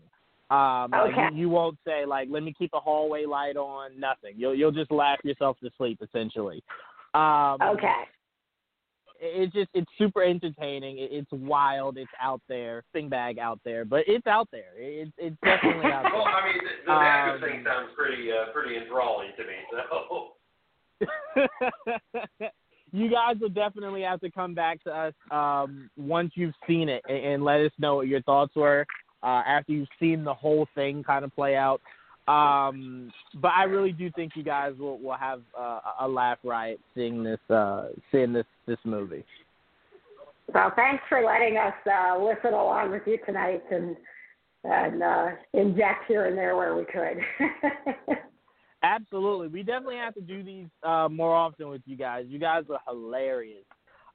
[0.51, 1.29] Um, like, Okay.
[1.31, 4.35] you, you won't say like, "Let me keep a hallway light on." Nothing.
[4.37, 6.63] You'll you'll just laugh yourself to sleep essentially.
[7.13, 8.03] Um, okay.
[9.25, 10.97] It's just it's super entertaining.
[10.97, 11.97] It, it's wild.
[11.97, 12.83] It's out there.
[12.91, 14.73] Thing bag out there, but it's out there.
[14.75, 16.33] It's it's definitely out Well, there.
[16.33, 19.53] I mean, the, the Um, thing sounds pretty uh, pretty enthralling to me.
[19.71, 20.33] So
[22.91, 27.01] you guys will definitely have to come back to us um, once you've seen it
[27.07, 28.85] and, and let us know what your thoughts were
[29.23, 31.81] uh, after you've seen the whole thing kind of play out.
[32.27, 36.79] Um, but I really do think you guys will, will have uh, a laugh riot
[36.95, 39.25] seeing this uh, seeing this this movie.
[40.53, 43.97] Well, thanks for letting us uh, listen along with you tonight and
[44.63, 48.17] and uh, inject here and there where we could.
[48.83, 49.47] Absolutely.
[49.47, 52.25] We definitely have to do these uh, more often with you guys.
[52.27, 53.63] You guys are hilarious.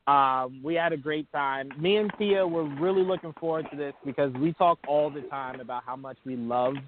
[0.08, 1.70] Um, we had a great time.
[1.78, 5.60] Me and Tia were really looking forward to this because we talk all the time
[5.60, 6.78] about how much we loved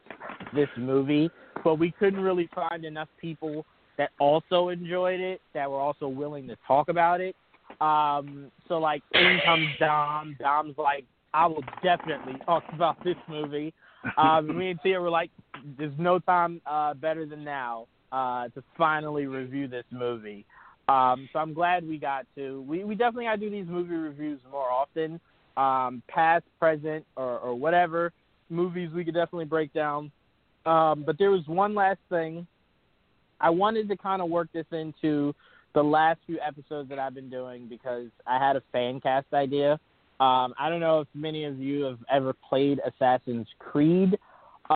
[0.55, 1.31] this movie,
[1.63, 3.67] but we couldn't really find enough people
[3.99, 7.37] that also enjoyed it that were also willing to talk about it.
[7.83, 10.35] Um, so like in comes Dom.
[10.41, 13.75] Dom's like, I will definitely talk about this movie.
[14.17, 15.31] Um, me and Tia were like,
[15.77, 20.47] there's no time uh, better than now uh, to finally review this movie.
[20.91, 22.63] Um, so I'm glad we got to.
[22.63, 25.21] We we definitely got to do these movie reviews more often,
[25.57, 28.13] um, past, present, or, or whatever
[28.49, 30.11] movies we could definitely break down.
[30.67, 32.45] Um, but there was one last thing.
[33.41, 35.33] I wanted to kind of work this into
[35.75, 39.75] the last few episodes that I've been doing because I had a fan cast idea.
[40.19, 44.19] Um, I don't know if many of you have ever played Assassin's Creed,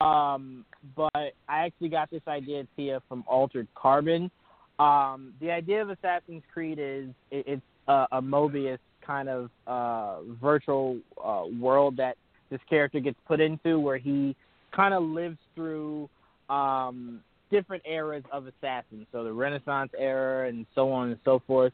[0.01, 0.65] um,
[0.97, 4.31] but I actually got this idea, Tia, from Altered Carbon.
[4.79, 10.23] Um, the idea of Assassin's Creed is it, it's a, a Mobius kind of uh,
[10.41, 12.17] virtual uh, world that
[12.51, 14.35] this character gets put into, where he
[14.75, 16.09] kind of lives through
[16.49, 17.21] um,
[17.51, 21.73] different eras of assassins, so the Renaissance era and so on and so forth.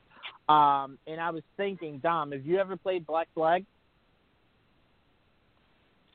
[0.49, 3.65] Um, and I was thinking, Dom, have you ever played Black Flag?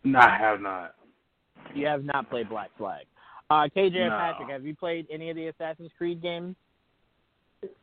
[0.03, 0.95] No, I have not.
[1.74, 3.06] You have not played Black Flag.
[3.49, 4.18] Uh, KJ and No.
[4.18, 6.56] Patrick, have you played any of the Assassin's Creed games?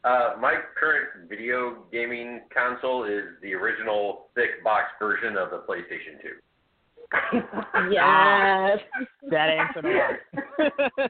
[0.05, 6.21] Uh, my current video gaming console is the original thick box version of the PlayStation
[6.23, 6.29] 2.
[7.93, 8.79] yes.
[9.31, 10.17] That answered a lot.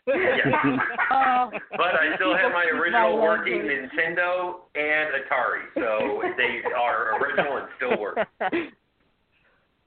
[0.09, 0.77] Yeah.
[1.11, 3.91] Uh, But I still have my original working language.
[3.97, 8.19] Nintendo and Atari, so they are original and still work.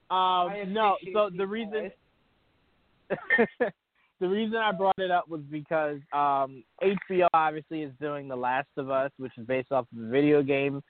[0.09, 1.91] um, no, so the reason
[3.09, 3.71] guys.
[4.21, 8.69] The reason I brought it up was because um, HBO obviously is doing The Last
[8.77, 10.81] of Us, which is based off of the video game.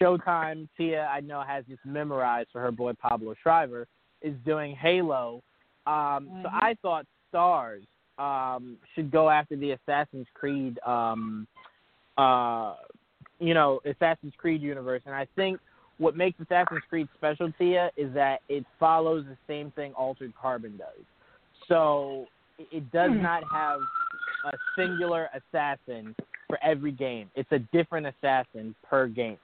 [0.00, 3.86] Showtime, Tia, I know, has this memorized for her boy Pablo Schreiber,
[4.22, 5.42] is doing Halo.
[5.86, 6.62] Um, So Mhm.
[6.62, 7.86] I thought Starz
[8.18, 11.46] um, should go after the Assassin's Creed, um,
[12.16, 12.76] uh,
[13.40, 15.02] you know, Assassin's Creed universe.
[15.04, 15.58] And I think
[15.98, 20.76] what makes Assassin's Creed special, Tia, is that it follows the same thing Altered Carbon
[20.76, 21.04] does.
[21.66, 22.28] So
[22.58, 23.22] it- does Hmm.
[23.22, 23.80] not have
[24.44, 26.14] a singular assassin
[26.48, 27.30] for every game.
[27.34, 29.38] It's a different assassin per game.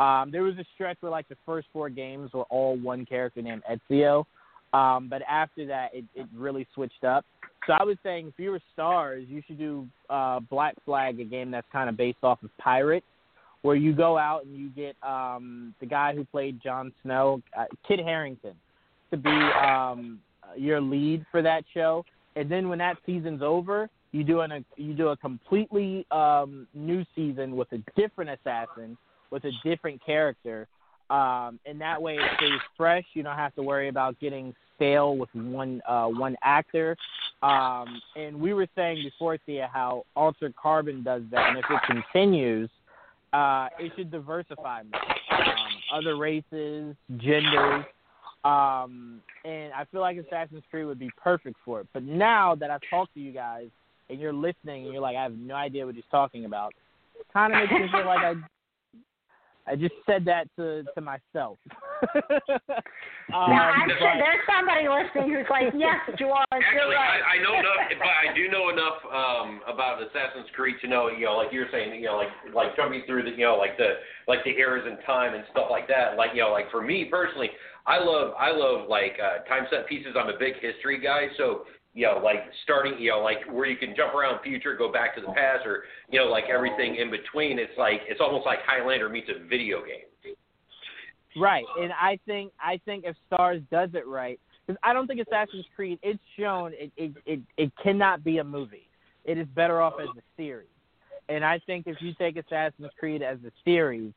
[0.00, 3.42] Um, there was a stretch where like the first four games were all one character
[3.42, 4.24] named Ezio,
[4.72, 7.24] um, but after that it, it really switched up.
[7.66, 11.24] So I was saying if you were Starz, you should do uh, Black Flag, a
[11.24, 13.06] game that's kind of based off of pirates,
[13.62, 17.64] where you go out and you get um, the guy who played Jon Snow, uh,
[17.88, 18.54] Kit Harington,
[19.10, 20.20] to be um,
[20.56, 22.04] your lead for that show.
[22.36, 26.66] And then when that season's over, you do an, a you do a completely um,
[26.74, 28.96] new season with a different assassin
[29.30, 30.68] with a different character,
[31.10, 33.04] um, and that way it stays fresh.
[33.14, 36.96] You don't have to worry about getting stale with one uh, one actor.
[37.42, 41.80] Um, and we were saying before, Thea, how Altered Carbon does that, and if it
[41.86, 42.70] continues,
[43.32, 45.00] uh, it should diversify more.
[45.40, 47.84] Um, other races, genders,
[48.44, 51.86] um, and I feel like Assassin's Creed would be perfect for it.
[51.92, 53.68] But now that I've talked to you guys
[54.10, 56.74] and you're listening and you're like, I have no idea what he's talking about,
[57.32, 58.34] kind of makes me feel like I
[59.66, 61.56] I just said that to to myself.
[63.32, 67.24] um, now, I'm sure there's somebody listening who's like, "Yes, Juwan, Actually, right.
[67.24, 71.08] I, I know enough, but I do know enough um, about Assassin's Creed to know,
[71.08, 73.78] you know, like you're saying, you know, like like jumping through the, you know, like
[73.78, 76.18] the like the eras in time and stuff like that.
[76.18, 77.48] Like, you know, like for me personally,
[77.86, 80.14] I love I love like uh, time set pieces.
[80.18, 83.76] I'm a big history guy, so you know, like starting, you know, like where you
[83.76, 87.10] can jump around future, go back to the past, or you know, like everything in
[87.10, 87.58] between.
[87.58, 90.34] It's like it's almost like Highlander meets a video game.
[91.36, 95.20] Right, and I think I think if Starz does it right, because I don't think
[95.20, 98.88] Assassin's Creed it's shown it, it it it cannot be a movie.
[99.24, 100.68] It is better off as a series,
[101.28, 104.12] and I think if you take Assassin's Creed as a series,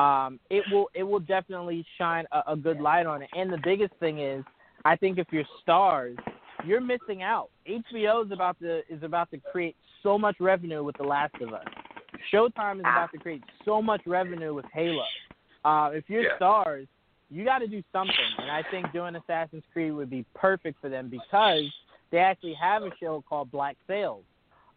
[0.00, 3.30] um, it will it will definitely shine a, a good light on it.
[3.34, 4.44] And the biggest thing is,
[4.84, 6.16] I think if you're Starz,
[6.64, 7.50] you're missing out.
[7.68, 11.52] HBO is about to is about to create so much revenue with The Last of
[11.52, 11.64] Us.
[12.32, 15.04] Showtime is about to create so much revenue with Halo.
[15.64, 16.38] Uh, if you're yeah.
[16.40, 16.86] Starz,
[17.30, 20.88] you got to do something, and I think doing Assassin's Creed would be perfect for
[20.88, 21.64] them because
[22.10, 24.24] they actually have a show called Black Sails,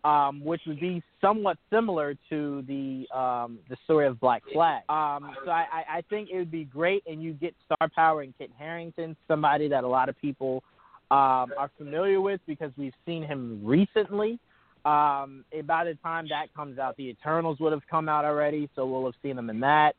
[0.04, 4.84] um, which would be somewhat similar to the um, the story of Black Flag.
[4.90, 8.34] Um, so I, I think it would be great, and you get star power and
[8.38, 10.64] Kit Harington, somebody that a lot of people
[11.12, 14.40] um, are familiar with because we've seen him recently.
[14.86, 18.70] Um, and by the time that comes out, the Eternals would have come out already,
[18.76, 19.96] so we'll have seen them in that.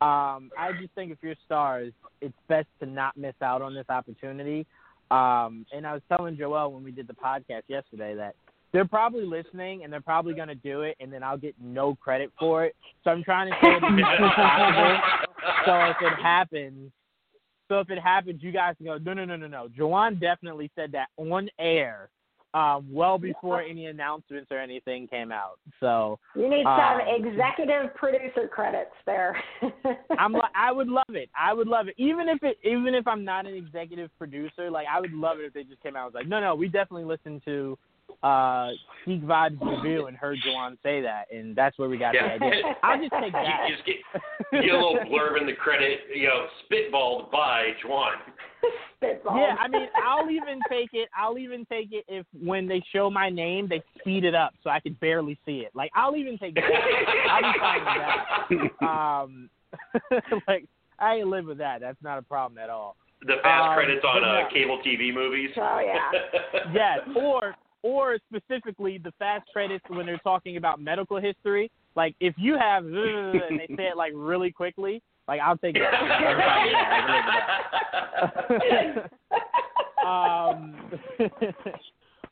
[0.00, 3.84] Um, I just think if you're Starz, it's best to not miss out on this
[3.88, 4.66] opportunity.
[5.10, 8.34] Um, and I was telling Joel when we did the podcast yesterday that
[8.72, 11.94] they're probably listening and they're probably going to do it, and then I'll get no
[11.94, 12.74] credit for it.
[13.04, 14.98] So I'm trying to say it as much as possible.
[15.66, 16.90] So if it happens,
[17.68, 19.68] so if it happens, you guys can go, no, no, no, no, no.
[19.78, 22.10] Juwan definitely said that on air,
[22.54, 25.58] um, well before any announcements or anything came out.
[25.80, 29.42] So you need um, some executive producer credits there.
[30.18, 31.30] I'm like, I would love it.
[31.38, 31.94] I would love it.
[31.96, 35.44] Even if it, even if I'm not an executive producer, like I would love it
[35.44, 37.78] if they just came out and was like, no, no, we definitely listened to
[38.22, 38.70] uh
[39.06, 42.38] Geek Vibes review and heard Juwan say that, and that's where we got yeah.
[42.38, 42.62] the idea.
[42.82, 43.68] I'll just take that.
[43.68, 43.96] You just get,
[44.52, 48.12] get a little blurb in the credit, you know, spitballed by Juwan.
[48.96, 49.36] Spitball.
[49.36, 51.08] Yeah, I mean, I'll even take it.
[51.16, 54.70] I'll even take it if when they show my name, they speed it up so
[54.70, 55.72] I could barely see it.
[55.74, 56.62] Like, I'll even take that.
[57.28, 57.80] I'll be fine
[58.50, 58.86] with that.
[58.88, 59.50] Um,
[60.46, 60.66] like,
[60.98, 61.80] I live with that.
[61.80, 62.96] That's not a problem at all.
[63.22, 64.48] The fast um, credits on uh, no.
[64.52, 65.50] cable TV movies.
[65.56, 66.72] Oh yeah.
[66.72, 71.70] yes, or or specifically the fast credits when they're talking about medical history.
[71.94, 75.92] Like if you have and they say it like really quickly, like I'll take that.
[80.06, 80.90] um,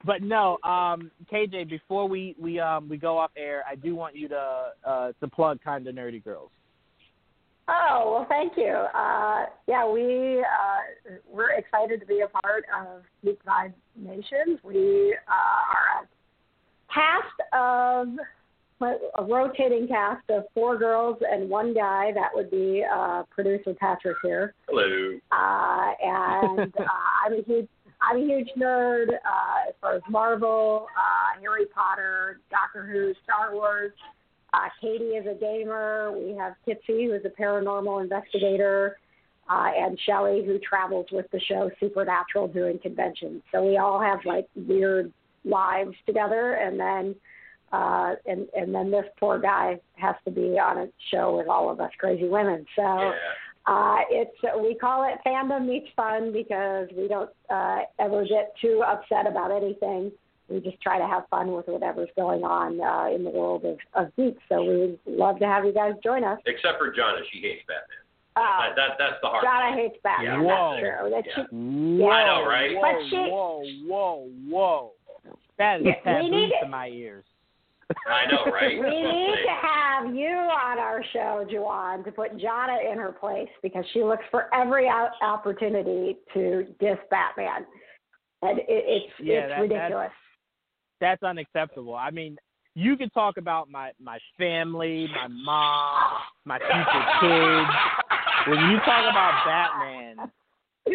[0.05, 1.68] but no, um, KJ.
[1.68, 5.28] Before we we um we go off air, I do want you to uh to
[5.28, 6.51] plug kind of nerdy girls.
[7.73, 8.73] Oh well, thank you.
[8.73, 14.59] Uh, yeah, we uh, we're excited to be a part of Geek Vibe Nations.
[14.65, 18.09] We uh, are a cast of
[18.83, 22.11] a rotating cast of four girls and one guy.
[22.13, 24.55] That would be uh, producer Patrick here.
[24.69, 25.19] Hello.
[25.31, 26.85] Uh, and uh,
[27.25, 27.69] I'm a huge
[28.03, 33.55] I'm a huge nerd uh, as far as Marvel, uh, Harry Potter, Doctor Who, Star
[33.55, 33.93] Wars.
[34.52, 36.12] Uh, Katie is a gamer.
[36.12, 38.98] We have Tipsy, who is a paranormal investigator,
[39.48, 43.43] uh, and Shelly, who travels with the show Supernatural doing conventions.
[43.52, 45.12] So we all have like weird
[45.44, 47.14] lives together, and then
[47.72, 51.70] uh, and and then this poor guy has to be on a show with all
[51.70, 52.66] of us crazy women.
[52.77, 52.82] So.
[52.82, 53.12] Yeah.
[53.66, 58.82] Uh, it's we call it fandom meets fun because we don't uh, ever get too
[58.85, 60.10] upset about anything
[60.51, 63.78] we just try to have fun with whatever's going on uh, in the world of,
[63.94, 64.43] of geeks.
[64.48, 66.39] So we would love to have you guys join us.
[66.47, 67.98] Except for Jonna, she hates Batman.
[68.36, 69.78] Oh, that, that, that's the hard Jonna part.
[69.78, 70.27] hates Batman.
[70.27, 70.40] Yeah.
[70.43, 70.70] Whoa.
[70.72, 71.10] That's true.
[71.10, 71.35] That Yeah.
[71.35, 71.56] she,
[72.02, 72.74] Whoa, I know, right?
[72.74, 74.93] Whoa, But she- whoa, whoa, whoa!
[75.59, 77.24] That is Yeah, we taboo need to my ears.
[78.06, 78.78] I know, right?
[78.78, 83.48] we need to have you on our show, Juwan, to put Jonna in her place
[83.62, 84.89] because she looks for every
[85.22, 87.66] opportunity to diss Batman,
[88.43, 90.12] and it, it's Yeah, it's that- ridiculous.
[91.01, 91.94] That's unacceptable.
[91.94, 92.36] I mean,
[92.74, 97.70] you can talk about my my family, my mom, my future kids.
[98.48, 100.31] When you talk about Batman,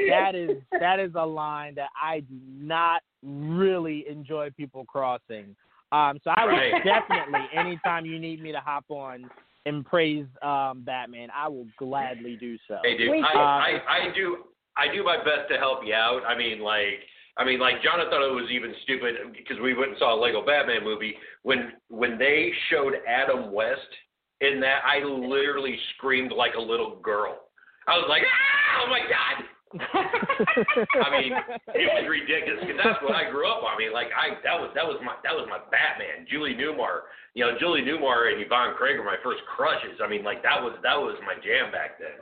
[0.09, 5.55] that is that is a line that I do not really enjoy people crossing.
[5.91, 6.83] Um, so I would Right.
[6.83, 9.29] definitely, anytime you need me to hop on
[9.65, 12.79] and praise um, Batman, I will gladly do so.
[12.83, 14.45] Hey, dude, We- I, Uh, I, I do,
[14.75, 16.23] I do my best to help you out.
[16.27, 16.99] I mean, like,
[17.37, 20.19] I mean, like, John thought it was even stupid because we went and saw a
[20.19, 23.91] Lego Batman movie when when they showed Adam West
[24.41, 24.81] in that.
[24.85, 27.51] I literally screamed like a little girl.
[27.87, 29.45] I was like, ah, oh my god.
[29.75, 31.33] I mean,
[31.75, 33.75] it was ridiculous because that's what I grew up on.
[33.75, 36.23] I mean, like I that was that was my that was my Batman.
[36.31, 39.99] Julie Newmar, you know, Julie Newmar and Yvonne Craig were my first crushes.
[39.99, 42.15] I mean, like that was that was my jam back then.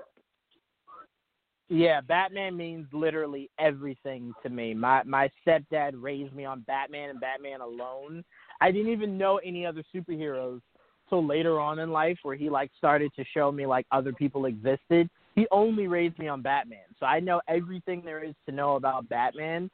[1.70, 4.74] Yeah, Batman means literally everything to me.
[4.74, 8.24] My my stepdad raised me on Batman and Batman alone.
[8.62, 10.62] I didn't even know any other superheroes
[11.10, 14.46] till later on in life where he like started to show me like other people
[14.46, 15.10] existed.
[15.36, 16.86] He only raised me on Batman.
[17.00, 19.70] So I know everything there is to know about Batman.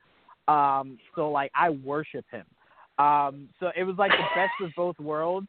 [0.48, 2.45] Um so like I worship him.
[3.03, 5.48] Um so it was like the best of both worlds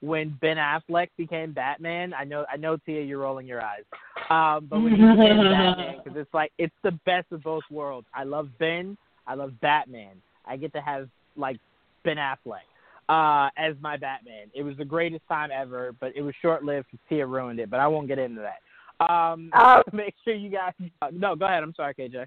[0.00, 2.14] when Ben Affleck became Batman.
[2.14, 3.84] I know I know Tia you're rolling your eyes.
[4.30, 8.06] Um, but when he became Batman, because it's like it's the best of both worlds.
[8.14, 8.96] I love Ben.
[9.26, 10.16] I love Batman.
[10.46, 11.58] I get to have like
[12.04, 12.66] Ben Affleck
[13.08, 14.46] uh, as my Batman.
[14.54, 17.70] It was the greatest time ever, but it was short lived Tia ruined it.
[17.70, 19.12] But I won't get into that.
[19.12, 19.82] Um, Oh.
[19.92, 20.72] make sure you guys.
[21.02, 21.62] Uh, no, go ahead.
[21.62, 22.26] I'm sorry, KJ.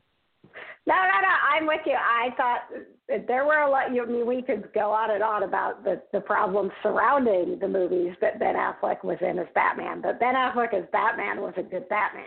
[0.86, 1.34] No, no, no.
[1.54, 1.96] I'm with you.
[1.96, 3.94] I thought there were a lot.
[3.94, 7.68] You I mean we could go on and on about the the problems surrounding the
[7.68, 11.64] movies that Ben Affleck was in as Batman, but Ben Affleck as Batman was a
[11.64, 12.26] good Batman.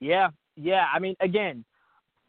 [0.00, 0.86] Yeah, yeah.
[0.92, 1.64] I mean, again,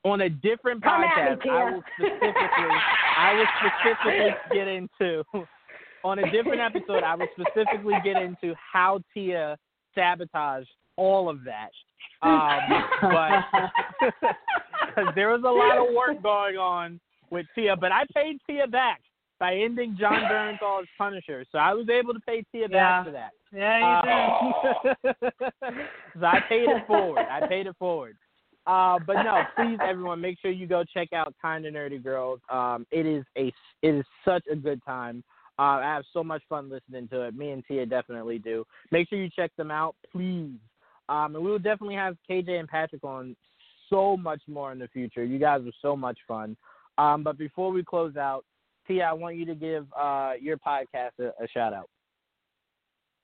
[0.03, 2.77] on a different Come podcast, me, I will specifically,
[3.17, 5.23] I will specifically get into.
[6.03, 9.57] On a different episode, I will specifically get into how Tia
[9.95, 11.71] sabotaged all of that.
[12.21, 12.59] Um,
[13.01, 13.43] but
[14.87, 16.99] because there was a lot of work going on
[17.29, 19.01] with Tia, but I paid Tia back
[19.39, 23.03] by ending Jon Bernthal's Punisher, so I was able to pay Tia Yeah.
[23.03, 23.31] back for that.
[23.53, 25.15] Yeah, you did.
[25.63, 25.71] Uh,
[26.19, 27.25] so I paid it forward.
[27.29, 28.17] I paid it forward.
[28.65, 32.41] Uh, but no, please, everyone, make sure you go check out Kind of Nerdy Girls.
[32.49, 35.23] Um, it is a it is such a good time.
[35.57, 37.35] Uh, I have so much fun listening to it.
[37.35, 38.65] Me and Tia definitely do.
[38.91, 40.57] Make sure you check them out, please.
[41.09, 43.35] Um, and we will definitely have KJ and Patrick on
[43.89, 45.23] so much more in the future.
[45.23, 46.57] You guys were so much fun.
[46.97, 48.43] Um, but before we close out,
[48.87, 51.89] Tia, I want you to give uh, your podcast a, a shout out.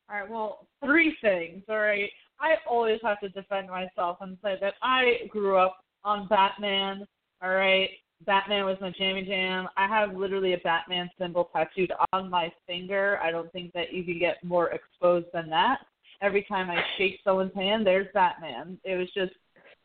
[0.10, 2.10] All right, well, three things, all right?
[2.40, 7.08] I always have to defend myself and say that I grew up on Batman,
[7.42, 7.90] all right?
[8.26, 9.68] Batman was my jammy jam.
[9.78, 13.20] I have literally a Batman symbol tattooed on my finger.
[13.22, 15.80] I don't think that you can get more exposed than that.
[16.22, 18.78] Every time I shake someone's hand, there's Batman.
[18.84, 19.34] It was just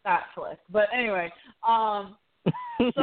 [0.05, 0.59] that slick.
[0.71, 1.31] But anyway,
[1.67, 2.17] um,
[2.79, 3.03] so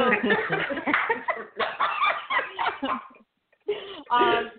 [4.10, 4.50] um,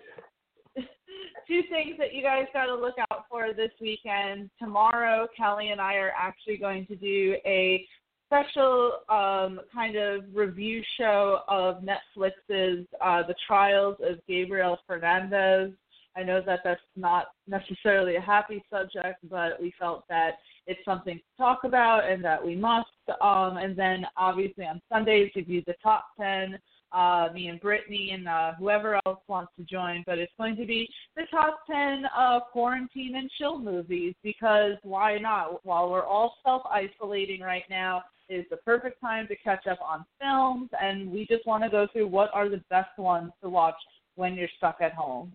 [1.46, 4.50] two things that you guys got to look out for this weekend.
[4.58, 7.84] Tomorrow, Kelly and I are actually going to do a
[8.26, 15.72] special um, kind of review show of Netflix's uh, The Trials of Gabriel Fernandez.
[16.18, 21.16] I know that that's not necessarily a happy subject, but we felt that it's something
[21.16, 22.88] to talk about and that we must.
[23.20, 26.58] Um, and then obviously on Sundays, we do the top 10
[26.90, 30.02] uh, me and Brittany and uh, whoever else wants to join.
[30.06, 35.18] But it's going to be the top 10 uh, quarantine and chill movies because why
[35.18, 35.64] not?
[35.64, 40.04] While we're all self isolating right now, is the perfect time to catch up on
[40.20, 43.74] films, and we just want to go through what are the best ones to watch
[44.16, 45.32] when you're stuck at home.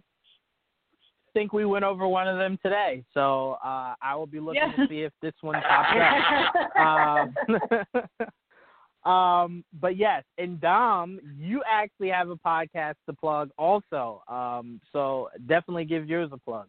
[1.34, 4.84] Think we went over one of them today, so uh, I will be looking Yeah.
[4.84, 7.36] to see if this one pops up.
[9.06, 14.24] um, um, but yes, and Dom, you actually have a podcast to plug also.
[14.28, 16.68] Um, so definitely give yours a plug.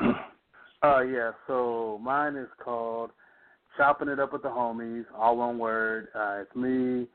[0.80, 1.32] Uh, yeah.
[1.48, 3.10] So mine is called
[3.76, 6.06] "Chopping It Up with the Homies," all one word.
[6.14, 7.08] Uh, it's me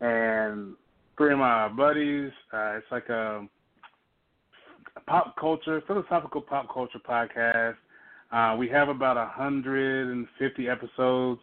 [0.00, 0.74] and
[1.18, 2.30] three of my buddies.
[2.50, 3.46] Uh, it's like a
[5.06, 7.76] pop culture, philosophical pop culture podcast.
[8.32, 11.40] Uh, we have about a hundred and fifty episodes,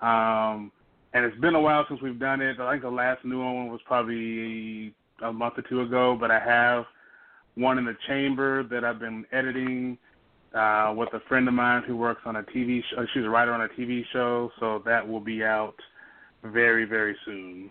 [0.00, 0.70] um,
[1.12, 2.60] and it's been a while since we've done it.
[2.60, 6.38] I think the last new one was probably a month or two ago, but I
[6.38, 6.84] have
[7.56, 9.98] one in the chamber that I've been editing
[10.54, 13.04] uh, with a friend of mine who works on a TV show.
[13.12, 15.76] She's a writer on a TV show, so that will be out
[16.44, 17.70] very, very soon.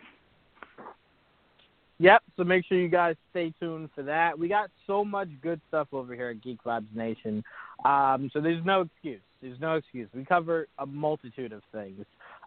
[1.99, 2.23] Yep.
[2.37, 4.37] So make sure you guys stay tuned for that.
[4.37, 7.43] We got so much good stuff over here at Geek Vibes Nation.
[7.83, 9.21] Um, so there's no excuse.
[9.41, 10.07] There's no excuse.
[10.13, 12.05] We cover a multitude of things.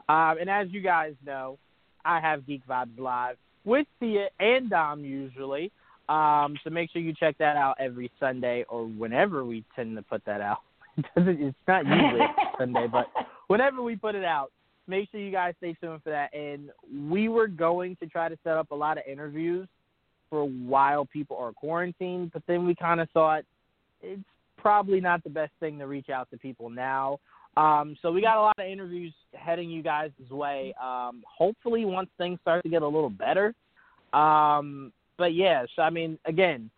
[0.09, 1.59] Um, and as you guys know,
[2.05, 5.70] I have Geek Vibes Live with Thea and Dom usually.
[6.09, 10.03] Um, so make sure you check that out every Sunday or whenever we tend to
[10.03, 10.62] put that out.
[11.16, 12.27] it's not usually
[12.59, 13.07] Sunday, but
[13.47, 14.51] whenever we put it out,
[14.87, 16.35] make sure you guys stay tuned for that.
[16.35, 16.71] And
[17.11, 19.69] we were going to try to set up a lot of interviews
[20.31, 23.45] for while people are quarantined, but then we kind of thought
[24.01, 24.23] it's
[24.57, 27.19] probably not the best thing to reach out to people now.
[27.57, 30.75] Um, so we got a lot of interviews heading you guys' way.
[30.83, 33.55] Um, hopefully, once things start to get a little better.
[34.15, 36.71] Um, but yes, I mean, again,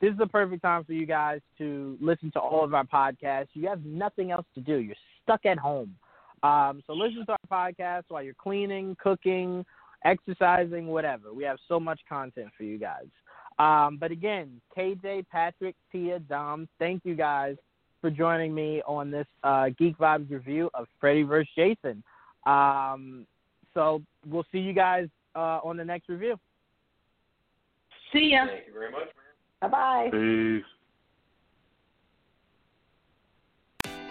[0.00, 3.48] this is the perfect time for you guys to listen to all of our podcasts.
[3.54, 4.76] You have nothing else to do.
[4.76, 5.94] You're stuck at home.
[6.42, 9.64] Um, so listen to our podcast while you're cleaning, cooking,
[10.04, 11.32] exercising, whatever.
[11.32, 13.06] We have so much content for you guys.
[13.58, 17.56] Um, but again, KJ, Patrick, Tia, Dom, thank you guys
[18.00, 21.48] for joining me on this uh, Geek Vibes review of Freddy vs.
[21.56, 22.02] Jason.
[22.46, 23.26] Um,
[23.74, 26.38] so we'll see you guys uh, on the next review.
[28.12, 28.46] See ya.
[28.46, 29.08] Thank you very much.
[29.60, 30.08] Bye bye.
[30.12, 30.64] Peace.